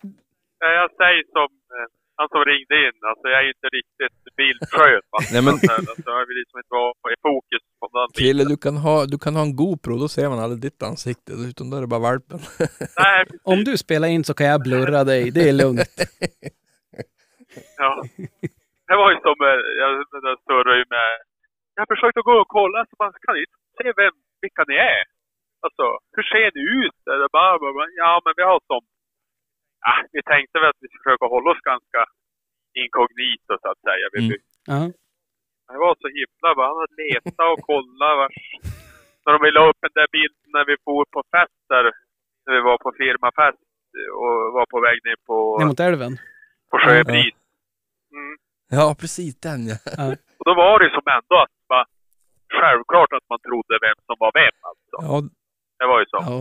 Ja, 0.61 0.67
Jag 0.73 0.91
säger 0.91 1.23
som 1.33 1.49
eh, 1.77 1.89
han 2.21 2.29
som 2.35 2.43
ringde 2.53 2.75
in. 2.87 2.97
Alltså 3.11 3.25
jag 3.33 3.39
är 3.41 3.47
ju 3.49 3.53
inte 3.57 3.69
riktigt 3.79 4.17
bildskön. 4.41 5.03
Nej, 5.33 5.43
men- 5.47 5.55
Alltså, 5.91 6.09
jag 6.19 6.27
vill 6.31 6.39
liksom 6.43 6.59
inte 6.63 6.75
vara 6.81 7.13
i 7.17 7.19
fokus 7.29 7.63
på 7.81 7.85
den 7.95 8.09
biten. 8.17 8.49
du 8.53 8.57
kan, 8.65 8.77
ha, 8.87 8.97
du 9.13 9.19
kan 9.25 9.35
ha 9.39 9.43
en 9.49 9.57
GoPro, 9.63 9.95
då 10.05 10.09
ser 10.17 10.29
man 10.33 10.39
aldrig 10.45 10.61
ditt 10.69 10.83
ansikte, 10.91 11.31
utan 11.51 11.65
då 11.71 11.77
är 11.77 11.81
det 11.85 11.93
bara 11.95 12.07
valpen. 12.11 12.39
Nej, 13.05 13.19
Om 13.53 13.59
du 13.69 13.73
spelar 13.85 14.09
in 14.15 14.25
så 14.29 14.35
kan 14.39 14.47
jag 14.53 14.63
blurra 14.69 15.01
dig, 15.13 15.23
det 15.37 15.43
är 15.51 15.57
lugnt. 15.63 15.91
ja. 17.83 17.93
Det 18.89 18.97
var 19.01 19.09
ju 19.13 19.17
som, 19.27 19.37
eh, 19.51 19.61
jag 19.83 19.91
jag 20.29 20.37
surrade 20.47 20.79
ju 20.83 20.87
med, 20.97 21.11
jag 21.79 21.87
försökte 21.93 22.21
gå 22.29 22.35
och 22.45 22.51
kolla 22.59 22.79
så 22.89 22.95
man 23.03 23.13
kan 23.27 23.37
inte 23.43 23.59
se 23.79 23.87
vem, 24.03 24.15
vilka 24.45 24.63
ni 24.71 24.77
är. 24.95 25.03
Alltså, 25.65 25.85
hur 26.15 26.25
ser 26.33 26.49
ni 26.57 26.63
ut? 26.83 26.99
Eller 27.13 27.29
bara, 27.39 27.55
bara, 27.63 27.73
bara, 27.79 27.91
ja 28.05 28.13
men 28.25 28.33
vi 28.39 28.43
har 28.51 28.61
som, 28.71 28.83
ja, 29.87 29.93
vi 30.15 30.21
tänkte 30.33 30.55
väl 30.61 30.71
att 30.73 30.81
vi 30.83 30.89
skulle 30.89 31.05
försöka 31.07 31.27
hålla 31.35 31.49
oss 31.53 31.63
ganska 31.73 32.01
inkognito 32.83 33.53
så 33.63 33.69
att 33.73 33.81
säga. 33.89 34.07
Vi, 34.15 34.21
Mm. 34.27 34.39
Ja. 34.73 34.81
Det 35.73 35.79
var 35.87 35.95
så 36.05 36.09
himla 36.19 36.49
bra. 36.57 36.65
Han 36.71 36.79
hade 36.83 36.97
letat 37.03 37.49
och 37.55 37.61
kollat 37.71 38.15
vars... 38.21 38.37
När 39.25 39.33
de 39.39 39.51
la 39.59 39.63
upp 39.71 39.81
den 39.87 39.95
där 39.99 40.09
bilden 40.17 40.49
när 40.57 40.65
vi 40.71 40.75
for 40.85 41.05
på 41.15 41.21
fest 41.35 41.61
där. 41.73 41.85
När 42.45 42.53
vi 42.57 42.61
var 42.71 42.79
på 42.85 42.91
firmafest 43.01 43.63
och 44.23 44.35
var 44.57 44.67
på 44.75 44.79
väg 44.87 44.99
ner 45.07 45.19
på, 45.29 45.37
Ner 45.59 45.67
mot 45.67 45.81
älven. 45.81 46.13
på 46.71 46.77
Sjöbris. 46.79 47.35
Mm. 48.17 48.35
Ja, 48.79 48.87
precis 49.01 49.33
den 49.47 49.61
ja. 49.73 49.77
Och 50.39 50.45
då 50.49 50.53
var 50.63 50.79
det 50.79 50.85
ju 50.89 50.91
som 50.99 51.07
ändå 51.19 51.37
att 51.45 51.55
bara, 51.73 51.87
självklart 52.59 53.13
att 53.13 53.27
man 53.33 53.41
trodde 53.47 53.75
vem 53.87 53.99
som 54.07 54.17
var 54.25 54.33
vem 54.41 54.57
alltså. 54.71 54.97
Ja, 55.07 55.15
Det 55.79 55.87
var 55.91 55.99
ju 56.03 56.07
så. 56.13 56.19
Ja. 56.31 56.39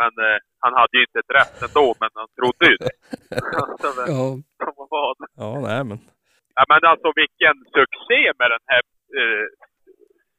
Men 0.00 0.12
eh, 0.26 0.38
han 0.64 0.72
hade 0.80 0.94
ju 0.98 1.02
inte 1.08 1.18
ett 1.24 1.34
rätt 1.40 1.56
ändå, 1.66 1.86
men 2.00 2.10
han 2.20 2.28
trodde 2.38 2.64
ju 2.72 2.76
det. 2.84 2.94
Så, 3.82 3.88
men, 3.98 4.06
Ja. 4.16 4.26
som 4.64 4.86
vad. 4.94 5.16
ja 5.42 5.50
nej 5.68 5.84
men. 5.88 5.98
Ja, 6.58 6.64
men 6.68 6.80
alltså 6.90 7.08
vilken 7.22 7.56
succé 7.78 8.20
med 8.40 8.48
den 8.54 8.64
här 8.72 8.82
eh, 9.20 9.46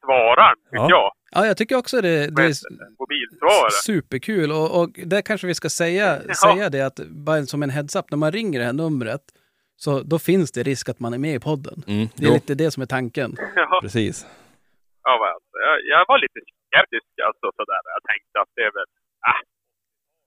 svararen, 0.05 0.55
tycker 0.71 0.77
Ja. 0.83 0.89
jag. 0.89 1.11
ja, 1.31 1.47
jag 1.47 1.57
tycker 1.57 1.75
också 1.77 2.01
det, 2.01 2.35
det 2.35 2.43
är 2.43 3.69
superkul. 3.85 4.51
Och, 4.51 4.81
och 4.81 4.89
där 5.05 5.21
kanske 5.21 5.47
vi 5.47 5.55
ska 5.55 5.69
säga, 5.69 6.17
Ja. 6.27 6.33
säga 6.33 6.69
det 6.69 6.81
att 6.81 6.99
bara 7.27 7.43
som 7.45 7.63
en 7.63 7.69
heads-up, 7.69 8.05
när 8.11 8.17
man 8.17 8.31
ringer 8.31 8.59
det 8.59 8.65
här 8.65 8.73
numret 8.73 9.21
så 9.75 9.99
då 10.11 10.19
finns 10.19 10.51
det 10.51 10.63
risk 10.63 10.89
att 10.89 10.99
man 10.99 11.13
är 11.13 11.17
med 11.17 11.35
i 11.35 11.39
podden. 11.39 11.77
Mm, 11.87 12.07
Det 12.17 12.23
är 12.25 12.27
jo, 12.27 12.33
lite 12.33 12.55
det 12.55 12.71
som 12.71 12.81
är 12.83 12.87
tanken. 12.97 13.35
Ja. 13.55 13.79
precis. 13.83 14.15
Ja, 15.03 15.11
alltså, 15.35 15.55
jag, 15.67 15.75
jag 15.93 16.05
var 16.07 16.17
lite 16.25 16.39
skeptisk 16.67 17.07
alltså 17.27 17.47
sådär. 17.59 17.81
Jag 17.95 18.03
tänkte 18.11 18.35
att 18.43 18.51
det 18.55 18.61
är 18.69 18.73
väl 18.79 18.89
äh, 19.31 19.41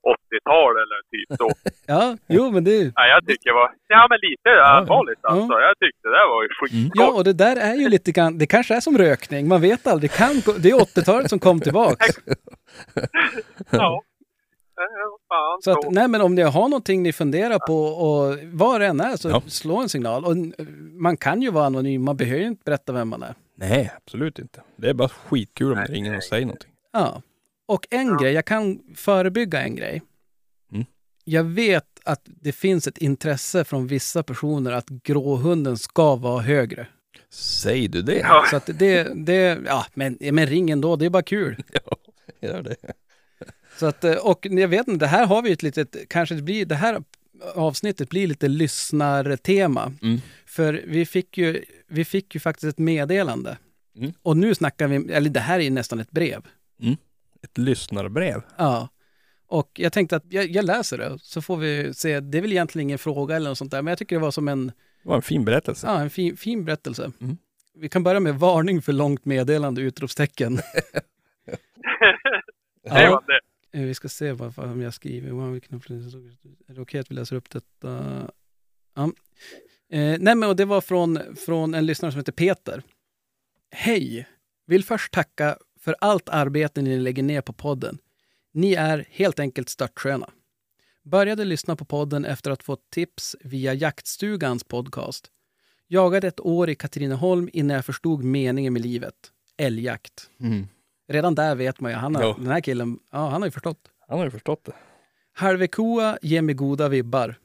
80-tal 0.03 0.71
eller 0.83 0.99
typ 1.13 1.37
så. 1.37 1.49
Ja, 1.93 2.17
jo 2.27 2.51
men 2.51 2.63
det... 2.63 2.91
ja, 2.95 3.07
jag 3.07 3.25
tycker 3.27 3.49
det 3.49 3.53
var, 3.53 3.71
ja 3.87 4.07
men 4.09 4.19
lite 4.29 4.63
allvarligt 4.63 5.19
ja. 5.21 5.29
alltså. 5.29 5.53
Jag 5.59 5.77
tyckte 5.79 6.07
det 6.07 6.25
var 6.33 6.43
ju 6.43 6.49
Mm. 6.49 6.83
skitgott. 6.83 7.07
Ja, 7.07 7.17
och 7.17 7.23
det 7.23 7.33
där 7.33 7.55
är 7.55 7.75
ju 7.75 7.89
lite 7.89 8.11
grann, 8.11 8.37
det 8.37 8.45
kanske 8.47 8.75
är 8.75 8.79
som 8.79 8.97
rökning, 8.97 9.47
man 9.47 9.61
vet 9.61 9.87
aldrig. 9.87 10.11
Kan, 10.11 10.41
gå- 10.45 10.53
det 10.59 10.69
är 10.69 10.73
80-talet 10.75 11.29
som 11.29 11.39
kom 11.39 11.59
tillbaks. 11.61 12.07
Ja. 13.69 14.01
fan 15.29 15.61
Så 15.61 15.71
att, 15.71 15.91
nej, 15.91 16.07
men 16.07 16.21
om 16.21 16.35
ni 16.35 16.41
har 16.41 16.69
någonting 16.69 17.03
ni 17.03 17.13
funderar 17.13 17.59
på 17.67 17.75
och 17.83 18.37
vad 18.53 18.81
det 18.81 18.87
än 18.87 18.99
är 19.01 19.15
så 19.15 19.29
Ja. 19.29 19.41
slå 19.47 19.81
en 19.81 19.89
signal. 19.89 20.25
Och 20.25 20.31
eh, 20.31 20.65
man 20.93 21.17
kan 21.17 21.41
ju 21.41 21.51
vara 21.51 21.65
anonym, 21.65 22.03
man 22.03 22.17
behöver 22.17 22.39
ju 22.41 22.47
inte 22.47 22.61
berätta 22.65 22.93
vem 22.93 23.09
man 23.09 23.23
är. 23.23 23.35
Nej, 23.57 23.91
absolut 23.97 24.39
inte. 24.39 24.61
Det 24.75 24.89
är 24.89 24.93
bara 24.93 25.09
skitkul 25.09 25.71
om 25.71 25.77
Nej, 25.77 25.85
det 25.87 25.93
ringer 25.93 26.17
och 26.17 26.23
säger 26.23 26.45
någonting. 26.45 26.71
Ja. 26.93 27.21
Och 27.73 27.87
en 27.89 28.07
Ja. 28.07 28.17
grej, 28.17 28.33
jag 28.33 28.45
kan 28.45 28.79
förebygga 28.95 29.61
en 29.61 29.75
grej. 29.75 30.01
Mm. 30.71 30.85
Jag 31.25 31.43
vet 31.43 31.85
att 32.03 32.21
det 32.25 32.51
finns 32.51 32.87
ett 32.87 32.97
intresse 32.97 33.63
från 33.63 33.87
vissa 33.87 34.23
personer 34.23 34.71
att 34.71 34.89
gråhunden 34.89 35.77
ska 35.77 36.15
vara 36.15 36.41
högre. 36.41 36.87
Säger 37.33 37.89
du 37.89 38.01
det? 38.01 38.17
Ja. 38.17 38.45
Så 38.49 38.55
att 38.55 38.69
det, 38.79 39.07
det 39.15 39.59
ja, 39.65 39.85
men, 39.93 40.17
men 40.31 40.45
ring 40.47 40.69
ändå, 40.69 40.95
det 40.95 41.05
är 41.05 41.09
bara 41.09 41.23
kul. 41.23 41.63
Ja, 41.85 41.97
gör 42.47 42.61
det. 42.63 42.75
Så 43.79 43.85
att, 43.85 44.03
eh, 44.03 44.13
och 44.13 44.45
jag 44.45 44.67
vet 44.67 44.87
inte, 44.87 45.05
det 45.05 45.09
här 45.09 45.25
har 45.25 45.41
vi 45.41 45.51
ett 45.51 45.63
litet, 45.63 45.95
kanske 46.09 46.35
det 46.35 46.41
blir, 46.41 46.65
det 46.65 46.75
här 46.75 47.03
avsnittet 47.55 48.09
blir 48.09 48.27
lite 48.27 48.47
lyssnartema. 48.47 49.93
Mm. 50.01 50.19
För 50.45 50.81
vi 50.87 51.05
fick 51.05 51.37
ju, 51.37 51.63
vi 51.87 52.05
fick 52.05 52.35
ju 52.35 52.39
faktiskt 52.39 52.63
ett 52.69 52.77
meddelande. 52.79 53.57
Mm. 53.97 54.13
Och 54.21 54.37
nu 54.37 54.55
snackar 54.55 54.87
vi, 54.87 55.13
eller 55.13 55.29
det 55.29 55.39
här 55.39 55.59
är 55.59 55.71
nästan 55.71 55.99
ett 55.99 56.11
brev. 56.11 56.41
Ett 57.43 57.57
lyssnarbrev. 57.57 58.41
Ja. 58.57 58.89
Och 59.47 59.71
jag 59.73 59.93
tänkte 59.93 60.15
att 60.15 60.23
jag, 60.29 60.45
jag 60.45 60.65
läser 60.65 60.97
det, 60.97 61.17
så 61.21 61.41
får 61.41 61.57
vi 61.57 61.93
se. 61.93 62.19
Det 62.19 62.37
är 62.37 62.41
väl 62.41 62.51
egentligen 62.51 62.87
ingen 62.89 62.97
fråga 62.99 63.35
eller 63.35 63.49
något 63.49 63.57
sånt 63.57 63.71
där, 63.71 63.81
men 63.81 63.91
jag 63.91 63.97
tycker 63.97 64.15
det 64.15 64.21
var 64.21 64.31
som 64.31 64.47
en, 64.47 64.67
Det 64.67 65.09
var 65.09 65.15
en 65.15 65.21
fin 65.21 65.45
berättelse. 65.45 65.87
ja, 65.87 65.99
en 65.99 66.09
fin, 66.09 66.37
fin 66.37 66.65
berättelse. 66.65 67.11
Mm. 67.21 67.37
Vi 67.75 67.89
kan 67.89 68.03
börja 68.03 68.19
med 68.19 68.35
varning 68.35 68.81
för 68.81 68.93
långt 68.93 69.25
meddelande, 69.25 69.81
utropstecken. 69.81 70.59
Ja. 72.85 73.21
Vi 73.71 73.93
ska 73.93 74.09
se 74.09 74.31
vad, 74.31 74.81
jag 74.81 74.93
skriver. 74.93 75.31
Wow, 75.31 75.51
vilken 75.51 75.77
upplevelse. 75.77 76.17
Är 76.67 76.73
det 76.73 76.81
okej 76.81 76.99
att 76.99 77.11
vi 77.11 77.15
läser 77.15 77.35
upp 77.35 77.49
detta? 77.49 78.31
Ja. 78.95 79.03
Eh, 79.89 80.17
nej, 80.19 80.35
men 80.35 80.43
och 80.43 80.55
det 80.55 80.65
var 80.65 80.81
från, 80.81 81.19
från 81.35 81.73
en 81.73 81.85
lyssnare 81.85 82.11
som 82.11 82.19
heter 82.19 82.31
Peter. 82.31 82.83
Hej! 83.71 84.27
Vill 84.65 84.83
först 84.83 85.13
tacka 85.13 85.57
för 85.83 85.95
allt 85.99 86.29
arbete 86.29 86.81
ni 86.81 86.99
lägger 86.99 87.23
ner 87.23 87.41
på 87.41 87.53
podden. 87.53 87.97
Ni 88.53 88.73
är 88.73 89.05
helt 89.09 89.39
enkelt 89.39 89.69
störtsköna. 89.69 90.29
Började 91.03 91.45
lyssna 91.45 91.75
på 91.75 91.85
podden 91.85 92.25
efter 92.25 92.51
att 92.51 92.63
fått 92.63 92.89
tips 92.89 93.35
via 93.41 93.73
Jaktstugans 93.73 94.63
podcast. 94.63 95.31
Jagade 95.87 96.27
ett 96.27 96.39
år 96.39 96.69
i 96.69 96.75
Katrineholm 96.75 97.49
innan 97.53 97.75
jag 97.75 97.85
förstod 97.85 98.23
meningen 98.23 98.73
med 98.73 98.81
livet. 98.81 99.15
Älgjakt. 99.57 100.29
Mm. 100.39 100.67
Redan 101.07 101.35
där 101.35 101.55
vet 101.55 101.79
man 101.79 101.91
ju, 101.91 101.97
han 101.97 102.15
har, 102.15 102.35
den 102.37 102.47
här 102.47 102.61
killen, 102.61 102.99
ja, 103.11 103.29
han 103.29 103.41
har 103.41 103.47
ju 103.47 103.51
förstått. 103.51 103.89
Han 104.07 104.17
har 104.17 104.25
ju 104.25 104.31
förstått 104.31 104.65
det. 104.65 104.73
Halvekoa 105.33 106.17
ger 106.21 106.41
mig 106.41 106.55
goda 106.55 106.89
vibbar 106.89 107.39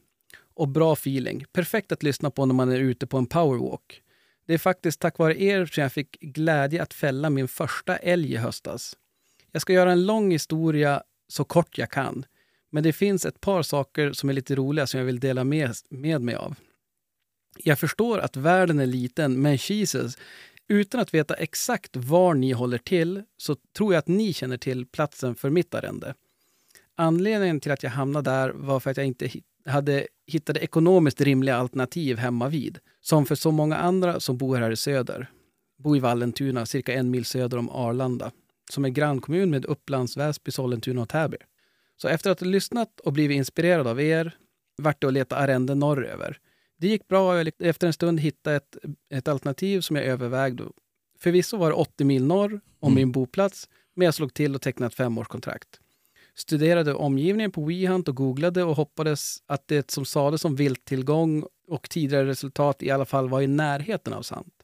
och 0.54 0.68
bra 0.68 0.92
feeling. 0.92 1.44
Perfekt 1.52 1.92
att 1.92 2.02
lyssna 2.02 2.30
på 2.30 2.46
när 2.46 2.54
man 2.54 2.72
är 2.72 2.80
ute 2.80 3.06
på 3.06 3.18
en 3.18 3.26
powerwalk. 3.26 4.02
Det 4.48 4.54
är 4.54 4.58
faktiskt 4.58 5.00
tack 5.00 5.18
vare 5.18 5.42
er 5.42 5.66
som 5.66 5.82
jag 5.82 5.92
fick 5.92 6.20
glädje 6.20 6.82
att 6.82 6.94
fälla 6.94 7.30
min 7.30 7.48
första 7.48 7.96
älg 7.96 8.32
i 8.32 8.36
höstas. 8.36 8.96
Jag 9.52 9.62
ska 9.62 9.72
göra 9.72 9.92
en 9.92 10.06
lång 10.06 10.30
historia 10.30 11.02
så 11.28 11.44
kort 11.44 11.78
jag 11.78 11.90
kan. 11.90 12.24
Men 12.70 12.82
det 12.82 12.92
finns 12.92 13.26
ett 13.26 13.40
par 13.40 13.62
saker 13.62 14.12
som 14.12 14.28
är 14.28 14.32
lite 14.32 14.54
roliga 14.54 14.86
som 14.86 14.98
jag 14.98 15.04
vill 15.04 15.20
dela 15.20 15.44
med, 15.44 15.74
med 15.90 16.20
mig 16.20 16.34
av. 16.34 16.54
Jag 17.58 17.78
förstår 17.78 18.18
att 18.18 18.36
världen 18.36 18.80
är 18.80 18.86
liten, 18.86 19.42
men 19.42 19.56
Jesus, 19.56 20.18
utan 20.68 21.00
att 21.00 21.14
veta 21.14 21.34
exakt 21.34 21.96
var 21.96 22.34
ni 22.34 22.52
håller 22.52 22.78
till 22.78 23.22
så 23.36 23.56
tror 23.76 23.92
jag 23.94 23.98
att 23.98 24.08
ni 24.08 24.32
känner 24.32 24.56
till 24.56 24.86
platsen 24.86 25.34
för 25.34 25.50
mitt 25.50 25.74
arrende. 25.74 26.14
Anledningen 26.94 27.60
till 27.60 27.72
att 27.72 27.82
jag 27.82 27.90
hamnade 27.90 28.30
där 28.30 28.50
var 28.50 28.80
för 28.80 28.90
att 28.90 28.96
jag 28.96 29.06
inte 29.06 29.30
hade 29.66 30.06
hittade 30.28 30.60
ekonomiskt 30.60 31.20
rimliga 31.20 31.56
alternativ 31.56 32.16
hemma 32.16 32.48
vid. 32.48 32.78
Som 33.00 33.26
för 33.26 33.34
så 33.34 33.50
många 33.50 33.76
andra 33.76 34.20
som 34.20 34.36
bor 34.38 34.56
här 34.56 34.70
i 34.70 34.76
söder. 34.76 35.30
Bor 35.78 35.96
i 35.96 36.00
Vallentuna, 36.00 36.66
cirka 36.66 36.92
en 36.94 37.10
mil 37.10 37.24
söder 37.24 37.58
om 37.58 37.70
Arlanda. 37.70 38.30
Som 38.70 38.84
är 38.84 38.88
grannkommun 38.88 39.50
med 39.50 39.64
Upplands 39.64 40.16
Väsby, 40.16 40.50
Sollentuna 40.50 41.02
och 41.02 41.08
Täby. 41.08 41.36
Så 41.96 42.08
efter 42.08 42.30
att 42.30 42.40
ha 42.40 42.46
lyssnat 42.46 43.00
och 43.00 43.12
blivit 43.12 43.36
inspirerad 43.36 43.86
av 43.86 44.00
er 44.00 44.36
vart 44.76 45.00
det 45.00 45.06
att 45.06 45.12
leta 45.12 45.36
arrende 45.36 45.74
norröver. 45.74 46.38
Det 46.76 46.88
gick 46.88 47.08
bra 47.08 47.32
och 47.32 47.38
jag 47.38 47.50
efter 47.58 47.86
en 47.86 47.92
stund 47.92 48.20
hittade 48.20 48.56
ett, 48.56 48.76
ett 49.14 49.28
alternativ 49.28 49.80
som 49.80 49.96
jag 49.96 50.04
övervägde. 50.04 50.64
Förvisso 51.18 51.56
var 51.56 51.68
det 51.68 51.74
80 51.74 52.04
mil 52.04 52.24
norr 52.24 52.60
om 52.80 52.92
Mm. 52.92 52.94
min 52.94 53.12
boplats, 53.12 53.68
men 53.94 54.04
jag 54.04 54.14
slog 54.14 54.34
till 54.34 54.54
och 54.54 54.62
tecknade 54.62 54.88
ett 54.88 54.94
femårskontrakt. 54.94 55.80
Studerade 56.38 56.94
omgivningen 56.94 57.50
på 57.52 57.64
WeHunt 57.64 58.08
och 58.08 58.14
googlade 58.16 58.64
och 58.64 58.76
hoppades 58.76 59.42
att 59.46 59.68
det 59.68 59.90
som 59.90 60.04
sades 60.04 60.44
om 60.44 60.56
vilttillgång 60.56 61.44
och 61.68 61.90
tidigare 61.90 62.26
resultat 62.26 62.82
i 62.82 62.90
alla 62.90 63.04
fall 63.04 63.28
var 63.28 63.40
i 63.40 63.46
närheten 63.46 64.12
av 64.12 64.22
sant. 64.22 64.54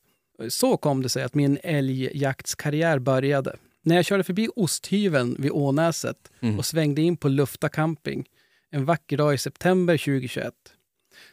Så 0.48 0.76
kom 0.76 1.02
det 1.02 1.08
sig 1.08 1.22
att 1.22 1.34
min 1.34 1.58
älgjaktskarriär 1.62 2.98
började. 2.98 3.56
När 3.82 3.96
jag 3.96 4.04
körde 4.04 4.24
förbi 4.24 4.48
Osthyveln 4.56 5.36
vid 5.38 5.50
Ånäset 5.52 6.16
Mm. 6.40 6.58
och 6.58 6.66
svängde 6.66 7.02
in 7.02 7.16
på 7.16 7.28
Lufta 7.28 7.68
camping 7.68 8.24
en 8.70 8.84
vacker 8.84 9.16
dag 9.16 9.34
i 9.34 9.38
september 9.38 9.96
2021. 9.98 10.54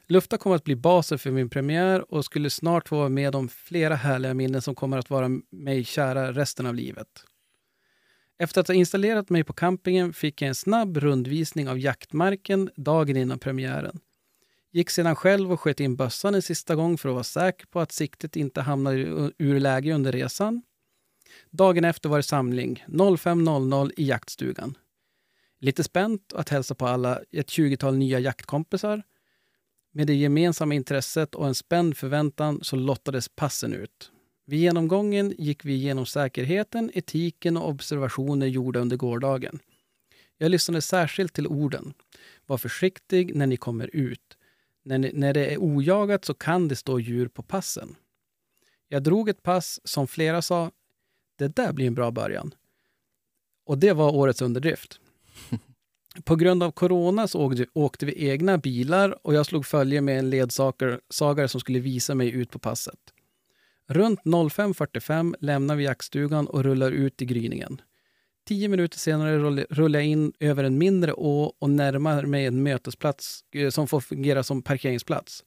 Lufta 0.08 0.38
kommer 0.38 0.56
att 0.56 0.64
bli 0.64 0.76
basen 0.76 1.20
för 1.20 1.32
min 1.32 1.50
premiär 1.50 2.14
och 2.14 2.26
skulle 2.26 2.50
snart 2.50 2.90
få 2.90 2.98
vara 2.98 3.10
med 3.10 3.36
om 3.36 3.50
flera 3.50 3.96
härliga 3.96 4.34
minnen 4.34 4.62
som 4.62 4.76
kommer 4.76 4.98
att 4.98 5.10
vara 5.10 5.30
mig 5.50 5.84
kära 5.84 6.32
resten 6.32 6.66
av 6.66 6.76
livet. 6.76 7.08
Efter 8.42 8.62
att 8.62 8.68
ha 8.68 8.76
installerat 8.76 9.30
mig 9.30 9.44
på 9.44 9.54
campingen 9.54 10.14
fick 10.14 10.42
jag 10.42 10.48
en 10.48 10.56
snabb 10.56 10.98
rundvisning 10.98 11.70
av 11.70 11.80
jaktmarken 11.80 12.70
dagen 12.76 13.18
innan 13.18 13.40
premiären. 13.40 14.00
Gick 14.72 14.90
sedan 14.90 15.16
själv 15.16 15.52
och 15.52 15.60
sköt 15.60 15.80
in 15.80 15.96
bössan 15.96 16.36
en 16.36 16.42
sista 16.42 16.76
gång 16.76 16.98
för 16.98 17.10
att 17.10 17.14
vara 17.14 17.24
säker 17.24 17.66
på 17.66 17.80
att 17.80 17.92
siktet 17.92 18.36
inte 18.36 18.62
hamnade 18.62 18.98
ur- 19.38 19.60
läge 19.60 19.94
under 19.94 20.12
resan. 20.12 20.62
Dagen 21.50 21.86
efter 21.86 22.10
var 22.10 22.18
det 22.18 22.24
samling 22.24 22.84
05.00 22.88 23.92
i 23.98 24.06
jaktstugan. 24.06 24.78
Lite 25.60 25.84
spänt 25.84 26.34
att 26.34 26.50
hälsa 26.50 26.76
på 26.76 26.88
alla 26.88 27.20
ett 27.32 27.50
20-tal 27.50 27.98
nya 27.98 28.20
jaktkompisar. 28.20 29.04
Med 29.92 30.08
det 30.08 30.14
gemensamma 30.14 30.74
intresset 30.74 31.36
och 31.36 31.48
en 31.48 31.56
spänd 31.56 31.98
förväntan 31.98 32.60
så 32.64 32.76
lottades 32.76 33.30
passen 33.30 33.74
ut. 33.74 34.12
Vid 34.52 34.60
genomgången 34.60 35.34
gick 35.38 35.66
vi 35.66 35.74
igenom 35.74 36.06
säkerheten, 36.06 36.92
etiken 36.94 37.58
och 37.58 37.70
observationer 37.70 38.48
gjorda 38.48 38.80
under 38.80 38.98
gårdagen. 38.98 39.60
Jag 40.38 40.52
lyssnade 40.52 40.82
särskilt 40.82 41.34
till 41.34 41.48
orden. 41.48 41.94
Var 42.46 42.58
försiktig 42.58 43.36
när 43.36 43.48
ni 43.48 43.58
kommer 43.58 43.96
ut. 43.96 44.38
När, 44.84 44.98
ni, 44.98 45.12
när 45.14 45.34
det 45.34 45.46
är 45.46 45.58
ojagat 45.58 46.26
så 46.26 46.34
kan 46.34 46.68
det 46.68 46.76
stå 46.76 47.00
djur 47.00 47.28
på 47.28 47.44
passen. 47.44 47.96
Jag 48.88 49.04
drog 49.04 49.30
ett 49.30 49.44
pass 49.44 49.80
som 49.84 50.08
flera 50.08 50.42
sa, 50.42 50.72
det 51.38 51.56
där 51.56 51.74
blir 51.74 51.88
en 51.88 51.96
bra 51.96 52.12
början. 52.12 52.54
Och 53.66 53.78
det 53.78 53.94
var 53.94 54.16
årets 54.16 54.42
underdrift. 54.42 55.00
På 56.24 56.36
grund 56.36 56.64
av 56.64 56.72
corona 56.72 57.28
så 57.28 57.68
åkte, 57.74 58.06
vi 58.06 58.30
egna 58.30 58.58
bilar 58.58 59.28
och 59.28 59.34
jag 59.34 59.46
slog 59.46 59.66
följe 59.66 60.02
med 60.02 60.20
en 60.20 60.30
ledsagare 60.30 61.48
som 61.48 61.62
skulle 61.62 61.80
visa 61.80 62.16
mig 62.16 62.32
ut 62.32 62.52
på 62.52 62.60
passet. 62.60 63.14
Runt 63.94 64.20
05.45 64.24 65.36
lämnar 65.40 65.76
vi 65.76 65.84
jaktstugan 65.84 66.48
och 66.48 66.64
rullar 66.64 66.92
ut 66.92 67.22
i 67.22 67.26
gryningen. 67.26 67.82
Tio 68.48 68.68
minuter 68.68 68.98
senare 68.98 69.38
rullar 69.70 70.00
jag 70.00 70.08
in 70.08 70.34
över 70.40 70.64
en 70.64 70.78
mindre 70.78 71.14
å 71.14 71.54
och 71.60 71.70
närmar 71.70 72.24
mig 72.24 72.46
en 72.46 72.64
mötesplats 72.64 73.44
eh, 73.52 73.70
som 73.70 73.88
får 73.88 74.00
fungera 74.02 74.44
som 74.44 74.62
parkeringsplats. 74.62 75.44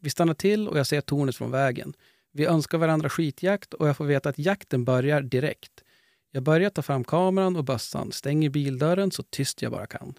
Vi 0.00 0.10
stannar 0.10 0.34
till 0.34 0.68
och 0.68 0.78
jag 0.78 0.86
ser 0.86 1.00
tornet 1.00 1.36
från 1.36 1.50
vägen. 1.50 1.92
Vi 2.32 2.46
önskar 2.46 2.78
varandra 2.78 3.08
skitjakt 3.08 3.74
och 3.74 3.88
jag 3.88 3.96
får 3.96 4.04
veta 4.04 4.28
att 4.28 4.38
jakten 4.38 4.84
börjar 4.84 5.22
direkt. 5.22 5.84
Jag 6.30 6.42
börjar 6.42 6.70
ta 6.70 6.82
fram 6.82 7.04
kameran 7.04 7.56
och 7.56 7.64
bössan, 7.64 8.12
stänger 8.12 8.50
bildörren 8.50 9.10
så 9.10 9.22
tyst 9.22 9.62
jag 9.62 9.72
bara 9.72 9.86
kan. 9.86 10.14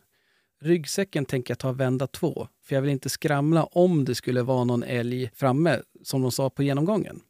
Ryggsäcken 0.61 1.25
tänker 1.25 1.51
jag 1.51 1.59
ta 1.59 1.71
vända 1.71 2.07
två, 2.07 2.47
för 2.63 2.75
jag 2.75 2.81
vill 2.81 2.91
inte 2.91 3.09
skramla 3.09 3.63
om 3.63 4.05
det 4.05 4.15
skulle 4.15 4.41
vara 4.41 4.63
någon 4.63 4.83
älg 4.83 5.31
framme, 5.35 5.79
som 6.03 6.21
de 6.21 6.31
sa 6.31 6.49
på 6.49 6.63
genomgången. 6.63 7.21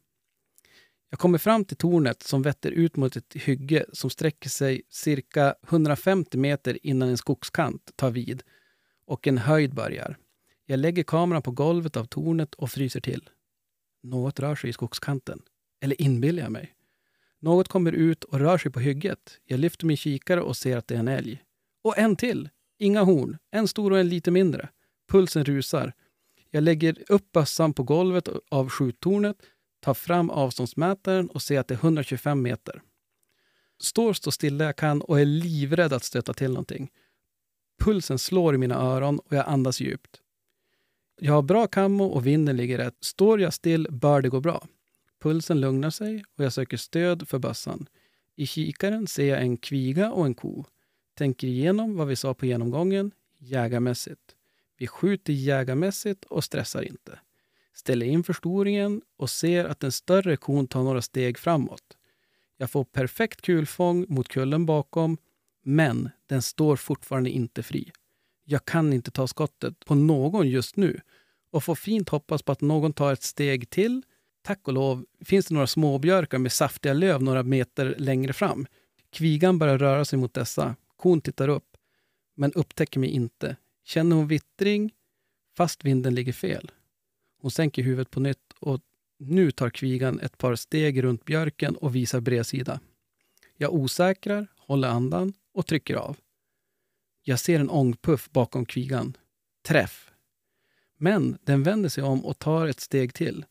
Jag 1.10 1.18
kommer 1.18 1.38
fram 1.38 1.64
till 1.64 1.76
tornet 1.76 2.22
som 2.22 2.42
vetter 2.42 2.70
ut 2.70 2.96
mot 2.96 3.16
ett 3.16 3.34
hygge 3.34 3.84
som 3.92 4.10
sträcker 4.10 4.48
sig 4.48 4.82
cirka 4.88 5.54
150 5.68 6.38
meter 6.38 6.86
innan 6.86 7.08
en 7.08 7.18
skogskant 7.18 7.90
tar 7.96 8.10
vid 8.10 8.42
och 9.06 9.26
en 9.26 9.38
höjd 9.38 9.74
börjar. 9.74 10.18
Jag 10.66 10.78
lägger 10.78 11.02
kameran 11.02 11.42
på 11.42 11.50
golvet 11.50 11.96
av 11.96 12.04
tornet 12.04 12.54
och 12.54 12.70
fryser 12.70 13.00
till. 13.00 13.28
Något 14.02 14.40
rör 14.40 14.54
sig 14.54 14.70
i 14.70 14.72
skogskanten. 14.72 15.42
Eller 15.80 16.02
inbillar 16.02 16.42
jag 16.42 16.52
mig? 16.52 16.74
Något 17.40 17.68
kommer 17.68 17.92
ut 17.92 18.24
och 18.24 18.40
rör 18.40 18.58
sig 18.58 18.72
på 18.72 18.80
hygget. 18.80 19.38
Jag 19.44 19.60
lyfter 19.60 19.86
min 19.86 19.96
kikare 19.96 20.42
och 20.42 20.56
ser 20.56 20.76
att 20.76 20.88
det 20.88 20.94
är 20.94 20.98
en 20.98 21.08
älg. 21.08 21.42
Och 21.82 21.98
en 21.98 22.16
till! 22.16 22.48
Inga 22.78 23.02
horn. 23.02 23.38
En 23.50 23.68
stor 23.68 23.90
och 23.92 23.98
en 23.98 24.08
lite 24.08 24.30
mindre. 24.30 24.68
Pulsen 25.08 25.44
rusar. 25.44 25.92
Jag 26.50 26.62
lägger 26.62 27.04
upp 27.08 27.32
bössan 27.32 27.72
på 27.72 27.82
golvet 27.82 28.28
av 28.50 28.68
skjuttornet, 28.68 29.36
tar 29.88 29.94
fram 29.94 30.30
avståndsmätaren 30.30 31.30
och 31.30 31.42
ser 31.42 31.60
att 31.60 31.68
det 31.68 31.74
är 31.74 31.78
125 31.78 32.42
meter. 32.42 32.82
Står 33.80 34.12
så 34.12 34.30
stilla 34.30 34.64
jag 34.64 34.76
kan 34.76 35.02
och 35.02 35.20
är 35.20 35.24
livrädd 35.24 35.92
att 35.92 36.04
stöta 36.04 36.34
till 36.34 36.48
någonting. 36.48 36.90
Pulsen 37.80 38.18
slår 38.18 38.54
i 38.54 38.58
mina 38.58 38.74
öron 38.74 39.18
och 39.18 39.32
jag 39.32 39.48
andas 39.48 39.80
djupt. 39.80 40.20
Jag 41.20 41.32
har 41.32 41.42
bra 41.42 41.66
kammo 41.66 42.04
och 42.04 42.26
vinden 42.26 42.56
ligger 42.56 42.78
rätt. 42.78 42.96
Står 43.00 43.40
jag 43.40 43.54
still 43.54 43.86
bör 43.90 44.22
det 44.22 44.28
gå 44.28 44.40
bra. 44.40 44.66
Pulsen 45.22 45.60
lugnar 45.60 45.90
sig 45.90 46.24
och 46.36 46.44
jag 46.44 46.52
söker 46.52 46.76
stöd 46.76 47.28
för 47.28 47.38
bössan. 47.38 47.86
I 48.36 48.46
kikaren 48.46 49.06
ser 49.06 49.28
jag 49.28 49.40
en 49.42 49.56
kviga 49.56 50.12
och 50.12 50.26
en 50.26 50.34
ko. 50.34 50.64
Tänker 51.14 51.46
igenom 51.46 51.96
vad 51.96 52.06
vi 52.06 52.16
sa 52.16 52.34
på 52.34 52.46
genomgången, 52.46 53.10
jägarmässigt. 53.38 54.36
Vi 54.78 54.86
skjuter 54.86 55.32
jägarmässigt 55.32 56.24
och 56.24 56.44
stressar 56.44 56.82
inte. 56.82 57.18
Ställer 57.78 58.06
in 58.06 58.24
förstoringen 58.24 59.02
och 59.16 59.30
ser 59.30 59.64
att 59.64 59.80
den 59.80 59.92
större 59.92 60.36
kon 60.36 60.66
tar 60.66 60.82
några 60.82 61.02
steg 61.02 61.38
framåt. 61.38 61.96
Jag 62.56 62.70
får 62.70 62.84
perfekt 62.84 63.42
kulfång 63.42 64.06
mot 64.08 64.28
kullen 64.28 64.66
bakom, 64.66 65.18
men 65.64 66.10
den 66.26 66.42
står 66.42 66.76
fortfarande 66.76 67.30
inte 67.30 67.62
fri. 67.62 67.90
Jag 68.44 68.64
kan 68.64 68.92
inte 68.92 69.10
ta 69.10 69.26
skottet 69.26 69.84
på 69.84 69.94
någon 69.94 70.48
just 70.48 70.76
nu 70.76 71.00
och 71.50 71.64
får 71.64 71.74
fint 71.74 72.08
hoppas 72.08 72.42
på 72.42 72.52
att 72.52 72.60
någon 72.60 72.92
tar 72.92 73.12
ett 73.12 73.22
steg 73.22 73.70
till. 73.70 74.02
Tack 74.42 74.68
och 74.68 74.74
lov 74.74 75.06
finns 75.24 75.46
det 75.46 75.54
några 75.54 75.66
småbjörkar 75.66 76.38
med 76.38 76.52
saftiga 76.52 76.92
löv 76.92 77.22
några 77.22 77.42
meter 77.42 77.94
längre 77.98 78.32
fram. 78.32 78.66
Kvigan 79.10 79.58
börjar 79.58 79.78
röra 79.78 80.04
sig 80.04 80.18
mot 80.18 80.34
dessa. 80.34 80.76
Kon 80.96 81.20
tittar 81.20 81.48
upp, 81.48 81.76
men 82.34 82.52
upptäcker 82.52 83.00
mig 83.00 83.10
inte. 83.10 83.56
Känner 83.84 84.16
hon 84.16 84.28
vittring, 84.28 84.92
fast 85.56 85.84
vinden 85.84 86.14
ligger 86.14 86.32
fel. 86.32 86.70
Hon 87.40 87.50
sänker 87.50 87.82
huvudet 87.82 88.10
på 88.10 88.20
nytt 88.20 88.52
och 88.60 88.80
nu 89.18 89.50
tar 89.50 89.70
kvigan 89.70 90.20
ett 90.20 90.38
par 90.38 90.54
steg 90.54 91.02
runt 91.02 91.24
björken 91.24 91.76
och 91.76 91.94
visar 91.94 92.20
bredsida. 92.20 92.80
Jag 93.56 93.74
osäkrar, 93.74 94.46
håller 94.56 94.88
andan 94.88 95.32
och 95.54 95.66
trycker 95.66 95.94
av. 95.94 96.16
Jag 97.22 97.40
ser 97.40 97.60
en 97.60 97.70
ångpuff 97.70 98.30
bakom 98.30 98.66
kvigan. 98.66 99.16
Träff. 99.66 100.10
Men 100.96 101.38
den 101.42 101.62
vänder 101.62 101.88
sig 101.88 102.04
om 102.04 102.24
och 102.24 102.38
tar 102.38 102.66
ett 102.66 102.80
steg 102.80 103.14
till. 103.14 103.44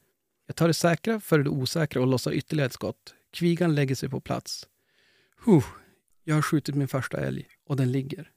Jag 0.46 0.56
tar 0.56 0.68
det 0.68 0.74
säkra 0.74 1.20
före 1.20 1.44
det 1.44 1.50
osäkra 1.50 2.02
och 2.02 2.08
lossar 2.08 2.32
ytterligare 2.32 2.66
ett 2.66 2.74
skott. 2.74 3.16
Kvigan 3.32 3.76
lägger 3.76 3.96
sig 3.96 4.10
på 4.10 4.20
plats. 4.20 4.68
Huh, 5.46 5.66
jag 6.24 6.36
har 6.36 6.42
skjutit 6.42 6.76
min 6.76 6.88
första 6.88 7.18
älg 7.18 7.48
och 7.66 7.76
den 7.76 7.92
ligger. 7.92 8.32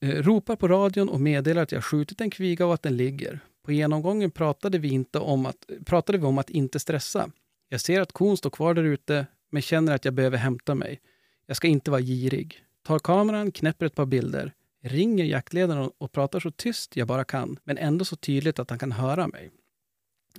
Eh, 0.00 0.22
ropar 0.22 0.56
på 0.56 0.68
radion 0.68 1.08
och 1.08 1.20
meddelar 1.20 1.62
att 1.62 1.72
jag 1.72 1.84
skjutit 1.84 2.20
en 2.20 2.30
kviga 2.30 2.66
och 2.66 2.74
att 2.74 2.82
den 2.82 2.96
ligger. 2.96 3.40
På 3.64 3.72
genomgången 3.72 4.30
pratade 4.30 4.78
vi, 4.78 4.88
inte 4.88 5.18
om 5.18 5.46
att, 5.46 5.70
pratade 5.84 6.18
vi 6.18 6.24
om 6.24 6.38
att 6.38 6.50
inte 6.50 6.78
stressa. 6.78 7.30
Jag 7.68 7.80
ser 7.80 8.00
att 8.00 8.12
kon 8.12 8.36
står 8.36 8.50
kvar 8.50 8.74
där 8.74 8.82
ute, 8.82 9.26
men 9.50 9.62
känner 9.62 9.94
att 9.94 10.04
jag 10.04 10.14
behöver 10.14 10.38
hämta 10.38 10.74
mig. 10.74 11.00
Jag 11.46 11.56
ska 11.56 11.68
inte 11.68 11.90
vara 11.90 12.00
girig. 12.00 12.64
Tar 12.82 12.98
kameran, 12.98 13.52
knäpper 13.52 13.86
ett 13.86 13.94
par 13.94 14.06
bilder, 14.06 14.52
ringer 14.82 15.24
jaktledaren 15.24 15.90
och 15.98 16.12
pratar 16.12 16.40
så 16.40 16.50
tyst 16.50 16.96
jag 16.96 17.08
bara 17.08 17.24
kan, 17.24 17.58
men 17.64 17.78
ändå 17.78 18.04
så 18.04 18.16
tydligt 18.16 18.58
att 18.58 18.70
han 18.70 18.78
kan 18.78 18.92
höra 18.92 19.28
mig. 19.28 19.50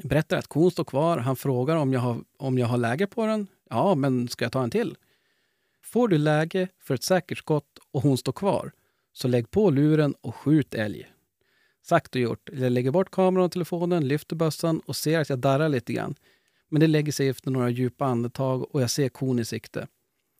Berättar 0.04 0.38
att 0.38 0.48
kon 0.48 0.72
står 0.72 0.84
kvar. 0.84 1.18
Han 1.18 1.36
frågar 1.36 1.76
om 1.76 1.94
jag 1.94 2.00
har, 2.00 2.24
om 2.38 2.58
jag 2.58 2.68
har 2.68 2.78
läge 2.78 3.08
på 3.08 3.26
den. 3.26 3.48
Ja, 3.70 3.96
men 3.96 4.28
ska 4.28 4.46
jag 4.46 4.52
ta 4.52 4.64
en 4.64 4.70
till? 4.70 4.98
Får 5.84 6.08
du 6.08 6.18
läge 6.18 6.68
för 6.80 6.96
ett 6.96 7.04
säkert 7.04 7.38
skott 7.38 7.80
och 7.92 8.02
hon 8.02 8.18
står 8.18 8.34
kvar, 8.34 8.72
så 9.14 9.28
lägg 9.28 9.52
på 9.52 9.70
luren 9.70 10.16
och 10.22 10.36
skjut 10.36 10.74
älg. 10.74 11.12
Sagt 11.86 12.16
och 12.16 12.22
gjort. 12.22 12.50
Jag 12.54 12.72
lägger 12.72 12.92
bort 12.92 13.12
kameran 13.12 13.46
och 13.46 13.52
telefonen, 13.52 14.08
lyfter 14.08 14.36
bössan 14.36 14.80
och 14.80 14.96
ser 14.96 15.20
att 15.20 15.30
jag 15.30 15.40
darrar 15.40 15.70
lite 15.70 15.94
grann. 15.94 16.16
Men 16.70 16.80
det 16.80 16.88
lägger 16.88 17.12
sig 17.12 17.30
efter 17.30 17.52
några 17.52 17.70
djupa 17.70 18.06
andetag 18.06 18.76
och 18.76 18.82
jag 18.82 18.90
ser 18.90 19.10
kon 19.10 19.40
i 19.40 19.46
sikte. 19.46 19.88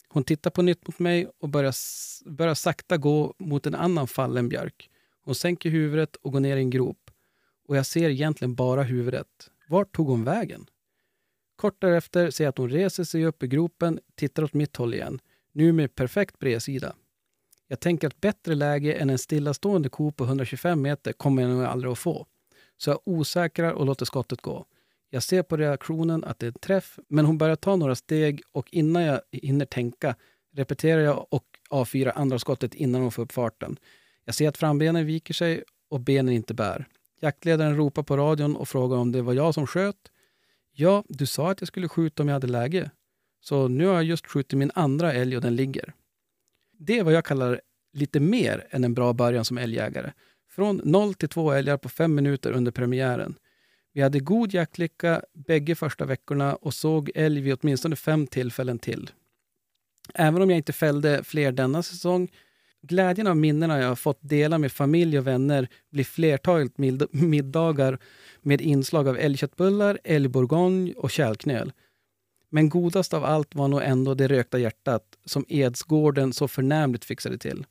Hon 0.10 0.24
tittar 0.24 0.52
på 0.52 0.62
nytt 0.62 0.88
mot 0.88 1.00
mig 1.00 1.28
och 1.40 1.50
börjar, 1.50 1.74
börjar 2.30 2.54
sakta 2.54 2.98
gå 2.98 3.34
mot 3.38 3.66
en 3.66 3.76
annan 3.76 4.08
fallen 4.08 4.50
björk. 4.50 4.90
Hon 5.22 5.36
sänker 5.36 5.70
huvudet 5.70 6.16
och 6.16 6.32
går 6.32 6.40
ner 6.40 6.58
i 6.58 6.60
en 6.60 6.70
grop. 6.70 7.12
Och 7.68 7.78
jag 7.78 7.86
ser 7.86 8.10
egentligen 8.10 8.56
bara 8.56 8.84
huvudet. 8.84 9.50
Vart 9.70 9.96
tog 9.96 10.08
hon 10.08 10.24
vägen? 10.24 10.66
Kort 11.56 11.82
därefter 11.82 12.32
ser 12.32 12.44
jag 12.44 12.50
att 12.50 12.58
hon 12.58 12.70
reser 12.70 13.04
sig 13.04 13.26
upp 13.26 13.44
i 13.44 13.48
gropen, 13.48 14.00
tittar 14.16 14.44
åt 14.44 14.54
mitt 14.54 14.76
håll 14.76 14.94
igen. 14.94 15.20
Nu 15.52 15.72
med 15.72 15.96
perfekt 15.96 16.40
bredsida. 16.40 16.96
Jag 17.68 17.80
tänker 17.80 18.08
att 18.08 18.22
bättre 18.22 18.56
läge 18.56 18.94
än 18.94 19.10
en 19.10 19.18
stillastående 19.18 19.90
ko 19.90 20.12
på 20.12 20.24
125 20.24 20.82
meter 20.82 21.14
kommer 21.14 21.42
jag 21.42 21.52
nog 21.52 21.64
aldrig 21.64 21.92
att 21.92 22.00
få. 22.00 22.26
Så 22.78 22.90
jag 22.90 23.00
osäkrar 23.04 23.72
och 23.72 23.86
låter 23.86 24.06
skottet 24.06 24.42
gå. 24.42 24.66
Jag 25.10 25.24
ser 25.24 25.44
på 25.44 25.58
reaktionen 25.58 26.24
att 26.24 26.40
det 26.40 26.46
är 26.46 26.48
en 26.48 26.54
träff, 26.54 27.00
men 27.08 27.26
hon 27.26 27.38
börjar 27.38 27.56
ta 27.56 27.76
några 27.76 27.96
steg 27.96 28.42
och 28.52 28.68
innan 28.72 29.04
jag 29.04 29.22
hinner 29.32 29.66
tänka 29.66 30.16
repeterar 30.56 31.02
jag 31.02 31.26
och 31.30 31.46
avfyrar 31.70 32.14
andra 32.16 32.40
skottet 32.40 32.74
innan 32.74 33.02
hon 33.02 33.12
får 33.12 33.24
upp 33.24 33.32
farten. 33.32 33.80
Jag 34.26 34.36
ser 34.36 34.50
att 34.50 34.58
frambenen 34.58 35.06
viker 35.06 35.34
sig 35.34 35.64
och 35.90 36.00
benen 36.00 36.34
inte 36.34 36.54
bär. 36.54 36.88
Jaktledaren 37.20 37.76
ropar 37.76 38.04
på 38.04 38.18
radion 38.18 38.56
och 38.56 38.70
frågar 38.70 38.98
om 38.98 39.12
det 39.12 39.22
var 39.22 39.34
jag 39.34 39.54
som 39.54 39.68
sköt. 39.68 40.12
Ja, 40.72 41.04
du 41.08 41.26
sa 41.26 41.52
att 41.52 41.62
jag 41.62 41.68
skulle 41.68 41.88
skjuta 41.88 42.24
om 42.24 42.30
jag 42.30 42.36
hade 42.36 42.48
läge. 42.48 42.92
Så 43.42 43.68
nu 43.68 43.86
har 43.86 43.94
jag 43.94 44.04
just 44.04 44.28
skjutit 44.28 44.60
min 44.60 44.72
andra 44.76 45.14
älg 45.14 45.36
och 45.36 45.42
den 45.42 45.56
ligger. 45.56 45.94
Det 46.80 47.00
är 47.00 47.04
vad 47.04 47.14
jag 47.14 47.26
kallar 47.26 47.62
lite 47.94 48.20
mer 48.20 48.68
än 48.70 48.84
en 48.84 48.94
bra 48.94 49.14
början 49.14 49.46
som 49.46 49.58
älgjägare. 49.58 50.12
Från 50.50 50.82
noll 50.84 51.14
till 51.14 51.30
två 51.30 51.52
älgar 51.52 51.78
på 51.78 51.90
fem 51.90 52.16
minuter 52.16 52.52
under 52.52 52.72
premiären. 52.72 53.36
Vi 53.94 54.02
hade 54.02 54.20
god 54.20 54.54
jaktlycka 54.54 55.22
bägge 55.34 55.76
första 55.76 56.06
veckorna 56.06 56.56
och 56.56 56.74
såg 56.74 57.12
älg 57.16 57.42
vid 57.42 57.58
åtminstone 57.62 57.96
fem 57.96 58.28
tillfällen 58.28 58.80
till. 58.80 59.10
Även 60.14 60.42
om 60.42 60.50
jag 60.50 60.58
inte 60.58 60.74
fällde 60.74 61.24
fler 61.24 61.52
denna 61.52 61.84
säsong, 61.84 62.32
glädjen 62.82 63.28
av 63.28 63.38
minnena 63.38 63.80
jag 63.80 63.88
har 63.88 63.96
fått 63.96 64.20
dela 64.22 64.58
med 64.58 64.72
familj 64.72 65.20
och 65.20 65.28
vänner 65.28 65.68
blir 65.92 66.04
flertalet 66.04 66.78
middagar 67.12 68.00
med 68.42 68.62
inslag 68.62 69.08
av 69.08 69.18
älgköttbullar, 69.18 70.00
älgbourgogne 70.04 70.94
och 70.94 71.12
kärlknöl. 71.12 71.74
Men 72.56 72.70
godast 72.70 73.14
av 73.14 73.26
allt 73.26 73.56
var 73.56 73.68
nog 73.68 73.82
ändå 73.84 74.14
det 74.14 74.28
rökta 74.28 74.60
hjärtat 74.60 75.04
som 75.26 75.46
Edsgården 75.48 76.34
så 76.34 76.48
förnämligt 76.48 77.06
fixade 77.06 77.38
till. 77.38 77.66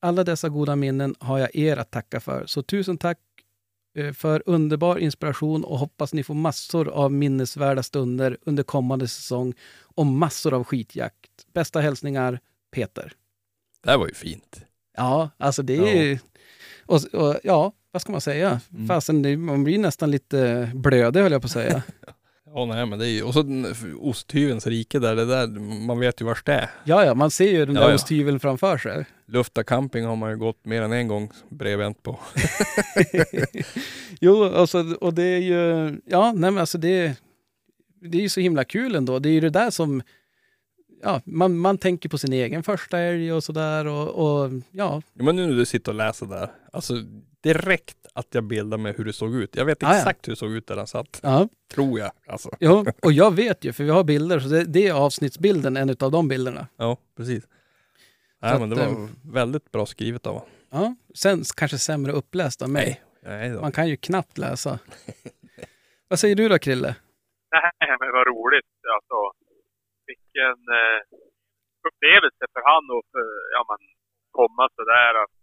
Alla 0.00 0.24
dessa 0.24 0.48
goda 0.48 0.76
minnen 0.76 1.14
har 1.18 1.38
jag 1.38 1.56
er 1.56 1.76
att 1.76 1.90
tacka 1.90 2.20
för, 2.20 2.46
så 2.46 2.62
tusen 2.62 2.98
tack 2.98 3.18
eh, 3.94 4.12
för 4.12 4.42
underbar 4.46 4.98
inspiration 4.98 5.64
och 5.64 5.78
hoppas 5.78 6.12
ni 6.14 6.22
får 6.22 6.34
massor 6.34 6.88
av 6.88 7.12
minnesvärda 7.12 7.82
stunder 7.82 8.38
under 8.42 8.62
kommande 8.62 9.08
säsong 9.08 9.54
och 9.82 10.06
massor 10.06 10.54
av 10.54 10.64
skitjakt. 10.64 11.46
Bästa 11.52 11.80
hälsningar, 11.80 12.40
Peter. 12.70 13.12
Det 13.82 13.90
här 13.90 13.98
var 13.98 14.08
ju 14.08 14.14
fint. 14.14 14.60
Ja, 14.96 15.30
alltså 15.38 15.62
det 15.62 15.76
är... 15.76 16.20
Och, 16.86 17.14
och, 17.14 17.36
ja, 17.42 17.72
vad 17.90 18.02
ska 18.02 18.12
man 18.12 18.20
säga? 18.20 18.60
Mm. 18.74 18.88
Fasen, 18.88 19.40
man 19.40 19.64
blir 19.64 19.78
nästan 19.78 20.10
lite 20.10 20.70
blödig 20.74 21.20
höll 21.20 21.32
jag 21.32 21.42
på 21.42 21.46
att 21.46 21.52
säga. 21.52 21.82
Ja, 22.54 22.64
nej 22.64 22.86
men 22.86 22.98
det 22.98 23.06
är 23.06 23.10
ju, 23.10 23.22
och 23.22 23.34
så 23.34 23.44
osthyvelns 24.00 24.66
rike 24.66 24.98
där, 24.98 25.16
det 25.16 25.24
där, 25.24 25.46
man 25.86 26.00
vet 26.00 26.20
ju 26.20 26.24
vars 26.24 26.42
det 26.44 26.52
är. 26.52 26.70
ja, 26.84 27.04
ja, 27.04 27.14
man 27.14 27.30
ser 27.30 27.50
ju 27.50 27.66
den 27.66 27.74
Ja, 27.74 27.80
där 27.80 27.88
ja. 27.88 27.94
osthyveln 27.94 28.40
framför 28.40 28.78
sig. 28.78 29.06
Lufta 29.26 29.64
camping 29.64 30.04
har 30.04 30.16
man 30.16 30.30
ju 30.30 30.36
gått 30.36 30.64
mer 30.64 30.82
än 30.82 30.92
en 30.92 31.08
gång 31.08 31.30
bredvänt 31.48 32.02
på. 32.02 32.18
jo, 34.20 34.44
alltså, 34.44 34.94
och 35.00 35.14
det 35.14 35.22
är 35.22 35.38
ju... 35.40 35.96
Ja, 36.06 36.32
nej 36.32 36.50
men 36.50 36.58
alltså 36.58 36.78
det, 36.78 37.20
det 38.00 38.18
är 38.18 38.22
ju 38.22 38.28
så 38.28 38.40
himla 38.40 38.64
kul 38.64 38.94
ändå. 38.94 39.18
Det 39.18 39.28
är 39.28 39.32
ju 39.32 39.40
det 39.40 39.50
där 39.50 39.70
som... 39.70 40.02
Ja, 41.02 41.20
man, 41.24 41.58
man 41.58 41.78
tänker 41.78 42.08
på 42.08 42.18
sin 42.18 42.32
egen 42.32 42.62
första 42.62 42.98
älg 42.98 43.32
och 43.32 43.44
sådär 43.44 43.86
och, 43.86 44.08
och 44.08 44.50
ja, 44.70 45.02
Ja, 45.14 45.24
men 45.24 45.36
nu 45.36 45.46
när 45.46 45.54
du 45.54 45.66
sitter 45.66 45.92
och 45.92 45.96
läser 45.96 46.26
där, 46.26 46.50
alltså 46.72 46.94
direkt 47.54 47.96
att 48.14 48.34
jag 48.34 48.44
bildar 48.44 48.78
mig 48.78 48.92
hur 48.96 49.04
det 49.04 49.12
såg 49.12 49.34
ut. 49.34 49.56
Jag 49.56 49.64
vet 49.64 49.82
Ah, 49.82 49.86
ja. 49.92 49.96
exakt 49.98 50.28
hur 50.28 50.32
det 50.32 50.36
såg 50.36 50.52
ut 50.52 50.66
där 50.66 50.76
han 50.76 50.86
satt. 50.86 51.20
ja, 51.22 51.48
Tror 51.74 51.98
jag. 51.98 52.10
Alltså. 52.26 52.50
ja. 52.58 52.84
Och 53.02 53.12
jag 53.12 53.34
vet 53.34 53.64
ju, 53.64 53.72
för 53.72 53.84
vi 53.84 53.90
har 53.90 54.04
bilder, 54.04 54.40
så 54.40 54.48
det, 54.48 54.64
det 54.64 54.86
är 54.86 54.92
avsnittsbilden, 54.92 55.76
en 55.76 55.96
av 56.00 56.10
de 56.10 56.28
bilderna. 56.28 56.66
Ja, 56.76 56.96
precis. 57.16 57.42
Så 57.44 57.48
Nej 58.40 58.58
men 58.60 58.70
det 58.70 58.84
att, 58.84 58.92
var 58.92 59.02
eh, 59.02 59.08
väldigt 59.32 59.72
bra 59.72 59.86
skrivet 59.86 60.26
av 60.26 60.32
honom. 60.34 60.48
Ja, 60.70 60.94
sen 61.14 61.42
kanske 61.56 61.78
sämre 61.78 62.12
uppläst 62.12 62.62
av 62.62 62.70
mig. 62.70 63.02
Nej 63.22 63.50
då. 63.50 63.60
Man 63.60 63.72
kan 63.72 63.88
ju 63.88 63.96
knappt 63.96 64.38
läsa. 64.38 64.78
Vad 66.08 66.18
säger 66.18 66.36
du 66.36 66.48
då, 66.48 66.58
Krille? 66.58 66.96
Nej, 67.80 67.96
men 68.00 68.08
vad 68.16 68.26
roligt. 68.26 68.72
Alltså, 68.96 69.18
vilken 70.10 70.58
eh, 70.80 71.00
upplevelse 71.88 72.44
för 72.52 72.62
han 72.70 72.84
att 72.96 73.06
för, 73.12 73.26
ja, 73.54 73.60
komma 74.38 74.64
sådär 74.78 75.12
att 75.22 75.35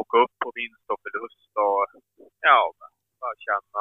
åka 0.00 0.16
upp 0.24 0.34
på 0.44 0.48
vinst 0.58 0.86
och 0.92 1.00
förlust 1.04 1.50
och 1.66 1.82
ja, 2.48 2.60
bara 3.22 3.36
känna. 3.46 3.80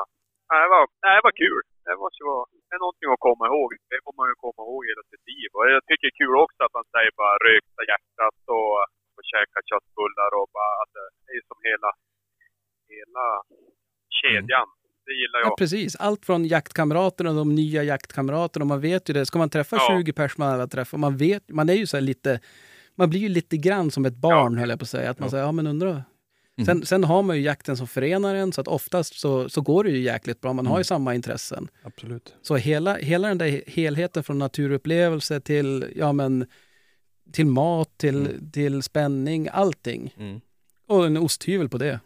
Nej, 0.50 0.60
det 0.64 0.70
var, 0.76 0.84
nej, 1.04 1.14
det 1.18 1.26
var 1.30 1.36
kul. 1.46 1.64
Det 1.86 1.96
måste 2.04 2.22
vara 2.32 2.46
det 2.68 2.76
är 2.78 2.84
någonting 2.86 3.10
att 3.16 3.26
komma 3.28 3.44
ihåg. 3.52 3.70
Det 3.92 4.00
kommer 4.04 4.20
man 4.22 4.32
ju 4.32 4.36
komma 4.46 4.62
ihåg 4.66 4.82
hela 4.92 5.04
sitt 5.12 5.24
liv. 5.32 5.50
Och 5.58 5.64
jag 5.76 5.82
tycker 5.88 6.06
det 6.08 6.14
är 6.16 6.22
kul 6.24 6.36
också 6.46 6.60
att 6.66 6.76
man 6.80 6.88
säger 6.94 7.12
bara 7.22 7.36
rökta 7.48 7.82
hjärtat 7.92 8.40
och, 8.58 8.74
och 9.16 9.24
käka 9.32 9.60
köttbullar 9.70 10.32
och 10.40 10.48
bara 10.58 10.76
att 10.84 10.94
det 11.26 11.32
är 11.38 11.44
som 11.50 11.60
hela, 11.70 11.90
hela 12.94 13.26
kedjan. 14.20 14.68
Det 15.08 15.14
gillar 15.22 15.40
jag. 15.40 15.48
Ja, 15.52 15.56
precis. 15.62 15.92
Allt 16.08 16.26
från 16.28 16.42
jaktkamraterna 16.56 17.30
och 17.30 17.36
de 17.44 17.50
nya 17.62 17.82
jaktkamraterna. 17.92 18.66
Man 18.66 18.82
vet 18.90 19.10
ju 19.10 19.14
det. 19.14 19.26
Ska 19.26 19.40
man 19.40 19.50
träffa 19.50 19.76
Ja. 19.76 19.98
20 20.00 20.14
pers 20.14 20.38
man 20.38 20.50
alla 20.54 20.68
träffar, 20.68 20.98
man 20.98 21.18
vet, 21.18 21.44
man 21.50 21.70
är 21.70 21.74
ju 21.74 21.88
så 21.88 21.98
här 21.98 22.02
lite, 22.02 22.40
man 22.98 23.10
blir 23.10 23.20
ju 23.20 23.30
lite 23.30 23.58
grann 23.58 23.92
som 23.92 24.06
ett 24.06 24.16
barn 24.16 24.58
höll 24.58 24.70
jag 24.70 24.80
på 24.80 24.84
att 24.84 24.90
säga. 24.90 25.10
Att 25.10 25.20
man 25.20 25.26
Ja. 25.28 25.32
säger, 25.32 25.44
ja 25.44 25.52
men 25.52 25.68
undra, 25.68 26.04
Mm. 26.60 26.66
Sen, 26.66 26.86
sen 26.86 27.04
har 27.04 27.24
man 27.24 27.36
ju 27.38 27.42
jakten 27.42 27.78
som 27.78 27.88
förenar 27.88 28.36
en 28.36 28.52
så 28.54 28.62
att 28.62 28.68
oftast 28.68 29.20
så, 29.20 29.50
så 29.50 29.62
går 29.62 29.84
det 29.84 29.90
ju 29.90 30.00
jäkligt 30.00 30.42
bra. 30.42 30.54
Man 30.54 30.66
har 30.68 30.74
ju 30.76 30.80
Mm. 30.80 30.84
samma 30.84 31.16
intressen. 31.16 31.68
Absolut. 31.84 32.34
Så 32.42 32.56
hela, 32.56 32.96
hela 32.96 33.28
den 33.28 33.38
där 33.38 33.62
helheten 33.68 34.24
från 34.24 34.38
naturupplevelse 34.40 35.40
till, 35.40 35.86
ja, 35.96 36.14
men, 36.14 36.46
till 37.32 37.46
mat, 37.46 37.98
till, 37.98 38.16
Mm. 38.28 38.52
till 38.52 38.84
spänning, 38.84 39.50
allting. 39.52 40.14
Mm. 40.20 40.42
Och 40.88 41.06
en 41.06 41.18
osthyvel 41.18 41.70
på 41.70 41.78
det. 41.78 42.00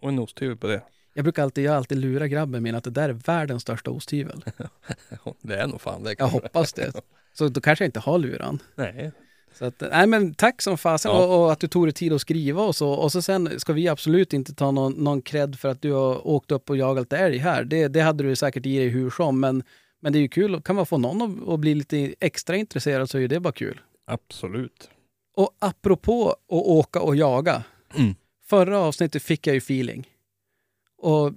Och 0.00 0.08
en 0.08 0.18
osthyvel 0.18 0.56
på 0.56 0.66
det. 0.66 0.82
Jag 1.14 1.24
brukar 1.24 1.42
alltid, 1.42 1.64
jag 1.64 1.76
alltid 1.76 1.98
lura 1.98 2.28
grabben 2.28 2.62
min 2.62 2.74
att 2.74 2.84
det 2.84 2.90
där 2.90 3.08
är 3.08 3.12
världens 3.12 3.62
största 3.62 3.90
osthyvel. 3.90 4.44
Det 5.42 5.56
är 5.56 5.66
nog 5.66 5.80
fan 5.80 6.02
det. 6.02 6.14
Jag 6.18 6.28
hoppas 6.28 6.72
det. 6.72 6.92
Så 7.32 7.48
då 7.48 7.60
kanske 7.60 7.84
jag 7.84 7.88
inte 7.88 8.00
har 8.00 8.18
luran. 8.18 8.58
Nej. 8.74 9.12
Så 9.58 9.64
att, 9.64 9.82
nej 9.90 10.06
men 10.06 10.34
tack 10.34 10.62
som 10.62 10.78
fasen 10.78 11.12
Ja. 11.12 11.24
och, 11.24 11.44
och 11.44 11.52
att 11.52 11.60
du 11.60 11.68
tog 11.68 11.86
dig 11.86 11.92
tid 11.92 12.12
att 12.12 12.20
skriva 12.20 12.62
och 12.62 12.76
så. 12.76 12.90
Och 12.90 13.12
så 13.12 13.22
sen 13.22 13.60
ska 13.60 13.72
vi 13.72 13.88
absolut 13.88 14.32
inte 14.32 14.54
ta 14.54 14.70
någon, 14.70 14.92
någon 14.92 15.22
cred 15.22 15.58
för 15.58 15.68
att 15.68 15.82
du 15.82 15.92
har 15.92 16.26
åkt 16.26 16.50
upp 16.50 16.70
och 16.70 16.76
jagat 16.76 17.12
älg 17.12 17.38
här. 17.38 17.64
Det, 17.64 17.88
det 17.88 18.00
hade 18.00 18.24
du 18.24 18.36
säkert 18.36 18.66
i 18.66 18.78
dig 18.78 18.88
hur 18.88 19.10
som. 19.10 19.40
Men, 19.40 19.62
men 20.00 20.12
det 20.12 20.18
är 20.18 20.20
ju 20.20 20.28
kul. 20.28 20.62
Kan 20.62 20.76
man 20.76 20.86
få 20.86 20.98
någon 20.98 21.22
att, 21.22 21.48
att 21.48 21.60
bli 21.60 21.74
lite 21.74 22.14
extra 22.20 22.56
intresserad 22.56 23.10
så 23.10 23.18
är 23.18 23.28
det 23.28 23.40
bara 23.40 23.52
kul. 23.52 23.80
Absolut. 24.06 24.90
Och 25.36 25.50
apropå 25.58 26.30
att 26.30 26.36
åka 26.50 27.00
och 27.00 27.16
jaga. 27.16 27.62
Mm. 27.94 28.14
Förra 28.46 28.78
avsnittet 28.78 29.22
fick 29.22 29.46
jag 29.46 29.54
ju 29.54 29.58
feeling. 29.58 30.08
Och 30.98 31.32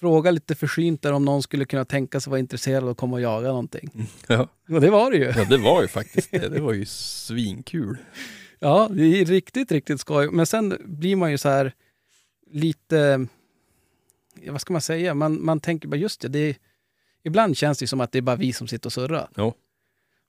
fråga 0.00 0.30
lite 0.30 0.54
försynt 0.54 1.02
där 1.02 1.12
om 1.12 1.24
någon 1.24 1.42
skulle 1.42 1.64
kunna 1.64 1.84
tänka 1.84 2.20
sig 2.20 2.30
vara 2.30 2.40
intresserad 2.40 2.88
att 2.88 2.96
komma 2.96 3.16
och 3.16 3.20
jaga 3.22 3.48
någonting. 3.48 3.90
Ja. 4.26 4.48
Och 4.68 4.80
det 4.80 4.90
var 4.90 5.10
det 5.10 5.16
ju. 5.16 5.24
ja, 5.36 5.44
det 5.44 5.58
var 5.58 5.82
ju 5.82 5.88
faktiskt 5.88 6.30
det. 6.30 6.48
Det 6.48 6.60
var 6.60 6.72
ju 6.72 6.86
svinkul. 6.86 7.98
Ja, 8.58 8.88
det 8.92 9.20
är 9.20 9.24
riktigt, 9.24 9.72
riktigt 9.72 10.00
skoj. 10.00 10.30
Men 10.30 10.46
sen 10.46 10.76
blir 10.84 11.16
man 11.16 11.30
ju 11.30 11.38
så 11.38 11.48
här 11.48 11.72
lite, 12.50 13.26
ja, 14.42 14.52
vad 14.52 14.60
ska 14.60 14.72
man 14.72 14.82
säga, 14.82 15.14
man, 15.14 15.44
man 15.44 15.60
tänker 15.60 15.88
bara 15.88 15.96
just 15.96 16.20
det, 16.20 16.28
det 16.28 16.38
är, 16.38 16.56
ibland 17.24 17.56
känns 17.56 17.78
det 17.78 17.86
som 17.86 18.00
att 18.00 18.12
det 18.12 18.18
är 18.18 18.22
bara 18.22 18.36
vi 18.36 18.52
som 18.52 18.68
sitter 18.68 18.88
och 18.88 18.92
surrar. 18.92 19.28
Jo. 19.36 19.54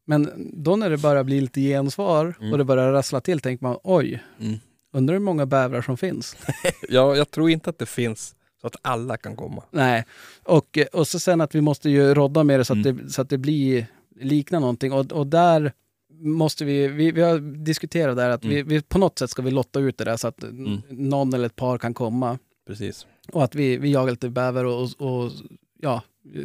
Men 0.05 0.51
då 0.63 0.75
när 0.75 0.89
det 0.89 0.97
börjar 0.97 1.23
bli 1.23 1.41
lite 1.41 1.61
gensvar 1.61 2.35
Mm. 2.39 2.51
och 2.51 2.57
det 2.57 2.63
börjar 2.63 2.91
rassla 2.91 3.21
till 3.21 3.39
tänker 3.39 3.65
man 3.65 3.77
oj, 3.83 4.23
Mm. 4.39 4.57
undrar 4.91 5.13
hur 5.15 5.19
många 5.19 5.45
bävrar 5.45 5.81
som 5.81 5.97
finns. 5.97 6.35
Ja, 6.89 7.15
jag 7.15 7.31
tror 7.31 7.49
inte 7.49 7.69
att 7.69 7.79
det 7.79 7.85
finns 7.85 8.35
så 8.69 8.77
att 8.77 8.77
alla 8.81 9.17
kan 9.17 9.35
komma. 9.35 9.63
Nej, 9.71 10.05
och, 10.43 10.77
och 10.93 11.07
så 11.07 11.19
sen 11.19 11.41
att 11.41 11.55
vi 11.55 11.61
måste 11.61 11.89
ju 11.89 12.13
rodda 12.13 12.43
med 12.43 12.59
det 12.59 12.65
så 12.65 12.73
att, 12.73 12.85
Mm. 12.85 12.97
det, 12.97 13.09
så 13.09 13.21
att 13.21 13.29
det 13.29 13.37
blir, 13.37 13.85
liknar 14.19 14.59
någonting. 14.59 14.91
Och, 14.93 15.11
och 15.11 15.27
där 15.27 15.73
måste 16.19 16.65
vi, 16.65 16.87
vi, 16.87 17.11
vi 17.11 17.21
har 17.21 17.39
diskuterat 17.63 18.15
där 18.17 18.29
att 18.29 18.45
vi, 18.45 18.55
Mm. 18.55 18.67
vi 18.67 18.81
på 18.81 18.99
något 18.99 19.19
sätt 19.19 19.29
ska 19.29 19.41
vi 19.41 19.51
lotta 19.51 19.79
ut 19.79 19.97
det 19.97 20.03
där 20.03 20.17
så 20.17 20.27
att 20.27 20.43
Mm. 20.43 20.81
någon 20.89 21.33
eller 21.33 21.45
ett 21.45 21.55
par 21.55 21.77
kan 21.77 21.93
komma. 21.93 22.39
Precis. 22.67 23.07
Och 23.33 23.43
att 23.43 23.55
vi, 23.55 23.77
vi 23.77 23.91
jagar 23.91 24.11
lite 24.11 24.29
bäver 24.29 24.65
och, 24.65 24.81
och, 24.83 25.01
och 25.23 25.31
ja, 25.79 26.01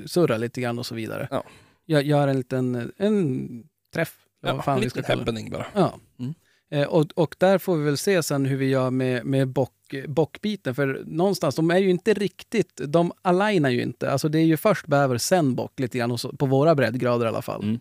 surrar 0.06 0.38
lite 0.38 0.60
grann 0.60 0.78
och 0.78 0.86
så 0.86 0.94
vidare. 0.94 1.28
Ja. 1.30 1.44
Gör, 1.86 2.00
gör 2.00 2.28
en 2.28 2.36
liten 2.36 2.92
en 2.96 3.48
träff. 3.94 4.16
Ja, 4.42 4.54
vad 4.54 4.64
fan 4.64 4.76
en 4.76 4.82
vi 4.84 4.90
ska 4.90 5.02
kalla 5.02 5.24
det. 5.24 5.50
bara. 5.50 5.66
Ja. 5.74 5.94
Mm. 6.18 6.34
Eh, 6.70 6.88
och, 6.88 7.06
och 7.14 7.34
där 7.38 7.58
får 7.58 7.76
vi 7.76 7.84
väl 7.84 7.96
se 7.96 8.22
sen 8.22 8.46
hur 8.46 8.56
vi 8.56 8.66
gör 8.68 8.90
med, 8.90 9.24
med 9.26 9.48
bock, 9.48 9.72
bockbiten. 10.08 10.74
För 10.74 11.02
någonstans, 11.06 11.54
de 11.56 11.70
är 11.70 11.78
ju 11.78 11.90
inte 11.90 12.14
riktigt, 12.14 12.80
de 12.86 13.12
alignar 13.22 13.70
ju 13.70 13.82
inte. 13.82 14.10
Alltså 14.10 14.28
det 14.28 14.38
är 14.38 14.44
ju 14.44 14.56
först 14.56 14.86
bäver, 14.86 15.18
sen 15.18 15.54
bock 15.54 15.80
lite 15.80 15.98
grann, 15.98 16.18
på 16.38 16.46
våra 16.46 16.74
breddgrader 16.74 17.26
i 17.26 17.28
alla 17.28 17.42
fall. 17.42 17.62
Mm. 17.62 17.78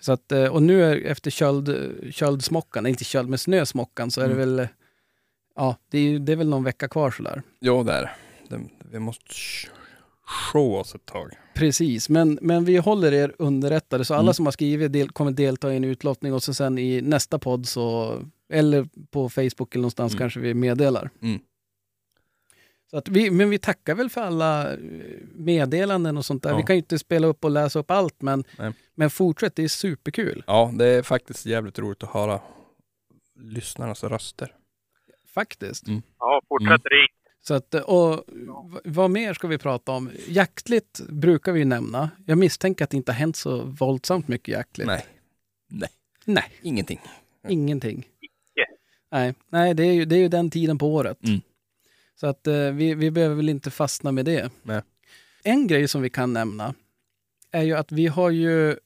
Så 0.00 0.12
att, 0.12 0.32
eh, 0.32 0.44
och 0.46 0.62
nu 0.62 0.84
är, 0.84 0.96
efter 1.06 1.30
köld, 1.30 1.76
köldsmockan, 2.10 2.86
inte 2.86 3.04
köld, 3.04 3.28
men 3.28 3.38
snösmockan 3.38 4.10
så 4.10 4.20
är 4.20 4.28
det 4.28 4.34
Mm. 4.34 4.56
väl, 4.56 4.68
ja, 5.56 5.76
det 5.90 5.98
är, 5.98 6.18
det 6.18 6.32
är 6.32 6.36
väl 6.36 6.48
någon 6.48 6.64
vecka 6.64 6.88
kvar 6.88 7.10
sådär. 7.10 7.42
Ja, 7.60 7.82
där. 7.82 8.12
Den- 8.48 8.68
Vi 8.92 8.98
måste 8.98 9.24
sh- 9.24 9.68
show 10.52 10.74
oss 10.74 10.94
ett 10.94 11.06
tag. 11.06 11.30
Precis, 11.54 12.08
men, 12.08 12.38
men 12.42 12.64
vi 12.64 12.76
håller 12.76 13.12
er 13.12 13.34
underrättade. 13.38 14.04
Så 14.04 14.14
alla 14.14 14.22
Mm. 14.22 14.34
som 14.34 14.44
har 14.46 14.52
skrivit 14.52 14.92
del, 14.92 15.10
kommer 15.10 15.30
delta 15.30 15.72
i 15.72 15.76
en 15.76 15.84
utlottning 15.84 16.32
och 16.34 16.42
så 16.42 16.54
sen 16.54 16.78
i 16.78 17.00
nästa 17.00 17.38
podd 17.38 17.68
så, 17.68 18.18
eller 18.54 18.88
på 19.10 19.28
Facebook 19.28 19.74
eller 19.74 19.82
någonstans 19.82 20.12
Mm. 20.12 20.18
kanske 20.18 20.40
vi 20.40 20.54
meddelar. 20.54 21.10
Mm. 21.22 21.40
Så 22.90 22.96
att 22.96 23.08
vi, 23.08 23.30
men 23.30 23.50
vi 23.50 23.58
tackar 23.58 23.94
väl 23.94 24.10
för 24.10 24.20
alla 24.20 24.72
eh, 24.72 24.78
meddelanden 25.34 26.16
och 26.16 26.24
sånt 26.24 26.42
där. 26.42 26.50
Ja. 26.50 26.56
Vi 26.56 26.62
kan 26.62 26.76
ju 26.76 26.78
inte 26.80 26.98
spela 26.98 27.26
upp 27.26 27.44
och 27.44 27.50
läsa 27.50 27.78
upp 27.78 27.90
allt, 27.90 28.22
men, 28.22 28.44
Nej. 28.58 28.72
men 28.94 29.10
fortsätt, 29.10 29.56
det 29.56 29.64
är 29.64 29.68
superkul. 29.68 30.44
Ja, 30.46 30.72
det 30.78 30.86
är 30.86 31.02
faktiskt 31.02 31.46
jävligt 31.46 31.78
roligt 31.78 32.02
att 32.02 32.10
höra 32.10 32.40
lyssnarnas 33.40 34.04
röster. 34.04 34.54
Faktiskt. 35.34 35.86
Mm. 35.88 36.02
Ja, 36.18 36.42
fortsätt 36.48 36.80
ring. 36.84 37.08
Så 37.40 37.54
att, 37.54 37.74
och 37.74 38.24
vad 38.84 39.10
mer 39.10 39.34
ska 39.34 39.46
vi 39.48 39.58
prata 39.58 39.92
om? 39.92 40.10
Jaktligt 40.28 41.00
brukar 41.08 41.52
vi 41.52 41.58
ju 41.58 41.64
nämna. 41.64 42.10
Jag 42.26 42.38
misstänker 42.38 42.84
att 42.84 42.90
det 42.90 42.96
inte 42.96 43.12
har 43.12 43.16
hänt 43.18 43.36
så 43.36 43.62
våldsamt 43.64 44.28
mycket 44.28 44.48
jaktligt. 44.54 44.86
Nej. 44.86 45.06
Nej. 45.70 45.88
Nej. 46.24 46.44
Ingenting. 46.62 47.00
Ingenting. 47.48 48.08
Nej, 49.12 49.34
Nej 49.48 49.74
det, 49.74 49.82
är 49.84 49.92
ju, 49.92 50.04
det 50.04 50.16
är 50.16 50.20
ju 50.20 50.28
den 50.28 50.50
tiden 50.50 50.78
på 50.78 50.94
året. 50.94 51.18
Mm. 51.26 51.40
Så 52.20 52.26
att 52.26 52.46
eh, 52.46 52.54
vi, 52.70 52.94
vi 52.94 53.10
behöver 53.10 53.34
väl 53.36 53.48
inte 53.48 53.70
fastna 53.70 54.12
med 54.12 54.24
det. 54.24 54.50
Nej. 54.62 54.82
En 55.42 55.66
grej 55.66 55.88
som 55.88 56.02
vi 56.02 56.10
kan 56.10 56.32
nämna 56.32 56.74
är 57.50 57.62
ju 57.62 57.74
att 57.74 57.92
vi 57.92 58.06
har 58.06 58.30
ju 58.30 58.76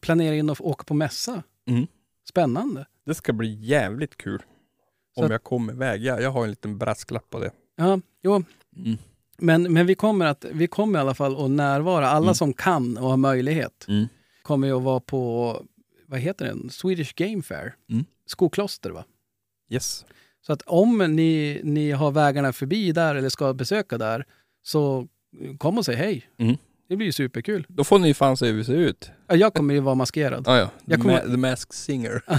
planerat 0.00 0.34
in 0.36 0.50
att 0.50 0.60
åka 0.60 0.84
på 0.84 0.94
mässa. 0.94 1.42
Mm. 1.66 1.86
Spännande. 2.28 2.86
Det 3.06 3.14
ska 3.14 3.32
bli 3.32 3.54
jävligt 3.54 4.16
kul. 4.16 4.42
Så 5.14 5.24
Om 5.24 5.30
jag 5.30 5.42
kommer 5.42 5.72
iväg. 5.72 6.02
Jag, 6.02 6.22
jag 6.22 6.30
har 6.30 6.44
en 6.44 6.50
liten 6.50 6.78
brasklapp 6.78 7.30
på 7.30 7.38
det. 7.38 7.50
Ja, 7.76 8.00
jo, 8.22 8.44
Mm. 8.76 8.98
men, 9.38 9.72
men 9.72 9.86
vi, 9.86 9.94
kommer 9.94 10.26
att, 10.26 10.44
vi 10.52 10.66
kommer 10.66 10.98
i 10.98 11.02
alla 11.02 11.14
fall 11.14 11.44
att 11.44 11.50
närvara. 11.50 12.08
Alla 12.08 12.24
Mm. 12.26 12.34
som 12.34 12.52
kan 12.52 12.98
och 12.98 13.08
har 13.10 13.16
möjlighet 13.16 13.84
Mm. 13.88 14.06
kommer 14.42 14.66
ju 14.66 14.76
att 14.76 14.82
vara 14.82 15.00
på, 15.00 15.62
vad 16.06 16.20
heter 16.20 16.44
den? 16.44 16.70
Swedish 16.70 17.14
Game 17.14 17.42
Fair. 17.42 17.74
Mm. 17.90 18.04
Skokloster 18.26 18.90
va? 18.90 19.04
Yes. 19.70 20.04
Så 20.46 20.52
att 20.52 20.62
om 20.66 20.98
ni, 20.98 21.60
ni 21.64 21.90
har 21.90 22.10
vägarna 22.10 22.52
förbi 22.52 22.92
där 22.92 23.14
eller 23.14 23.28
ska 23.28 23.54
besöka 23.54 23.98
där 23.98 24.24
så 24.62 25.06
kom 25.58 25.78
och 25.78 25.84
säg 25.84 25.94
hej. 25.96 26.26
Mm. 26.38 26.56
Det 26.88 26.96
blir 26.96 27.06
ju 27.06 27.12
superkul. 27.12 27.66
Då 27.68 27.84
får 27.84 27.98
ni 27.98 28.14
fan 28.14 28.36
se 28.36 28.46
hur 28.46 28.52
vi 28.52 28.64
ser 28.64 28.74
ut. 28.76 29.10
Ja, 29.28 29.36
jag 29.36 29.54
kommer 29.54 29.74
ju 29.74 29.80
vara 29.80 29.94
maskerad. 29.94 30.48
Ah, 30.48 30.56
ja. 30.58 30.70
Jag 30.84 30.98
The, 30.98 31.02
kommer- 31.02 31.20
Ma- 31.22 31.30
The 31.30 31.36
Masked 31.36 31.72
Singer. 31.72 32.22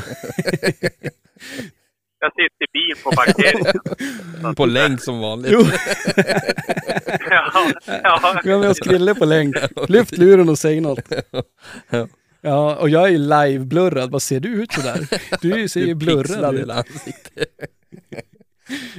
Jag 2.20 2.32
sitter 2.34 2.66
i 2.66 2.68
bilen 2.74 2.98
på 3.04 3.12
parkeringen. 3.12 4.56
på 4.56 4.66
länk 4.66 5.02
som 5.04 5.20
vanligt. 5.20 5.52
Jo. 5.52 5.60
ja, 7.30 7.72
ja. 8.04 8.42
Vi 8.44 8.52
har 8.52 8.60
med 8.60 8.70
oss 8.70 8.80
Krille 8.80 9.16
på 9.16 9.26
länk. 9.26 9.56
Lyft 9.88 10.18
luren 10.18 10.50
och 10.50 10.58
säg 10.60 10.82
något. 10.82 11.00
Ja. 11.90 12.08
Ja, 12.46 12.76
och 12.76 12.90
jag 12.90 13.04
är 13.08 13.12
ju 13.12 13.18
live-blurrad. 13.18 14.12
Vad 14.12 14.22
ser 14.22 14.40
du 14.40 14.50
ut 14.64 14.72
sådär? 14.74 15.00
Du 15.42 15.68
ser 15.74 15.82
ju 15.86 15.96
blurrad 15.96 16.56
ut. 16.56 16.70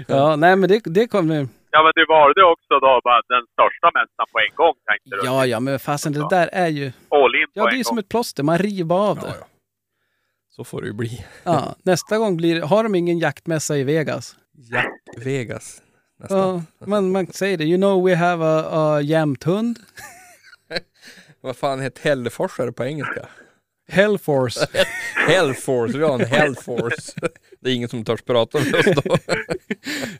Ja, 0.09 0.36
nej 0.36 0.57
men 0.57 0.68
det, 0.68 0.80
det 0.84 1.07
kommer... 1.07 1.34
ja, 1.70 1.82
men 1.82 1.92
du 1.95 2.07
valde 2.09 2.45
också 2.45 2.74
då 2.80 3.01
bara 3.05 3.20
den 3.28 3.47
största 3.53 3.90
mässan 3.95 4.26
på 4.32 4.38
en 4.38 4.55
gång 4.57 4.74
tänkte 4.86 5.11
du? 5.11 5.26
Ja, 5.26 5.47
ja, 5.47 5.61
men 5.61 5.78
fasen 5.78 6.12
det 6.12 6.26
där 6.30 6.49
är 6.53 6.68
ju... 6.68 6.84
All 7.09 7.34
in 7.34 7.47
på 7.47 7.51
Ja, 7.55 7.64
det 7.64 7.68
är 7.70 7.72
en 7.72 7.78
ju 7.78 7.84
som 7.84 7.95
gång. 7.97 7.99
ett 8.01 8.09
plåster. 8.09 8.42
Man 8.42 8.59
river 8.59 8.95
av 8.95 9.18
Ja, 9.22 9.28
det. 9.28 9.34
ja. 9.40 9.47
Så 10.51 10.64
får 10.64 10.80
det 10.80 10.86
ju 10.86 10.92
bli. 10.92 11.24
Ja, 11.45 11.74
nästa 11.82 12.18
gång 12.18 12.36
blir 12.36 12.62
Har 12.62 12.82
de 12.82 12.95
ingen 12.95 13.18
jaktmässa 13.18 13.76
i 13.76 13.84
Vegas? 13.84 14.36
Jack 14.72 14.92
Vegas. 15.24 15.82
Nästan. 16.20 16.38
Ja, 16.78 16.86
man, 16.86 17.12
man 17.12 17.26
säger 17.26 17.59
det. 17.59 17.64
You 17.64 17.76
know 17.76 18.05
we 18.05 18.16
have 18.16 18.45
a, 18.47 18.64
a 18.72 19.01
jämthund. 19.01 19.78
Vad 21.45 21.57
fan 21.57 21.80
heter 21.80 22.03
Hälleforsare 22.03 22.72
på 22.72 22.84
engelska? 22.84 23.28
Hellforce. 23.88 24.66
Hellforce, 25.28 25.99
vi 25.99 26.05
har 26.05 26.14
en 26.14 26.26
Hellforce. 26.26 27.12
Det 27.61 27.70
är 27.70 27.74
ingen 27.74 27.88
som 27.88 28.05
törs 28.05 28.22
prata 28.22 28.59
med 28.59 28.74
oss 28.74 29.05
då. 29.05 29.16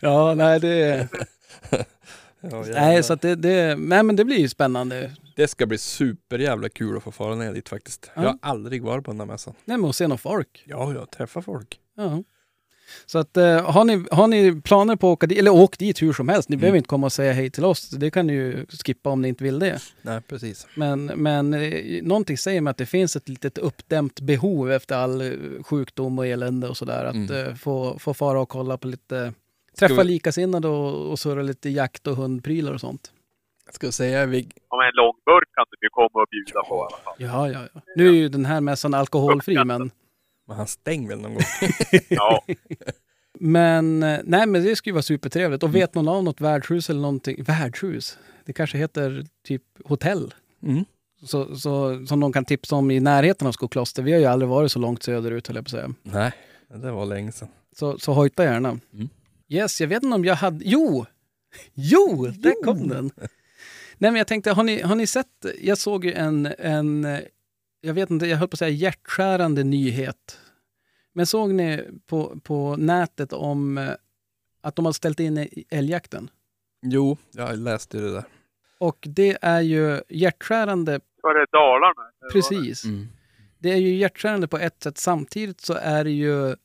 Ja, 0.01 0.35
nej 0.35 0.61
det... 0.61 1.09
Ja. 2.51 2.65
Nej, 2.69 3.03
så 3.03 3.15
det, 3.15 3.35
det... 3.35 3.77
Nej, 3.77 4.03
men 4.03 4.17
det 4.17 4.25
blir 4.25 4.39
ju 4.39 4.49
spännande. 4.49 5.13
Det 5.37 5.49
ska 5.49 5.67
bli 5.67 5.79
superjävla 5.79 6.69
kul 6.69 6.97
att 6.97 7.03
få 7.03 7.13
fara 7.13 7.35
ner 7.35 7.53
dit 7.53 7.69
faktiskt. 7.69 8.11
Ja. 8.15 8.23
Jag 8.23 8.29
har 8.29 8.39
aldrig 8.43 8.83
varit 8.83 9.05
på 9.05 9.11
den 9.11 9.19
där 9.19 9.27
mässan. 9.27 9.55
Nej, 9.65 9.79
men 9.79 9.91
att 9.91 9.97
se 9.97 10.07
någon 10.07 10.19
folk. 10.19 10.65
Ja, 10.67 10.95
jag 10.95 11.11
träffar 11.11 11.41
folk. 11.41 11.81
Ja. 11.97 12.23
Så 13.07 13.19
att 13.19 13.37
eh, 13.37 13.71
har, 13.71 13.85
ni, 13.85 14.05
har 14.11 14.27
ni 14.27 14.61
planer 14.61 14.97
på 14.97 15.09
att 15.09 15.13
åka 15.13 15.27
dit, 15.27 15.39
eller 15.39 15.51
åk 15.53 15.79
dit 15.79 16.03
hur 16.03 16.13
som 16.13 16.29
helst. 16.29 16.49
Ni 16.49 16.55
Mm. 16.55 16.61
behöver 16.61 16.77
inte 16.77 16.89
komma 16.89 17.07
och 17.07 17.13
säga 17.13 17.33
hej 17.33 17.51
till 17.51 17.65
oss. 17.65 17.91
Det 17.91 18.11
kan 18.11 18.27
ni 18.27 18.33
ju 18.33 18.67
skippa 18.87 19.11
om 19.11 19.23
ni 19.23 19.29
inte 19.29 19.45
vill 19.45 19.59
det. 19.59 19.79
Nej, 20.03 20.21
precis. 20.21 20.67
Men, 20.75 21.05
men 21.07 21.55
eh, 21.55 22.03
någonting 22.03 22.39
säger 22.39 22.61
mig 22.61 22.71
att 22.71 22.77
det 22.77 22.87
finns 22.87 23.17
ett 23.17 23.29
litet 23.29 23.59
uppdämt 23.59 24.21
behov 24.21 24.73
efter 24.73 24.97
all 24.97 25.21
eh, 25.21 25.33
sjukdom 25.63 26.19
och 26.19 26.27
elände 26.27 26.69
och 26.69 26.77
sådär. 26.77 27.05
Att 27.05 27.15
Mm. 27.15 27.47
eh, 27.49 27.55
få, 27.55 27.99
få 27.99 28.15
fara 28.15 28.41
och 28.41 28.49
kolla 28.49 28.77
på 28.77 28.89
lite, 28.89 29.33
träffa 29.79 29.95
vi- 30.03 30.05
likasinnade 30.05 30.69
och, 30.69 31.11
och 31.11 31.19
surra 31.19 31.43
lite 31.43 31.71
jakt 31.71 32.07
och 32.07 32.17
hundprylar 32.17 32.73
och 32.73 32.81
sånt. 32.81 33.11
Jag 33.67 33.75
ska 33.75 33.93
säga, 33.93 34.27
vi... 34.27 34.39
Om 34.69 34.81
en 34.81 34.95
lång 34.95 35.13
burk 35.27 35.49
kan 35.55 35.65
du 35.71 35.87
ju 35.87 35.89
komma 35.91 36.23
och 36.23 36.29
bjuda 36.31 36.63
på 36.69 36.75
i 36.75 36.79
alla 36.81 37.03
fall. 37.05 37.15
Ja, 37.19 37.61
ja, 37.63 37.69
ja. 37.75 37.81
Nu 37.97 38.09
är 38.09 38.13
ju 38.13 38.29
den 38.29 38.45
här 38.45 38.61
mässan 38.61 38.95
alkoholfri, 38.95 39.65
men 39.65 39.91
Men 40.47 40.57
han 40.57 40.67
stänger 40.67 41.09
väl 41.09 41.21
någon 41.21 41.35
gång? 41.35 41.43
Ja, 42.09 42.45
Men 43.41 44.03
eh, 44.03 44.21
nej, 44.25 44.47
men 44.47 44.65
det 44.65 44.77
skulle 44.77 44.93
vara 44.95 45.03
supertrevligt. 45.03 45.63
Och 45.63 45.75
vet 45.75 45.95
någon 45.95 46.09
av 46.09 46.25
något 46.25 46.41
värdshus 46.41 46.91
eller 46.91 47.01
någonting, 47.01 47.43
värdshus? 47.43 48.19
Det 48.45 48.53
kanske 48.53 48.79
heter 48.79 49.27
typ 49.47 49.63
hotell. 49.85 50.35
Mm. 50.63 50.85
Så, 51.23 51.57
så, 51.57 52.07
som 52.07 52.21
någon 52.21 52.33
kan 52.33 52.45
tipsa 52.45 52.77
om 52.77 52.91
i 52.91 53.01
närheten 53.01 53.47
av 53.47 53.53
Skokloster. 53.53 54.03
Vi 54.03 54.13
har 54.13 54.19
ju 54.19 54.27
aldrig 54.27 54.49
varit 54.49 54.73
så 54.73 54.79
långt 54.79 55.03
söderut 55.03 55.47
höll 55.47 55.57
jag 55.57 55.65
på 55.65 55.69
att 55.69 55.71
säga. 55.71 55.95
Nej, 56.03 56.33
det 56.75 56.91
var 56.91 57.07
länge 57.07 57.33
sedan. 57.33 57.49
Så, 57.77 57.99
så 57.99 58.13
hojta 58.13 58.45
gärna. 58.45 58.69
Mm. 58.69 59.09
Yes, 59.49 59.81
jag 59.81 59.89
vet 59.89 60.03
inte 60.03 60.15
om 60.15 60.25
jag 60.25 60.35
hade... 60.35 60.65
Jo! 60.65 61.07
Jo, 61.75 62.27
där 62.27 62.65
kom 62.65 62.89
den! 62.89 63.11
Nej 63.99 64.11
men 64.11 64.17
jag 64.17 64.27
tänkte, 64.27 64.51
har 64.51 64.65
ni, 64.65 64.81
har 64.83 64.95
ni 64.95 65.07
sett? 65.07 65.47
Jag 65.63 65.79
såg 65.79 66.05
ju 66.05 66.13
en, 66.13 66.47
en, 66.59 67.19
jag 67.85 67.95
vet 67.95 68.11
inte, 68.11 68.27
jag 68.27 68.37
höll 68.37 68.49
på 68.49 68.55
att 68.55 68.59
säga 68.59 68.71
hjärtskärande 68.71 69.65
nyhet. 69.65 70.39
Men 71.13 71.27
såg 71.27 71.55
ni 71.55 71.85
på, 72.07 72.41
på 72.43 72.77
nätet 72.77 73.33
om 73.33 73.79
eh, 73.79 73.91
att 74.61 74.77
de 74.77 74.85
har 74.85 74.93
ställt 74.93 75.21
in 75.21 75.39
i- 75.39 75.65
älgjakten? 75.71 76.31
Jo, 76.83 77.17
jag 77.33 77.59
läste 77.59 77.99
det 77.99 78.13
där. 78.13 78.25
Och 78.79 78.99
det 79.11 79.39
är 79.43 79.61
ju 79.61 80.01
hjärtskärande, 80.09 81.01
Var 81.23 81.35
det 81.35 81.47
Dalarna? 81.53 81.95
var 82.21 82.29
det- 82.29 82.33
precis. 82.33 82.83
Det 83.59 83.73
är 83.73 83.77
ju 83.77 83.95
hjärtskärande 83.97 84.49
på 84.49 84.59
ett 84.59 84.83
sätt. 84.83 84.99
Samtidigt 84.99 85.61
så 85.61 85.75
är 85.75 86.05
det 86.05 86.11
ju 86.11 86.57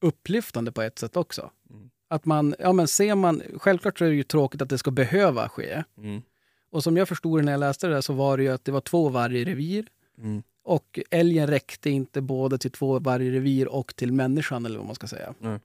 upplyftande 0.00 0.72
på 0.72 0.82
ett 0.82 0.98
sätt 0.98 1.16
också. 1.16 1.50
Mm. 1.70 1.90
Att 2.08 2.24
man, 2.24 2.54
ja 2.58 2.72
men 2.72 2.88
ser 2.88 3.14
man, 3.14 3.42
självklart 3.56 3.98
så 3.98 4.04
är 4.04 4.08
det 4.08 4.14
ju 4.14 4.22
tråkigt 4.22 4.62
att 4.62 4.68
det 4.68 4.78
ska 4.78 4.90
behöva 4.90 5.48
ske. 5.48 5.84
Mm. 5.98 6.22
Och 6.70 6.82
som 6.82 6.96
jag 6.96 7.08
förstod 7.08 7.44
när 7.44 7.52
jag 7.52 7.58
läste 7.58 7.86
det 7.86 7.94
där 7.94 8.00
så 8.00 8.12
var 8.12 8.36
det 8.36 8.42
ju 8.42 8.48
att 8.52 8.64
det 8.64 8.72
var 8.72 8.80
två 8.80 9.08
varje 9.08 9.44
revir. 9.44 9.86
Mm. 10.18 10.42
Och 10.64 11.00
älgen 11.10 11.46
räckte 11.46 11.90
inte 11.90 12.20
både 12.20 12.58
till 12.58 12.70
två 12.70 12.98
varje 12.98 13.30
revir 13.30 13.68
och 13.68 13.96
till 13.96 14.12
människan 14.12 14.66
eller 14.66 14.78
vad 14.78 14.86
man 14.86 14.94
ska 14.94 15.06
säga. 15.06 15.34
Nej. 15.38 15.58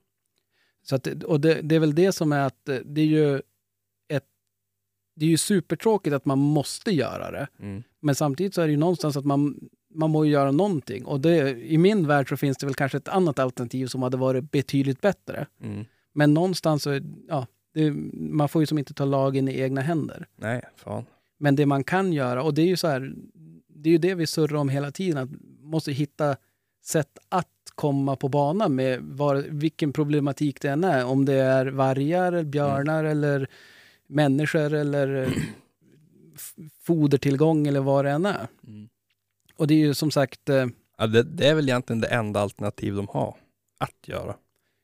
Så 0.83 0.95
att, 0.95 1.23
och 1.23 1.41
det, 1.41 1.61
det 1.61 1.75
är 1.75 1.79
väl 1.79 1.95
det 1.95 2.11
som 2.11 2.31
är 2.31 2.39
att 2.39 2.69
eh, 2.69 2.75
det 2.85 3.01
är 3.01 3.05
ju 3.05 3.35
ett, 4.07 4.25
det 5.15 5.25
är 5.25 5.29
ju 5.29 5.37
supertråkigt 5.37 6.15
att 6.15 6.25
man 6.25 6.39
måste 6.39 6.91
göra 6.91 7.31
det. 7.31 7.47
Mm. 7.59 7.83
Men 7.99 8.15
samtidigt 8.15 8.53
så 8.53 8.61
är 8.61 8.65
det 8.65 8.71
ju 8.71 8.77
någonstans 8.77 9.17
att 9.17 9.25
man, 9.25 9.69
man 9.93 10.09
må 10.09 10.25
ju 10.25 10.31
göra 10.31 10.51
någonting. 10.51 11.05
Och 11.05 11.19
det, 11.19 11.49
i 11.49 11.77
min 11.77 12.07
värld 12.07 12.29
så 12.29 12.37
finns 12.37 12.57
det 12.57 12.65
väl 12.65 12.75
kanske 12.75 12.97
ett 12.97 13.07
annat 13.07 13.39
alternativ 13.39 13.87
som 13.87 14.03
hade 14.03 14.17
varit 14.17 14.51
betydligt 14.51 15.01
bättre. 15.01 15.47
Mm. 15.61 15.85
Men 16.13 16.33
någonstans 16.33 16.83
så, 16.83 16.99
ja, 17.27 17.47
det, 17.73 17.91
man 18.13 18.49
får 18.49 18.61
ju 18.61 18.65
som 18.65 18.77
inte 18.77 18.93
ta 18.93 19.05
lagen 19.05 19.47
i 19.47 19.59
egna 19.59 19.81
händer. 19.81 20.27
Nej, 20.35 20.61
fan. 20.75 21.05
Men 21.37 21.55
det 21.55 21.65
man 21.65 21.83
kan 21.83 22.13
göra, 22.13 22.43
och 22.43 22.53
det 22.53 22.61
är 22.61 22.65
ju 22.65 22.77
så 22.77 22.87
här, 22.87 23.13
det 23.77 23.89
är 23.89 23.91
ju 23.91 23.97
det 23.97 24.15
vi 24.15 24.27
surrar 24.27 24.57
om 24.59 24.69
hela 24.69 24.91
tiden, 24.91 25.17
att 25.17 25.29
måste 25.61 25.91
hitta 25.91 26.35
sätt 26.83 27.17
att 27.29 27.47
komma 27.75 28.15
på 28.15 28.29
banan 28.29 28.75
med 28.75 29.01
var, 29.01 29.35
vilken 29.49 29.93
problematik 29.93 30.61
det 30.61 30.67
än 30.69 30.83
är. 30.83 31.05
Om 31.05 31.25
det 31.25 31.33
är 31.33 31.65
vargar, 31.65 32.31
eller 32.31 32.43
björnar 32.43 33.03
eller 33.03 33.47
människor 34.07 34.73
eller 34.73 35.33
fodertillgång 36.81 37.67
eller 37.67 37.79
vad 37.79 38.05
det 38.05 38.11
än 38.11 38.25
är. 38.25 38.47
Mm. 38.67 38.89
Och 39.55 39.67
det 39.67 39.73
är 39.73 39.77
ju 39.77 39.93
som 39.93 40.11
sagt, 40.11 40.49
eh, 40.49 40.65
Ja, 40.97 41.07
det, 41.07 41.23
det 41.23 41.47
är 41.47 41.55
väl 41.55 41.69
egentligen 41.69 42.01
det 42.01 42.07
enda 42.07 42.39
alternativ 42.39 42.95
de 42.95 43.07
har 43.07 43.35
att 43.77 44.07
göra. 44.07 44.35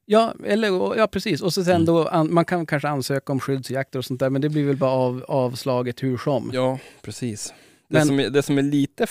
ja, 0.06 0.34
eller, 0.46 0.98
ja 0.98 1.08
precis. 1.08 1.42
Och 1.42 1.54
så 1.54 1.64
sen 1.64 1.74
Mm. 1.76 1.86
då, 1.86 2.08
an, 2.08 2.34
man 2.34 2.46
kan 2.46 2.66
kanske 2.66 2.88
ansöka 2.90 3.32
om 3.34 3.40
skyddsjakter 3.40 4.00
och 4.00 4.06
sånt 4.06 4.20
där, 4.20 4.30
men 4.30 4.42
det 4.42 4.50
blir 4.50 4.66
väl 4.66 4.78
bara 4.78 4.92
av, 4.92 5.26
avslaget 5.28 6.04
hur 6.04 6.18
som. 6.18 6.50
Ja, 6.54 6.80
precis. 7.02 7.54
Det, 7.94 8.00
Men- 8.00 8.08
som 8.08 8.20
är, 8.20 8.30
det 8.30 8.44
som 8.44 8.58
är 8.58 8.62
lite, 8.62 9.08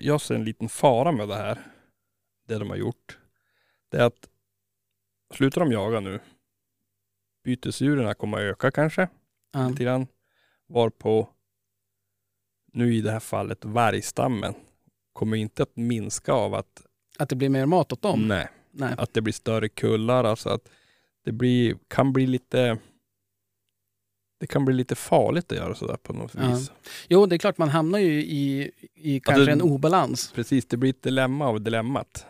jag, 0.00 0.20
ser 0.20 0.34
en 0.34 0.44
liten 0.44 0.68
fara 0.68 1.12
med 1.12 1.28
det 1.28 1.34
här, 1.36 1.58
det 2.48 2.58
de 2.58 2.70
har 2.70 2.76
gjort, 2.76 3.18
det 3.90 3.96
är 3.96 4.04
att 4.04 4.28
slutar 5.34 5.60
de 5.60 5.72
jaga 5.72 6.00
nu, 6.00 6.20
bytesdjuren 7.44 8.14
kommer 8.14 8.36
att 8.38 8.42
öka 8.42 8.70
kanske, 8.70 9.08
Ja. 9.52 9.68
lite 9.68 9.84
grann, 9.84 10.06
varpå 10.66 11.28
nu 12.72 12.94
i 12.94 13.00
det 13.00 13.10
här 13.10 13.20
fallet 13.20 13.64
vargstammen 13.64 14.54
kommer 15.12 15.36
inte 15.36 15.62
att 15.62 15.76
minska 15.76 16.32
av 16.32 16.54
att, 16.54 16.86
Att 17.18 17.28
det 17.28 17.36
blir 17.36 17.48
mer 17.48 17.66
mat 17.66 17.92
åt 17.92 18.02
dem? 18.02 18.28
nej, 18.28 18.48
Nej. 18.70 18.94
att 18.98 19.14
det 19.14 19.20
blir 19.20 19.32
större 19.32 19.68
kullar, 19.68 20.24
alltså 20.24 20.48
att 20.48 20.68
det 21.24 21.32
blir, 21.32 21.78
kan 21.88 22.12
bli 22.12 22.26
lite 22.26 22.78
det 24.46 24.52
kan 24.52 24.64
bli 24.64 24.74
lite 24.74 24.94
farligt 24.94 25.52
att 25.52 25.58
göra 25.58 25.74
sådär 25.74 25.96
på 26.02 26.12
något 26.12 26.34
Ja. 26.34 26.48
vis. 26.48 26.72
Jo, 27.08 27.26
det 27.26 27.36
är 27.36 27.38
klart 27.38 27.58
man 27.58 27.68
hamnar 27.68 27.98
ju 27.98 28.22
i, 28.24 28.70
i 28.94 29.20
kanske 29.20 29.44
det- 29.44 29.52
en 29.52 29.62
obalans. 29.62 30.32
Precis, 30.34 30.66
det 30.66 30.76
blir 30.76 30.90
ett 30.90 31.02
dilemma 31.02 31.46
av 31.48 31.60
dilemmat. 31.60 32.26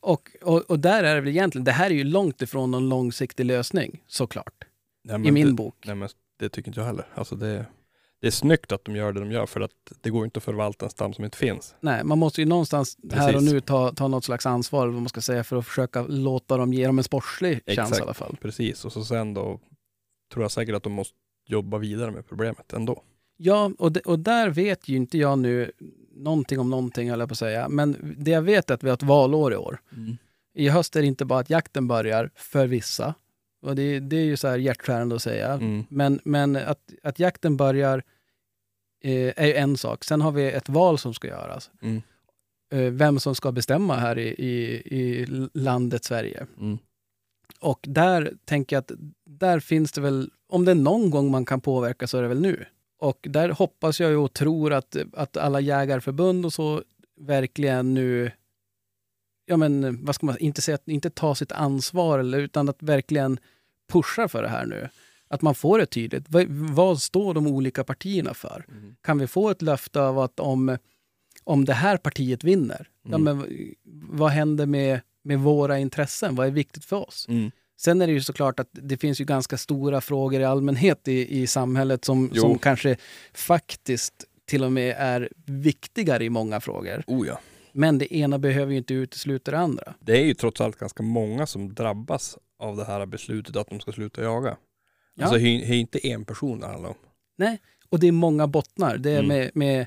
Och, 0.00 0.30
och, 0.42 0.70
och 0.70 0.78
där 0.80 1.04
är 1.04 1.14
det 1.14 1.20
väl 1.20 1.30
egentligen, 1.30 1.64
det 1.64 1.72
här 1.72 1.90
är 1.90 1.94
ju 1.94 2.04
långt 2.04 2.42
ifrån 2.42 2.70
någon 2.70 2.88
långsiktig 2.88 3.44
lösning, 3.44 4.02
såklart. 4.06 4.64
Nej, 5.04 5.28
I 5.28 5.32
min 5.32 5.46
det, 5.46 5.52
bok. 5.52 5.74
Nej 5.86 5.94
men 5.94 6.08
det 6.38 6.48
tycker 6.48 6.68
inte 6.68 6.80
jag 6.80 6.86
heller. 6.86 7.06
Alltså 7.14 7.36
det, 7.36 7.66
det 8.20 8.26
är 8.26 8.30
snyggt 8.30 8.72
att 8.72 8.84
de 8.84 8.96
gör 8.96 9.12
det 9.12 9.20
de 9.20 9.32
gör 9.32 9.46
för 9.46 9.60
att 9.60 9.70
det 10.00 10.10
går 10.10 10.24
inte 10.24 10.38
att 10.38 10.44
förvalta 10.44 10.84
en 10.86 10.90
stam 10.90 11.12
som 11.12 11.24
inte 11.24 11.36
finns. 11.38 11.74
Nej, 11.80 12.04
man 12.04 12.18
måste 12.18 12.40
ju 12.40 12.46
någonstans 12.46 12.96
här 13.12 13.28
och 13.28 13.32
Precis. 13.34 13.52
nu 13.52 13.60
ta, 13.60 13.92
ta 13.92 14.08
något 14.08 14.24
slags 14.24 14.46
ansvar, 14.46 14.86
vad 14.86 14.94
man 15.02 15.08
ska 15.08 15.20
säga, 15.20 15.44
för 15.44 15.56
att 15.56 15.66
försöka 15.66 16.02
låta 16.02 16.56
dem 16.56 16.72
ge 16.72 16.86
dem 16.86 16.98
en 16.98 17.04
sportslig 17.04 17.52
chans 17.66 17.78
Exakt. 17.78 17.98
i 17.98 18.02
alla 18.02 18.14
fall. 18.14 18.36
Precis, 18.40 18.84
och 18.84 18.92
så 18.92 19.04
sen 19.04 19.34
då 19.34 19.60
tror 20.32 20.44
jag 20.44 20.50
säkert 20.50 20.74
att 20.74 20.82
de 20.82 20.92
måste 20.92 21.14
jobba 21.46 21.78
vidare 21.78 22.10
med 22.10 22.28
problemet 22.28 22.72
ändå. 22.72 23.02
Ja, 23.36 23.70
och, 23.78 23.92
det, 23.92 24.00
och 24.00 24.18
där 24.18 24.50
vet 24.50 24.88
ju 24.88 24.96
inte 24.96 25.18
jag 25.18 25.38
nu 25.38 25.72
någonting 26.16 26.60
om 26.60 26.70
någonting, 26.70 27.10
höll 27.10 27.20
jag 27.20 27.28
på 27.28 27.32
att 27.32 27.38
säga. 27.38 27.68
Men 27.68 28.14
det 28.18 28.30
jag 28.30 28.42
vet 28.42 28.70
är 28.70 28.74
att 28.74 28.84
vi 28.84 28.88
har 28.88 28.94
ett 28.94 29.02
valår 29.02 29.52
i 29.52 29.56
år. 29.56 29.80
I 30.54 30.68
höst 30.68 30.96
är 30.96 31.00
det 31.00 31.06
inte 31.06 31.24
bara 31.24 31.38
att 31.38 31.50
jakten 31.50 31.88
börjar 31.88 32.30
för 32.34 32.66
vissa. 32.66 33.14
Och 33.62 33.76
det, 33.76 34.00
det 34.00 34.16
är 34.16 34.24
ju 34.24 34.36
så 34.36 34.48
här 34.48 34.58
hjärtskärande 34.58 35.14
att 35.14 35.22
säga. 35.22 35.52
Mm. 35.52 35.84
Men, 35.88 36.20
men 36.24 36.56
att, 36.56 36.80
att 37.02 37.18
jakten 37.18 37.56
börjar 37.56 38.02
eh, 39.04 39.32
är 39.36 39.46
ju 39.46 39.54
en 39.54 39.76
sak. 39.76 40.04
Sen 40.04 40.20
har 40.20 40.32
vi 40.32 40.52
ett 40.52 40.68
val 40.68 40.98
som 40.98 41.14
ska 41.14 41.28
göras. 41.28 41.70
Mm. 41.82 42.02
Eh, 42.72 42.92
vem 42.92 43.20
som 43.20 43.34
ska 43.34 43.52
bestämma 43.52 43.96
här 43.96 44.18
i, 44.18 44.28
i, 44.28 44.82
i 44.96 45.26
landet 45.54 46.04
Sverige. 46.04 46.46
Mm. 46.60 46.78
Och 47.60 47.80
där 47.88 48.32
tänker 48.44 48.76
jag 48.76 48.80
att 48.80 48.92
där 49.26 49.60
finns 49.60 49.92
det 49.92 50.00
väl, 50.00 50.30
om 50.48 50.64
det 50.64 50.70
är 50.70 50.74
någon 50.74 51.10
gång 51.10 51.30
man 51.30 51.44
kan 51.44 51.60
påverka 51.60 52.06
så 52.06 52.18
är 52.18 52.22
det 52.22 52.28
väl 52.28 52.40
nu. 52.40 52.64
Och 52.98 53.18
där 53.30 53.48
hoppas 53.48 54.00
jag 54.00 54.24
och 54.24 54.32
tror 54.32 54.72
att, 54.72 54.96
att 55.12 55.36
alla 55.36 55.60
jägarförbund 55.60 56.46
och 56.46 56.52
så 56.52 56.82
verkligen 57.20 57.94
nu, 57.94 58.30
ja 59.46 59.56
men 59.56 60.04
vad 60.04 60.14
ska 60.14 60.26
man 60.26 60.38
inte 60.38 60.62
säga, 60.62 60.78
inte 60.86 61.10
ta 61.10 61.34
sitt 61.34 61.52
ansvar 61.52 62.18
eller, 62.18 62.38
utan 62.38 62.68
att 62.68 62.82
verkligen 62.82 63.38
pusha 63.92 64.28
för 64.28 64.42
det 64.42 64.48
här 64.48 64.66
nu. 64.66 64.88
Att 65.28 65.42
man 65.42 65.54
får 65.54 65.78
det 65.78 65.86
tydligt. 65.86 66.24
Vad, 66.28 66.46
vad 66.48 67.02
står 67.02 67.34
de 67.34 67.46
olika 67.46 67.84
partierna 67.84 68.34
för? 68.34 68.64
Mm. 68.68 68.96
Kan 69.02 69.18
vi 69.18 69.26
få 69.26 69.50
ett 69.50 69.62
löfte 69.62 70.00
av 70.00 70.18
att 70.18 70.40
om, 70.40 70.76
om 71.44 71.64
det 71.64 71.72
här 71.74 71.96
partiet 71.96 72.44
vinner, 72.44 72.88
ja, 73.02 73.08
Mm. 73.16 73.22
men 73.24 73.48
v- 73.48 73.74
vad 74.10 74.30
händer 74.30 74.66
med, 74.66 75.00
med 75.24 75.38
våra 75.38 75.78
intressen? 75.78 76.34
Vad 76.34 76.46
är 76.46 76.50
viktigt 76.50 76.84
för 76.84 77.08
oss? 77.08 77.26
Mm. 77.28 77.50
Sen 77.80 78.02
är 78.02 78.06
det 78.06 78.12
ju 78.12 78.20
såklart 78.20 78.60
att 78.60 78.68
det 78.72 78.96
finns 78.96 79.20
ju 79.20 79.24
ganska 79.24 79.56
stora 79.58 80.00
frågor 80.00 80.40
i 80.40 80.44
allmänhet 80.44 81.08
i, 81.08 81.40
i 81.42 81.46
samhället 81.46 82.04
som, 82.04 82.30
Jo. 82.34 82.40
som 82.42 82.58
kanske 82.58 82.96
faktiskt 83.34 84.14
till 84.46 84.64
och 84.64 84.72
med 84.72 84.94
är 84.98 85.28
viktigare 85.46 86.24
i 86.24 86.30
många 86.30 86.60
frågor. 86.60 87.04
Oh 87.06 87.26
ja. 87.26 87.40
Men 87.72 87.98
det 87.98 88.14
ena 88.14 88.38
behöver 88.38 88.72
ju 88.72 88.78
inte 88.78 88.94
utesluta 88.94 89.50
det 89.50 89.58
andra. 89.58 89.94
Det 90.00 90.12
är 90.20 90.24
ju 90.24 90.34
trots 90.34 90.60
allt 90.60 90.78
ganska 90.78 91.02
många 91.02 91.46
som 91.46 91.74
drabbas 91.74 92.38
av 92.58 92.76
det 92.76 92.84
här 92.84 93.06
beslutet 93.06 93.56
att 93.56 93.68
de 93.70 93.80
ska 93.80 93.92
sluta 93.92 94.22
jaga. 94.22 94.56
Ja. 95.14 95.24
Alltså 95.24 95.38
det 95.38 95.44
är 95.48 95.72
inte 95.72 96.06
en 96.08 96.24
person 96.24 96.60
det 96.60 96.66
handlar 96.66 96.88
om. 96.88 96.96
Och 97.88 98.00
det 98.00 98.08
är 98.08 98.12
många 98.12 98.46
bottnar. 98.46 98.96
Det 98.96 99.10
är 99.10 99.18
Mm. 99.22 99.28
med, 99.28 99.50
med, 99.54 99.86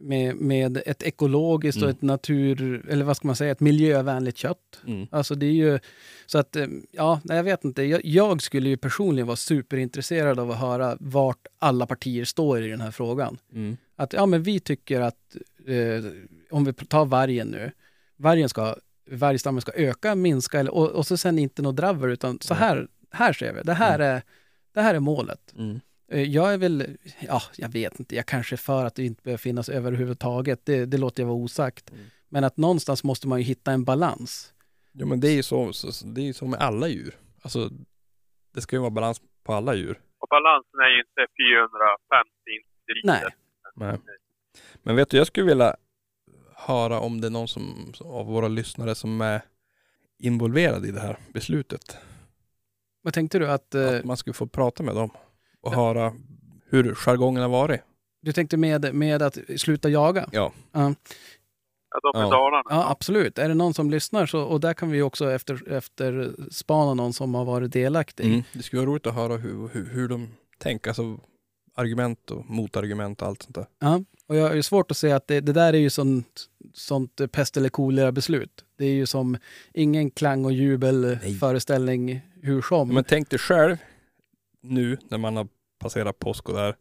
med, 0.00 0.36
med 0.36 0.82
ett 0.86 1.02
ekologiskt 1.02 1.82
och 1.82 1.88
Mm. 1.88 1.96
ett 1.96 2.02
natur, 2.02 2.86
eller 2.88 3.04
vad 3.04 3.16
ska 3.16 3.26
man 3.26 3.36
säga, 3.36 3.52
ett 3.52 3.60
miljövänligt 3.60 4.36
kött. 4.36 4.80
Mm. 4.86 5.06
Alltså 5.10 5.34
det 5.34 5.46
är 5.46 5.52
ju, 5.52 5.78
så 6.26 6.38
att, 6.38 6.56
eh, 6.56 6.66
ja, 6.90 7.20
nej, 7.24 7.36
jag 7.36 7.44
vet 7.44 7.64
inte. 7.64 7.82
Jag, 7.82 8.04
jag 8.04 8.42
skulle 8.42 8.68
ju 8.68 8.76
personligen 8.76 9.26
vara 9.26 9.36
superintresserad 9.36 10.38
av 10.40 10.50
att 10.50 10.58
höra 10.58 10.96
vart 11.00 11.46
alla 11.58 11.86
partier 11.86 12.24
står 12.24 12.62
i 12.62 12.68
den 12.68 12.80
här 12.80 12.90
frågan. 12.90 13.38
Mm. 13.52 13.76
Att, 13.96 14.12
ja 14.12 14.26
men 14.26 14.42
vi 14.42 14.60
tycker 14.60 15.00
att, 15.00 15.36
eh, 15.66 16.04
om 16.50 16.64
vi 16.64 16.72
tar 16.72 17.04
vargen 17.04 17.48
nu, 17.48 17.72
vargen 18.16 18.48
ska, 18.48 18.76
vargstammen 19.10 19.60
ska 19.60 19.72
öka, 19.72 20.14
minska, 20.14 20.60
eller, 20.60 20.74
och, 20.74 20.90
och 20.90 21.06
så 21.06 21.16
sen 21.16 21.38
inte 21.38 21.62
något 21.62 21.76
draver, 21.76 22.08
utan 22.08 22.38
så 22.40 22.54
här, 22.54 22.88
här 23.10 23.32
ser 23.32 23.52
vi, 23.52 23.60
det 23.62 23.74
här, 23.74 23.98
är, 23.98 24.22
det 24.74 24.80
här 24.80 24.94
är 24.94 25.00
målet. 25.00 25.54
Mm. 25.58 25.80
Eh, 26.08 26.22
Jag 26.22 26.54
är 26.54 26.58
väl, 26.58 26.96
ja, 27.20 27.42
jag 27.56 27.68
vet 27.68 28.00
inte, 28.00 28.16
jag 28.16 28.26
kanske 28.26 28.54
är 28.54 28.56
för 28.56 28.84
att 28.84 28.94
det 28.94 29.04
inte 29.04 29.22
behöver 29.22 29.38
finnas 29.38 29.68
överhuvudtaget, 29.68 30.66
det, 30.66 30.86
det 30.86 30.98
låter 30.98 31.22
jag 31.22 31.28
vara 31.28 31.36
osagt. 31.38 31.90
Mm. 31.90 32.04
Men 32.28 32.44
att 32.44 32.56
någonstans 32.56 33.04
måste 33.04 33.28
man 33.28 33.38
ju 33.38 33.44
hitta 33.44 33.72
en 33.72 33.84
balans. 33.84 34.52
Ja 34.92 35.06
men 35.06 35.20
det 35.20 35.28
är 35.28 35.34
ju 35.34 35.42
så, 35.42 35.72
så, 35.72 35.92
så- 35.92 36.06
det 36.06 36.20
är 36.20 36.24
ju 36.24 36.32
så 36.32 36.46
med 36.46 36.60
alla 36.60 36.88
djur. 36.88 37.14
Alltså 37.42 37.70
det 38.54 38.60
ska 38.60 38.76
ju 38.76 38.80
vara 38.80 38.90
balans 38.90 39.20
på 39.44 39.52
alla 39.54 39.74
djur. 39.74 40.00
Och 40.18 40.28
balansen 40.30 40.80
är 40.80 40.88
ju 40.88 40.98
inte 41.00 41.26
450 41.42 42.30
individer. 42.90 43.34
Nej. 43.76 43.98
Nej. 44.04 44.18
Men 44.82 44.96
vet 44.96 45.10
du, 45.10 45.16
jag 45.16 45.26
skulle 45.26 45.46
vilja 45.46 45.76
höra 46.54 47.00
om 47.00 47.20
det 47.20 47.26
är 47.26 47.30
någon 47.30 47.48
som, 47.48 47.92
av 48.00 48.26
våra 48.26 48.48
lyssnare 48.48 48.94
som 48.94 49.20
är 49.20 49.42
involverad 50.18 50.86
i 50.86 50.90
det 50.90 51.00
här 51.00 51.18
beslutet. 51.32 51.96
Vad 53.02 53.14
tänkte 53.14 53.38
du? 53.38 53.50
Att, 53.50 53.74
eh, 53.74 53.88
Att 53.98 54.04
man 54.04 54.16
skulle 54.16 54.34
få 54.34 54.46
prata 54.46 54.82
med 54.82 54.94
dem 54.94 55.10
och 55.62 55.72
höra 55.72 56.12
hur 56.70 56.94
jargongen 56.94 57.42
har 57.42 57.48
varit. 57.48 57.80
du 58.22 58.32
tänkte 58.32 58.56
med, 58.56 58.94
med 58.94 59.22
att 59.22 59.38
sluta 59.56 59.88
jaga? 59.88 60.28
Ja. 60.32 60.52
Ja. 60.72 60.94
Ja, 61.90 62.12
de 62.12 62.20
Ja. 62.20 62.62
Ja, 62.70 62.90
absolut. 62.90 63.38
Är 63.38 63.48
det 63.48 63.54
någon 63.54 63.74
som 63.74 63.90
lyssnar 63.90 64.26
så, 64.26 64.42
och 64.42 64.60
där 64.60 64.74
kan 64.74 64.90
vi 64.90 65.02
också 65.02 65.32
efter, 65.32 65.72
efter 65.72 66.32
spana 66.50 66.94
någon 66.94 67.12
som 67.12 67.34
har 67.34 67.44
varit 67.44 67.72
delaktig. 67.72 68.26
Mm. 68.26 68.42
Det 68.52 68.62
skulle 68.62 68.80
vara 68.80 68.90
roligt 68.90 69.06
att 69.06 69.14
höra 69.14 69.36
hur, 69.36 69.68
hur, 69.68 69.86
hur 69.86 70.08
de 70.08 70.28
tänker, 70.58 70.90
alltså 70.90 71.18
argument 71.74 72.30
och 72.30 72.50
motargument 72.50 73.22
och 73.22 73.28
allt 73.28 73.42
sånt 73.42 73.54
där. 73.54 73.66
Ja. 73.78 74.00
Och 74.26 74.36
jag 74.36 74.56
ju 74.56 74.62
svårt 74.62 74.90
att 74.90 74.96
säga 74.96 75.16
att 75.16 75.26
det, 75.26 75.40
det 75.40 75.52
där 75.52 75.72
är 75.72 75.78
ju 75.78 75.90
sånt, 75.90 76.46
sånt 76.74 77.32
pest 77.32 77.56
eller 77.56 77.68
kolera 77.68 78.12
beslut. 78.12 78.64
Det 78.78 78.84
är 78.84 78.92
ju 78.92 79.06
som 79.06 79.36
ingen 79.74 80.10
klang 80.10 80.44
och 80.44 80.52
jubel 80.52 81.18
Nej. 81.22 81.34
föreställning 81.34 82.20
hur 82.42 82.62
som. 82.62 82.88
Men 82.88 83.04
tänk 83.04 83.30
dig 83.30 83.38
själv 83.38 83.76
nu 84.62 84.98
när 85.10 85.18
man 85.18 85.36
har 85.36 85.48
passerat 85.78 86.18
påsk 86.18 86.48
och 86.48 86.54
där. 86.54 86.76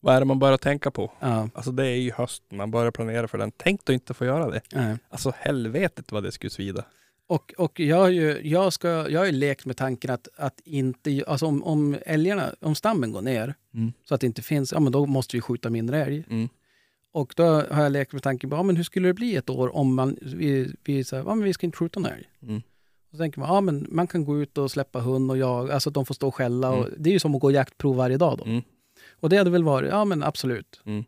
Vad 0.00 0.14
är 0.16 0.20
det 0.20 0.26
man 0.26 0.38
börjar 0.38 0.56
tänka 0.58 0.90
på? 0.90 1.12
ja, 1.20 1.48
Alltså 1.54 1.72
det 1.72 1.86
är 1.86 1.96
ju 1.96 2.12
hösten, 2.12 2.58
man 2.58 2.70
börjar 2.70 2.90
planera 2.90 3.28
för 3.28 3.38
den. 3.38 3.52
Tänk 3.56 3.84
då 3.84 3.92
inte 3.92 4.14
få 4.14 4.24
göra 4.24 4.50
det. 4.50 4.60
nej. 4.72 4.96
Alltså 5.08 5.32
helvetet 5.36 6.12
vad 6.12 6.22
det 6.22 6.32
skulle 6.32 6.50
svida. 6.50 6.84
Och, 7.26 7.54
och 7.58 7.80
jag, 7.80 7.96
har 7.96 8.08
ju, 8.08 8.40
jag, 8.48 8.72
ska, 8.72 8.88
jag 8.88 9.20
har 9.20 9.26
ju 9.26 9.32
lekt 9.32 9.66
med 9.66 9.76
tanken 9.76 10.10
att, 10.10 10.28
att 10.36 10.60
inte, 10.64 11.24
alltså 11.26 11.46
om, 11.46 11.62
om 11.64 11.96
älgarna, 12.06 12.54
om 12.60 12.74
stammen 12.74 13.12
går 13.12 13.22
ner 13.22 13.54
Mm. 13.74 13.92
så 14.04 14.14
att 14.14 14.20
det 14.20 14.26
inte 14.26 14.42
finns, 14.42 14.72
ja 14.72 14.80
men 14.80 14.92
då 14.92 15.06
måste 15.06 15.36
vi 15.36 15.40
skjuta 15.40 15.70
mindre 15.70 16.04
älg. 16.04 16.24
Mm. 16.30 16.48
Och 17.12 17.32
då 17.36 17.44
har 17.44 17.82
jag 17.82 17.92
lekt 17.92 18.12
med 18.12 18.22
tanken 18.22 18.50
ja 18.50 18.62
men 18.62 18.76
hur 18.76 18.84
skulle 18.84 19.08
det 19.08 19.14
bli 19.14 19.36
ett 19.36 19.50
år 19.50 19.76
om 19.76 19.94
man, 19.94 20.16
vi, 20.22 20.74
vi 20.84 21.04
säger, 21.04 21.24
ja 21.24 21.34
men 21.34 21.44
vi 21.44 21.52
ska 21.52 21.66
inte 21.66 21.78
skjuta 21.78 22.00
någon 22.00 22.12
älg. 22.12 22.28
Mm. 22.42 22.62
Och 23.12 23.16
så 23.16 23.22
tänker 23.22 23.40
man, 23.40 23.48
ja 23.54 23.60
men 23.60 23.86
man 23.90 24.06
kan 24.06 24.24
gå 24.24 24.40
ut 24.42 24.58
och 24.58 24.70
släppa 24.70 25.00
hund 25.00 25.30
och 25.30 25.38
jaga, 25.38 25.74
alltså 25.74 25.88
att 25.90 25.94
de 25.94 26.06
får 26.06 26.14
stå 26.14 26.28
och 26.28 26.34
skälla. 26.34 26.70
Och, 26.70 26.86
Mm. 26.86 26.94
det 26.98 27.10
är 27.10 27.12
ju 27.12 27.18
som 27.18 27.34
att 27.34 27.40
gå 27.40 27.50
jaktprov 27.50 27.96
varje 27.96 28.16
dag 28.16 28.38
då. 28.38 28.44
Mm. 28.44 28.62
Och 29.20 29.28
det 29.28 29.36
hade 29.36 29.50
väl 29.50 29.64
varit, 29.64 29.90
ja 29.90 30.04
men 30.04 30.22
absolut. 30.22 30.80
Mm. 30.86 31.04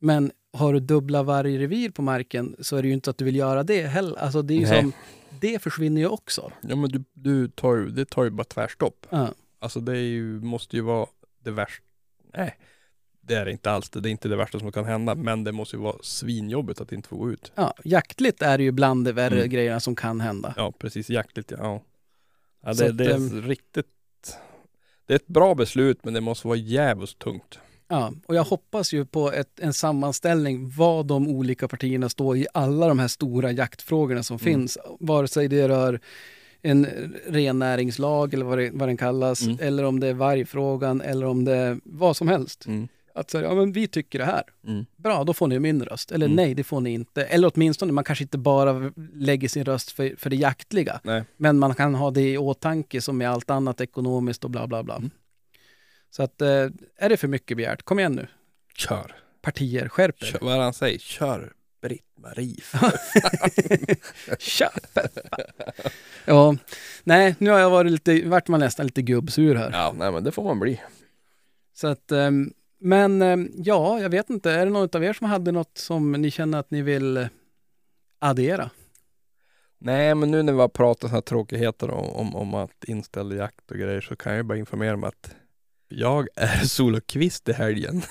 Men 0.00 0.32
har 0.52 0.72
du 0.72 0.80
dubbla 0.80 1.22
vargrevir 1.22 1.90
på 1.90 2.02
marken 2.02 2.56
så 2.60 2.76
är 2.76 2.82
det 2.82 2.88
ju 2.88 2.94
inte 2.94 3.10
att 3.10 3.18
du 3.18 3.24
vill 3.24 3.36
göra 3.36 3.62
det 3.62 3.86
heller. 3.86 4.16
Alltså 4.18 4.42
det 4.42 4.54
är 4.54 4.58
ju 4.58 4.66
Nej. 4.66 4.80
som, 4.82 4.92
det 5.40 5.62
försvinner 5.62 6.00
ju 6.00 6.06
också. 6.08 6.52
Ja 6.60 6.76
men 6.76 6.90
du, 6.90 7.04
du 7.12 7.48
tar 7.48 7.76
det 7.76 8.04
tar 8.04 8.24
ju 8.24 8.30
bara 8.30 8.44
tvärstopp. 8.44 9.06
Ja. 9.10 9.28
Alltså 9.58 9.80
det 9.80 9.98
ju, 9.98 10.40
måste 10.40 10.76
ju 10.76 10.82
vara 10.82 11.06
det 11.44 11.50
värsta. 11.50 11.84
Nej, 12.36 12.58
det 13.28 13.34
är 13.34 13.44
det 13.44 13.50
inte 13.52 13.70
alls. 13.70 13.90
Det 13.90 14.08
är 14.08 14.10
inte 14.10 14.28
det 14.28 14.36
värsta 14.36 14.58
som 14.58 14.72
kan 14.72 14.84
hända. 14.84 15.14
Men 15.14 15.44
det 15.44 15.52
måste 15.52 15.76
ju 15.76 15.82
vara 15.82 15.96
svinjobbigt 16.02 16.80
att 16.80 16.92
inte 16.92 17.08
få 17.08 17.16
gå 17.16 17.30
ut. 17.30 17.52
Ja, 17.54 17.74
jaktligt 17.84 18.42
är 18.42 18.58
det 18.58 18.64
ju 18.64 18.70
bland 18.72 19.04
de 19.04 19.12
värre 19.12 19.38
Mm. 19.38 19.50
grejerna 19.50 19.80
som 19.80 19.94
kan 19.96 20.20
hända. 20.20 20.54
Ja, 20.56 20.72
precis. 20.78 21.10
Jaktligt, 21.10 21.50
ja. 21.50 21.82
ja 22.64 22.72
det, 22.74 22.86
att, 22.88 22.98
det 22.98 23.04
är 23.04 23.14
ehm, 23.14 23.42
riktigt. 23.42 23.86
Det 25.06 25.14
är 25.14 25.16
ett 25.16 25.26
bra 25.26 25.54
beslut 25.54 26.04
men 26.04 26.14
det 26.14 26.20
måste 26.20 26.46
vara 26.48 26.58
jävligt 26.58 27.18
tungt. 27.18 27.58
Ja, 27.88 28.12
och 28.26 28.34
jag 28.34 28.44
hoppas 28.44 28.92
ju 28.92 29.04
på 29.06 29.32
ett, 29.32 29.60
en 29.60 29.72
sammanställning 29.72 30.70
vad 30.76 31.06
de 31.06 31.28
olika 31.28 31.68
partierna 31.68 32.08
står 32.08 32.36
i 32.36 32.46
alla 32.54 32.88
de 32.88 32.98
här 32.98 33.08
stora 33.08 33.52
jaktfrågorna 33.52 34.22
som 34.22 34.34
Mm. 34.34 34.44
finns. 34.44 34.78
Vare 35.00 35.28
sig 35.28 35.48
det 35.48 35.68
rör 35.68 36.00
en 36.62 36.86
rennäringslag 37.26 38.34
eller 38.34 38.44
vad, 38.44 38.58
det, 38.58 38.70
vad 38.72 38.88
den 38.88 38.96
kallas, 38.96 39.42
Mm. 39.42 39.58
eller 39.60 39.84
om 39.84 40.00
det 40.00 40.06
är 40.08 40.14
vargfrågan 40.14 41.00
eller 41.00 41.26
om 41.26 41.44
det 41.44 41.56
är 41.56 41.80
vad 41.84 42.16
som 42.16 42.28
helst. 42.28 42.66
Mm. 42.66 42.88
Att 43.18 43.30
säga, 43.30 43.44
ja 43.48 43.54
men 43.54 43.72
vi 43.72 43.86
tycker 43.88 44.18
det 44.18 44.24
här. 44.24 44.42
Mm. 44.66 44.86
Bra, 44.96 45.24
då 45.24 45.34
får 45.34 45.46
ni 45.46 45.58
min 45.58 45.82
röst. 45.84 46.12
Eller 46.12 46.26
Mm. 46.26 46.36
nej, 46.36 46.54
det 46.54 46.64
får 46.64 46.80
ni 46.80 46.90
inte. 46.90 47.24
Eller 47.24 47.50
åtminstone, 47.54 47.92
man 47.92 48.04
kanske 48.04 48.24
inte 48.24 48.38
bara 48.38 48.92
lägger 49.14 49.48
sin 49.48 49.64
röst 49.64 49.90
för, 49.90 50.14
för 50.18 50.30
det 50.30 50.36
jaktliga. 50.36 51.00
Nej. 51.04 51.24
Men 51.36 51.58
man 51.58 51.74
kan 51.74 51.94
ha 51.94 52.10
det 52.10 52.32
i 52.32 52.38
åtanke 52.38 53.00
som 53.00 53.18
med 53.18 53.30
allt 53.30 53.50
annat 53.50 53.80
ekonomiskt 53.80 54.44
och 54.44 54.50
bla 54.50 54.66
bla 54.66 54.82
bla. 54.82 54.96
Mm. 54.96 55.10
Så 56.10 56.22
att, 56.22 56.42
eh, 56.42 56.48
är 56.98 57.08
det 57.08 57.16
för 57.16 57.28
mycket 57.28 57.56
begärt? 57.56 57.82
Kom 57.82 57.98
igen 57.98 58.12
nu. 58.12 58.26
Kör. 58.74 59.16
Partier, 59.42 59.88
skärp 59.88 60.22
er. 60.22 60.26
Kör. 60.26 60.38
Vad 60.42 60.58
han 60.60 60.72
säger? 60.72 60.98
Kör 60.98 61.52
Britt-Marie. 61.82 62.56
Peppa. 64.94 65.08
Ja, 66.24 66.56
nej, 67.04 67.34
nu 67.38 67.50
har 67.50 67.58
jag 67.58 67.70
varit 67.70 67.92
lite, 67.92 68.22
vart 68.28 68.48
man 68.48 68.60
nästan 68.60 68.86
lite 68.86 69.02
gubbsur 69.02 69.54
här. 69.54 69.70
ja, 69.72 69.94
nej 69.98 70.12
men 70.12 70.24
det 70.24 70.32
får 70.32 70.44
man 70.44 70.60
bli. 70.60 70.80
Så 71.74 71.86
att, 71.86 72.12
ehm, 72.12 72.52
men 72.78 73.22
ehm, 73.22 73.50
ja, 73.54 74.00
jag 74.00 74.10
vet 74.10 74.30
inte, 74.30 74.50
är 74.50 74.66
det 74.66 74.72
någon 74.72 74.88
av 74.92 75.04
er 75.04 75.12
som 75.12 75.26
hade 75.26 75.52
något 75.52 75.78
som 75.78 76.12
ni 76.12 76.30
känner 76.30 76.58
att 76.58 76.70
ni 76.70 76.82
vill 76.82 77.28
addera? 78.18 78.70
Nej, 79.78 80.14
men 80.14 80.30
nu 80.30 80.42
när 80.42 80.52
vi 80.52 80.58
har 80.58 80.68
pratat 80.68 81.00
sådana 81.00 81.16
här 81.16 81.20
tråkigheter 81.20 81.90
om, 81.90 82.10
om, 82.10 82.36
om 82.36 82.54
att 82.54 82.84
inställa 82.84 83.34
jakt 83.34 83.70
och 83.70 83.76
grejer 83.76 84.00
så 84.00 84.16
kan 84.16 84.34
jag 84.34 84.46
bara 84.46 84.58
informera 84.58 84.94
om 84.94 85.04
att 85.04 85.34
jag 85.88 86.28
är 86.36 86.64
solokvist 86.64 87.48
i 87.48 87.52
helgen. 87.52 88.02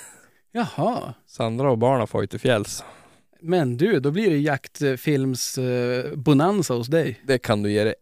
Jaha, 0.52 1.14
Sandra 1.26 1.70
och 1.70 1.78
barnen 1.78 2.06
får 2.06 2.20
ju 2.20 2.26
till 2.26 2.40
fjälls. 2.40 2.84
men 3.40 3.76
du, 3.76 4.00
då 4.00 4.10
blir 4.10 4.30
det 4.30 4.38
jaktfilms 4.38 5.58
eh, 5.58 6.76
hos 6.76 6.86
dig. 6.86 7.20
Det 7.26 7.38
kan 7.38 7.62
du 7.62 7.72
ge 7.72 7.84
dig 7.84 7.94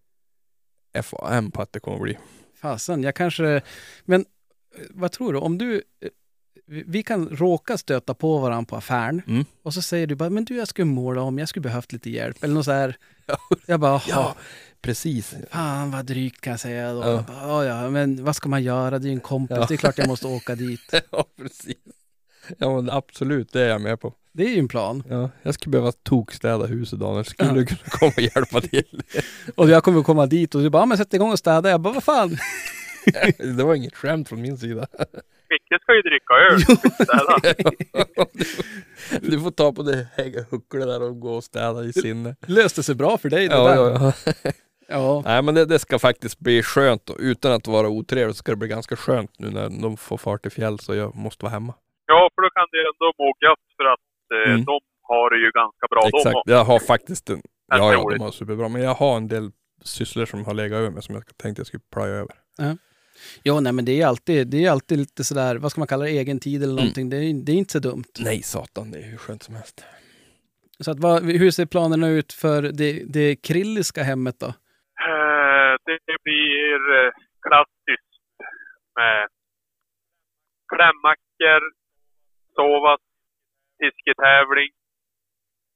FAM 1.03 1.51
på 1.51 1.63
att 1.63 1.73
det 1.73 1.81
kommer 1.81 1.99
bli. 1.99 2.19
Fasen, 2.55 3.03
jag 3.03 3.15
kanske, 3.15 3.63
men 4.05 4.21
eh, 4.21 4.83
vad 4.91 5.13
tror 5.13 5.33
du, 5.33 5.39
om 5.39 5.59
du, 5.59 5.75
eh, 5.75 6.09
vi 6.69 7.03
kan 7.03 7.29
råka 7.29 7.79
stöta 7.79 8.15
på 8.15 8.39
varandra 8.39 8.69
på 8.69 8.77
affären 8.77 9.23
Mm. 9.27 9.45
och 9.63 9.75
så 9.75 9.83
säger 9.83 10.07
du 10.07 10.15
bara, 10.15 10.31
men 10.31 10.45
du 10.45 10.57
jag 10.57 10.69
skulle 10.69 10.85
måla 10.85 11.23
om, 11.23 11.39
jag 11.39 11.49
skulle 11.49 11.63
behövt 11.63 11.93
lite 11.93 12.11
hjälp 12.11 12.45
eller 12.45 12.55
något 12.55 12.65
så 12.65 12.73
här. 12.73 12.97
Ja. 13.27 13.39
Jag 13.67 13.81
bara, 13.81 13.93
Ja, 13.93 14.01
ja. 14.09 14.35
precis. 14.83 15.35
Fan 15.51 15.91
vad 15.91 16.07
drygt 16.07 16.41
kan 16.41 16.51
jag 16.51 16.61
säga 16.61 16.93
då. 16.93 17.01
Ja. 17.01 17.11
Jag 17.13 17.25
bara, 17.25 17.65
Ja, 17.65 17.65
ja, 17.83 17.91
men 17.91 18.25
vad 18.25 18.37
ska 18.37 18.49
man 18.49 18.63
göra? 18.63 18.99
Det 18.99 19.07
är 19.07 19.09
ju 19.09 19.15
en 19.15 19.21
kompis, 19.21 19.57
Ja. 19.61 19.67
det 19.69 19.75
är 19.75 19.79
klart 19.79 19.99
jag 19.99 20.09
måste 20.09 20.27
åka 20.27 20.55
dit. 20.55 20.81
ja, 21.11 21.25
precis. 21.37 21.77
Ja, 22.59 22.75
men 22.77 22.91
absolut, 22.91 23.53
det 23.53 23.63
är 23.63 23.69
jag 23.69 23.81
med 23.81 24.01
på. 24.01 24.15
Det 24.33 24.45
är 24.45 24.49
ju 24.51 24.59
en 24.59 24.69
plan. 24.69 25.03
Ja, 25.09 25.31
jag 25.43 25.55
skulle 25.55 25.71
behöva 25.71 25.93
tokstäda 25.93 26.67
huset 26.67 26.99
Daniel. 26.99 27.25
Skulle 27.25 27.53
du 27.53 27.67
kunna 27.67 27.81
komma 27.91 28.13
och 28.17 28.23
hjälpa 28.23 28.61
till? 28.61 29.03
Och 29.55 29.69
jag 29.71 29.85
kommer 29.85 30.03
komma 30.03 30.27
dit 30.27 30.55
och 30.55 30.63
du 30.63 30.71
bara, 30.71 30.83
ja, 30.83 30.87
men 30.87 30.99
sätt 30.99 31.15
igång 31.15 31.33
och 31.33 31.39
städa. 31.39 31.71
Jag 31.71 31.81
bara, 31.81 31.95
vad 31.95 32.05
fan? 32.05 32.37
det 33.57 33.65
var 33.65 33.75
inget 33.75 33.95
skämt 33.97 34.29
från 34.29 34.41
min 34.41 34.59
sida. 34.59 34.87
Micke 35.51 35.83
ska 35.83 35.95
ju 35.95 36.03
dricka 36.03 36.35
öl. 36.35 36.61
Du, 39.21 39.41
får 39.41 39.51
ta 39.51 39.73
på 39.73 39.83
det 39.83 40.09
hägga 40.17 40.41
huckle 40.51 40.85
där 40.85 41.03
och 41.03 41.21
gå 41.21 41.35
och 41.35 41.45
städa 41.45 41.85
i 41.85 41.93
sinne. 41.93 42.37
Löste 42.47 42.83
sig 42.83 42.95
bra 42.95 43.19
för 43.19 43.29
dig 43.31 43.49
det 43.49 43.55
Ja, 43.55 43.69
där. 43.69 43.77
ja, 43.77 44.13
ja. 44.43 44.51
ja. 44.89 45.23
Nej 45.25 45.43
men 45.43 45.55
det, 45.55 45.65
det 45.65 45.79
ska 45.79 45.99
faktiskt 45.99 46.39
bli 46.39 46.63
skönt 46.63 47.11
och 47.11 47.17
utan 47.19 47.53
att 47.53 47.67
vara 47.67 47.89
otrevligt 47.89 48.37
så 48.37 48.39
ska 48.39 48.53
det 48.53 48.57
bli 48.57 48.69
ganska 48.69 48.97
skönt 48.97 49.31
nu 49.39 49.51
när 49.51 49.83
de 49.83 49.97
får 49.97 50.17
fart 50.19 50.43
till 50.43 50.51
fjäll 50.51 50.79
så 50.79 50.95
jag 50.95 51.15
måste 51.15 51.45
vara 51.45 51.53
hemma. 51.53 51.75
Ja, 52.07 52.31
för 52.35 52.43
då 52.43 52.51
kan 52.51 52.67
det 52.73 52.79
ändå 52.79 53.13
må 53.19 53.27
gött 53.49 53.67
för 53.77 53.85
att 53.85 54.01
eh, 54.47 54.53
Mm. 54.53 54.65
de 54.65 54.81
har 55.03 55.31
det 55.31 55.37
ju 55.37 55.51
ganska 55.51 55.87
bra 55.91 56.01
de 56.01 56.19
Exakt, 56.19 56.37
också. 56.37 56.51
jag 56.53 56.65
har 56.65 56.79
faktiskt 56.79 57.31
en, 57.31 57.43
Ja, 57.69 57.93
ja 57.93 58.11
de 58.11 58.21
har 58.25 58.31
superbra, 58.31 58.69
men 58.69 58.83
jag 58.83 58.95
har 58.95 59.17
en 59.17 59.29
del 59.29 59.51
sysslor 59.85 60.27
som 60.27 60.45
har 60.45 60.55
legat 60.55 60.77
över 60.79 60.91
mig 60.91 61.03
som 61.03 61.15
jag 61.15 61.25
tänkte 61.37 61.61
jag 61.61 61.67
skulle 61.67 61.83
plöja 61.95 62.15
över. 62.15 62.35
Jo, 63.45 63.61
nej 63.61 63.73
men 63.73 63.85
det 63.85 64.01
är 64.03 64.07
alltid, 64.07 64.49
det 64.49 64.65
är 64.65 64.71
alltid 64.71 64.99
lite 64.99 65.25
sådär, 65.25 65.57
vad 65.57 65.71
ska 65.71 65.81
man 65.81 65.89
kalla 65.89 66.05
det, 66.05 66.11
egen 66.11 66.41
tid 66.41 66.63
eller 66.63 66.73
Mm. 66.73 66.77
någonting. 66.77 67.11
Det, 67.11 67.17
är, 67.17 67.45
det 67.45 67.53
är 67.53 67.57
inte 67.57 67.73
så 67.73 67.79
dumt. 67.79 68.05
Nej 68.19 68.43
satan, 68.43 68.91
det 68.91 68.99
är 68.99 69.03
hur 69.03 69.17
skönt 69.17 69.43
som 69.43 69.55
helst. 69.55 69.85
Så 70.81 70.91
att, 70.91 70.99
vad, 71.01 71.23
hur 71.25 71.51
ser 71.51 71.67
planerna 71.67 72.09
ut 72.09 72.33
för 72.33 72.63
det, 72.63 73.05
det 73.13 73.37
krilliska 73.37 74.03
hemmet 74.03 74.37
då? 74.41 74.47
Eh, 74.47 75.75
det 75.85 76.17
blir 76.25 76.81
eh, 76.99 77.11
klassiskt 77.47 78.17
med 78.97 79.29
klämmackor, 80.73 81.61
sova, 82.57 82.97
fisketävling, 83.81 84.71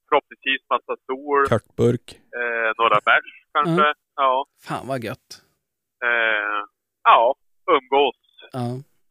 förhoppningsvis 0.09 0.61
massa 0.73 0.93
sol, 1.07 1.47
Kartburk. 1.49 2.07
eh, 2.39 2.69
några 2.77 2.99
bärs 3.05 3.31
kanske. 3.53 3.83
Mm. 3.83 3.93
Ja. 4.15 4.45
Fan 4.67 4.87
vad 4.87 5.03
gött. 5.03 5.29
Eh, 6.07 6.59
ja, 7.03 7.35
umgås. 7.71 8.15
Ja. 8.51 8.65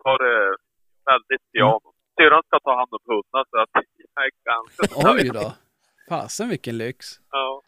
Tar 0.04 0.18
det 0.24 0.56
väldigt 1.10 1.52
piano. 1.52 1.88
Syrran 2.20 2.42
ska 2.46 2.60
ta 2.60 2.76
hand 2.76 2.88
om 2.92 3.02
hundarna 3.10 3.44
så 3.50 3.56
att 3.62 3.68
jag 4.14 4.24
är 4.24 4.30
ganska 4.50 5.10
Oj 5.12 5.30
då. 5.42 5.52
Fasen 6.08 6.48
vilken 6.48 6.78
lyx. 6.78 7.06
Ja. 7.30 7.62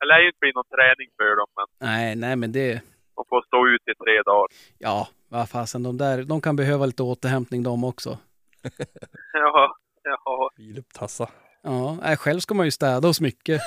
Det 0.00 0.06
lär 0.06 0.20
ju 0.20 0.26
inte 0.26 0.38
bli 0.40 0.52
någon 0.54 0.64
träning 0.76 1.08
för 1.16 1.36
dem, 1.36 1.46
men 1.56 1.88
Nej, 1.88 2.16
nej 2.16 2.36
men 2.36 2.52
det, 2.52 2.82
de 3.16 3.24
får 3.28 3.42
stå 3.46 3.66
ut 3.68 3.82
i 3.88 3.94
tre 4.04 4.22
dagar. 4.22 4.46
ja, 4.78 5.08
vad 5.28 5.48
fasen, 5.48 5.82
de 5.82 5.98
där, 5.98 6.22
de 6.24 6.40
kan 6.40 6.56
behöva 6.56 6.86
lite 6.86 7.02
återhämtning 7.02 7.62
de 7.62 7.84
också. 7.84 8.18
Ja, 9.32 9.76
ja. 10.02 10.50
Vila 10.56 10.80
upp 10.80 10.92
tassa. 10.94 11.28
Ja, 11.62 11.98
nej, 12.02 12.16
själv 12.16 12.40
ska 12.40 12.54
man 12.54 12.66
ju 12.66 12.70
städa 12.70 13.08
hos 13.08 13.20
mycket, 13.20 13.60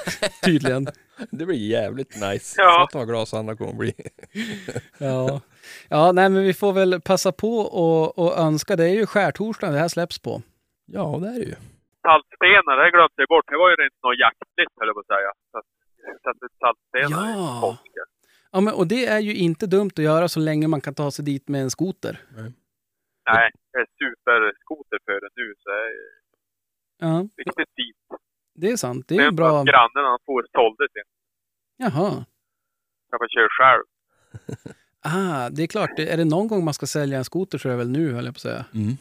tydligen. 0.45 0.87
Det 1.31 1.45
blir 1.45 1.57
jävligt 1.69 2.15
nice. 2.21 2.55
Ja. 2.61 2.71
Satan 2.71 2.99
vad 2.99 3.07
glad 3.07 3.27
Sandra 3.27 3.55
kommer 3.55 3.73
bli. 3.73 3.93
Ja, 4.97 5.41
ja 5.89 6.11
nej, 6.11 6.29
men 6.29 6.43
vi 6.43 6.53
får 6.53 6.73
väl 6.73 7.01
passa 7.01 7.31
på 7.31 7.53
och, 7.59 8.19
och 8.19 8.37
önska. 8.37 8.75
Det 8.75 8.83
är 8.83 8.93
ju 8.95 9.05
skärtorsdagen 9.05 9.73
det 9.73 9.79
här 9.79 9.87
släpps 9.87 10.19
på. 10.19 10.41
Ja 10.85 11.17
det 11.21 11.27
är 11.27 11.39
det 11.39 11.45
ju. 11.45 11.55
Saltstenar, 12.01 12.77
det 12.83 12.91
glömde 12.91 13.13
jag 13.15 13.27
bort. 13.27 13.45
Det 13.47 13.57
var 13.57 13.69
ju 13.69 13.73
inte 13.85 13.97
något 14.03 14.19
jaktligt, 14.19 14.73
höll 14.79 14.87
jag 14.87 14.95
på 14.95 14.99
att 14.99 15.13
säga. 15.15 15.31
Så 15.51 15.57
att- 15.57 15.65
så 16.23 16.33
det 16.39 16.45
är 16.45 16.49
saltstenar 16.59 17.29
Ja. 17.29 17.77
Ja, 18.51 18.61
men, 18.61 18.73
och 18.73 18.87
det 18.87 19.05
är 19.05 19.19
ju 19.19 19.35
inte 19.35 19.67
dumt 19.67 19.91
att 19.97 20.03
göra 20.03 20.27
så 20.27 20.39
länge 20.39 20.67
man 20.67 20.81
kan 20.81 20.93
ta 20.95 21.11
sig 21.11 21.25
dit 21.25 21.47
med 21.47 21.61
en 21.61 21.69
skoter. 21.69 22.19
Nej, 23.31 23.51
jag 23.71 23.81
är 23.81 23.87
superskoterförare 23.99 25.29
nu 25.35 25.53
så 25.59 25.69
det 25.69 25.75
är 25.75 25.91
Ja, 26.97 27.27
riktigt 27.37 27.69
fint. 27.75 28.21
det 28.55 28.71
är 28.71 28.77
sant. 28.77 29.05
Det 29.07 29.15
är 29.15 29.17
Men 29.17 29.25
ju 29.25 29.31
bra. 29.31 29.63
Grannen 29.63 30.05
han 30.11 30.19
får 30.25 30.45
sålde 30.51 30.87
sin. 30.93 31.03
Jaha. 31.77 32.25
Jag 33.11 33.19
får 33.19 33.27
köra 33.27 33.49
själv. 33.59 33.83
Ah, 35.03 35.49
det 35.49 35.63
är 35.63 35.67
klart. 35.67 35.99
Är 35.99 36.17
det 36.17 36.25
någon 36.25 36.47
gång 36.47 36.65
man 36.65 36.73
ska 36.73 36.85
sälja 36.85 37.17
en 37.17 37.23
skoter 37.31 37.57
så 37.57 37.67
är 37.67 37.71
det 37.71 37.77
väl 37.77 37.89
nu, 37.89 38.13
höll 38.13 38.25
jag 38.25 38.33
på 38.33 38.37
att 38.37 38.47
säga. 38.49 38.65
Mm. 38.73 38.93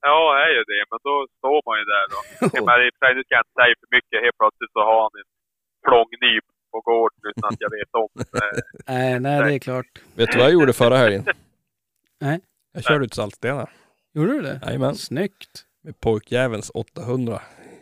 Ja, 0.00 0.18
är 0.44 0.50
ju 0.58 0.62
det. 0.72 0.82
Men 0.90 0.98
då 1.08 1.14
står 1.38 1.58
man 1.68 1.74
ju 1.80 1.84
där 1.94 2.04
då. 2.14 2.18
Men 2.68 2.76
i 2.84 2.88
och 2.90 2.94
för 2.94 3.00
sig, 3.06 3.14
nu 3.16 3.22
ska 3.24 3.32
jag 3.38 3.44
inte 3.46 3.56
säga 3.60 3.74
för 3.82 3.90
mycket. 3.96 4.16
Helt 4.24 4.38
plötsligt 4.42 4.72
så 4.76 4.80
har 4.88 4.98
han 5.04 5.14
en 5.20 5.28
plångnyp 5.86 6.46
på 6.72 6.78
gården 6.88 7.20
utan 7.30 7.48
att 7.52 7.60
jag 7.66 7.70
vet 7.78 7.92
om 8.02 8.08
det. 8.18 8.24
Nej, 8.92 9.20
nej, 9.20 9.36
det 9.44 9.54
är 9.54 9.58
klart. 9.68 9.90
Vet 10.18 10.32
du 10.32 10.38
vad 10.38 10.46
jag 10.46 10.52
gjorde 10.52 10.72
förra 10.72 10.96
helgen? 10.96 11.24
Nej. 12.20 12.40
Jag 12.74 12.84
körde 12.84 13.04
ut 13.04 13.14
Saltstena. 13.14 13.66
Gjorde 14.14 14.32
du 14.32 14.40
det? 14.42 14.60
Jajamän. 14.66 14.94
Snyggt. 14.94 15.64
Med 15.84 16.00
pojkjävelns 16.00 16.70
800. 16.74 17.40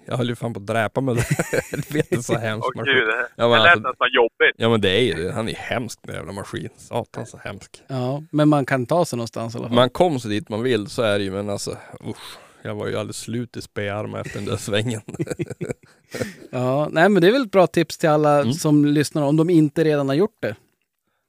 Jag 0.08 0.16
höll 0.16 0.28
ju 0.28 0.34
fan 0.34 0.54
på 0.54 0.60
att 0.60 0.66
dräpa 0.66 1.00
mig. 1.00 1.14
det 1.70 1.90
vet 1.90 2.12
inte 2.12 2.22
så 2.22 2.38
hemskt. 2.38 2.68
Åh 2.76 2.84
gud, 2.84 3.06
det, 3.06 3.28
Ja, 3.36 3.48
men 3.48 3.50
det 3.58 3.64
lät 3.64 3.72
alltså- 3.72 3.88
nästan 3.88 4.08
jobbigt. 4.12 4.54
Ja 4.56 4.68
men 4.68 4.80
det 4.80 4.90
är 4.90 5.00
ju 5.02 5.12
det. 5.14 5.32
Han 5.32 5.48
är 5.48 5.54
hemsk 5.54 5.98
den 6.02 6.14
jävla 6.14 6.32
maskin. 6.32 6.68
Satan 6.76 7.26
så 7.26 7.36
hemsk. 7.38 7.82
Ja, 7.86 8.22
men 8.30 8.48
man 8.48 8.66
kan 8.66 8.86
ta 8.86 9.04
sig 9.04 9.16
någonstans 9.16 9.54
i 9.54 9.58
alla 9.58 9.68
fall. 9.68 9.74
Man 9.74 9.90
kom 9.90 10.20
så 10.20 10.28
dit 10.28 10.48
man 10.48 10.62
vill 10.62 10.86
så 10.86 11.02
är 11.02 11.18
det 11.18 11.24
ju 11.24 11.30
men 11.30 11.50
alltså 11.50 11.70
usch. 12.08 12.38
Jag 12.62 12.74
var 12.74 12.86
ju 12.86 12.96
alldeles 12.96 13.16
slut 13.18 13.56
i 13.56 13.62
spearmen 13.62 14.20
efter 14.20 14.34
den 14.38 14.44
där 14.48 14.56
svängen. 14.56 15.00
Ja, 16.50 16.88
nej, 16.92 17.08
men 17.08 17.22
det 17.22 17.28
är 17.28 17.32
väl 17.32 17.42
ett 17.42 17.50
bra 17.50 17.66
tips 17.66 17.98
till 17.98 18.08
alla 18.08 18.40
Mm. 18.40 18.52
som 18.52 18.84
lyssnar 18.84 19.22
om 19.22 19.36
de 19.36 19.50
inte 19.50 19.84
redan 19.84 20.08
har 20.08 20.16
gjort 20.16 20.36
det. 20.42 20.56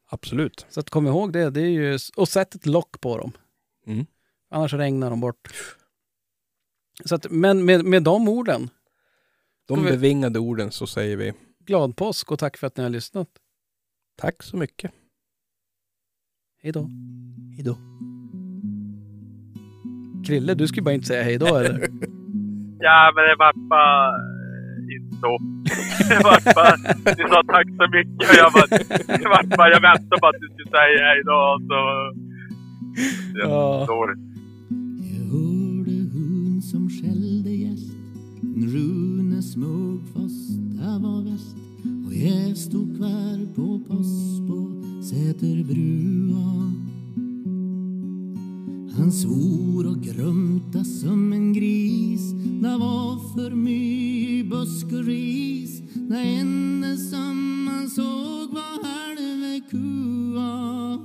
Absolut. 0.09 0.65
Så 0.69 0.79
att 0.79 0.89
kom 0.89 1.07
ihåg 1.07 1.33
det. 1.33 1.49
det 1.49 1.61
är 1.61 1.65
ju, 1.69 1.99
och 2.15 2.27
sätt 2.29 2.55
ett 2.55 2.65
lock 2.65 3.01
på 3.01 3.17
dem. 3.17 3.31
Mm. 3.87 4.05
Annars 4.51 4.73
regnar 4.73 5.09
de 5.09 5.19
bort. 5.19 5.49
Så 7.05 7.15
att, 7.15 7.31
men 7.31 7.65
med, 7.65 7.85
med 7.85 8.03
de 8.03 8.27
orden, 8.27 8.69
De 9.67 9.83
vi- 9.83 9.91
bevingade 9.91 10.39
orden 10.39 10.71
så 10.71 10.87
säger 10.87 11.17
vi 11.17 11.33
glad 11.65 11.95
påsk 11.95 12.31
och 12.31 12.39
tack 12.39 12.57
för 12.57 12.67
att 12.67 12.77
ni 12.77 12.83
har 12.83 12.89
lyssnat. 12.89 13.27
tack 14.17 14.43
så 14.43 14.57
mycket. 14.57 14.91
Hej 16.63 16.71
då. 16.71 16.89
Hejdå. 17.55 17.77
Krille, 20.27 20.53
du 20.53 20.67
skulle 20.67 20.81
bara 20.83 20.93
inte 20.95 21.07
säga 21.07 21.23
hej 21.23 21.37
då 21.37 21.45
eller? 21.55 21.79
Ja, 22.79 23.11
men 23.15 23.23
det 23.23 23.35
var 23.39 23.53
bara 23.69 24.07
eh, 24.09 24.95
inte 24.95 25.17
så. 25.21 25.37
Det 26.09 26.23
var 26.23 26.53
bara, 26.55 26.75
du 27.15 27.23
sa 27.29 27.43
tack 27.47 27.67
så 27.67 27.87
mycket 27.95 28.29
och 28.29 28.35
jag 28.37 28.53
bara, 28.53 28.67
det 29.17 29.27
var 29.29 29.57
bara, 29.57 29.69
jag 29.69 29.81
väntade 29.81 30.19
på 30.21 30.27
att 30.27 30.35
du 30.41 30.47
skulle 30.53 30.69
säga 30.69 31.03
hej 31.07 31.23
då 31.25 31.37
och 31.53 31.61
så... 31.69 31.79
Ja. 33.43 33.85
Dåligt. 33.87 34.19
Rune 38.73 39.41
smög 39.41 39.99
fast 40.13 40.57
det 40.57 40.99
var 41.01 41.21
värst 41.21 41.55
och 42.07 42.13
jag 42.13 42.57
stod 42.57 42.97
kvar 42.97 43.53
på 43.55 43.79
Pass 43.79 44.39
på 44.47 44.83
Säterbrua. 45.03 46.71
Han 48.97 49.11
svor 49.11 49.87
och 49.87 50.03
grumta 50.03 50.83
som 50.83 51.33
en 51.33 51.53
gris. 51.53 52.31
Det 52.61 52.77
var 52.77 53.33
för 53.33 53.55
mycket 53.55 54.49
busk 54.49 54.85
och 54.85 55.05
ris. 55.05 55.81
Det 55.93 56.19
enda 56.19 56.97
som 56.97 57.67
han 57.71 57.89
såg 57.89 58.49
var 58.53 58.83
halve 58.83 59.61
kua. 59.69 60.97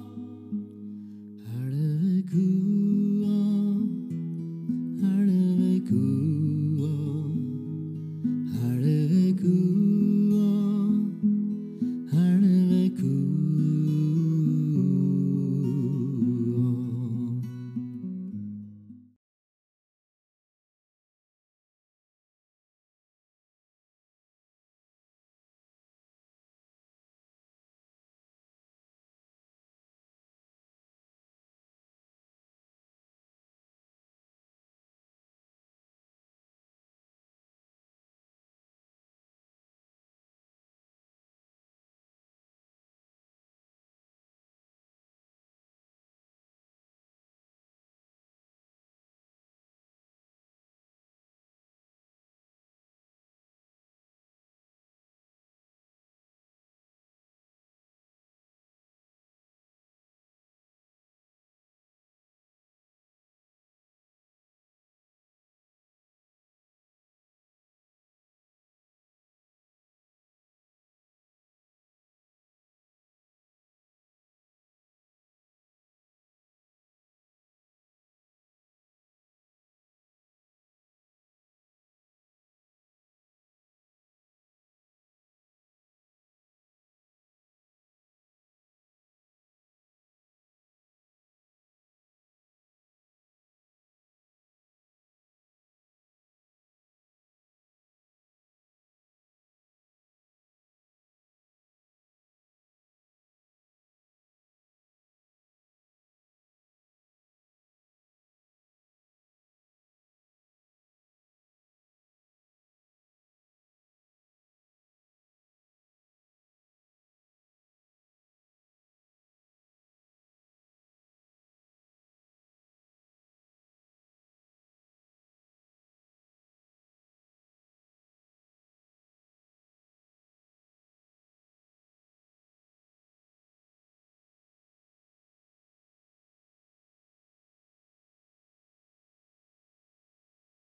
Halve 1.46 2.22
kua. 2.30 3.11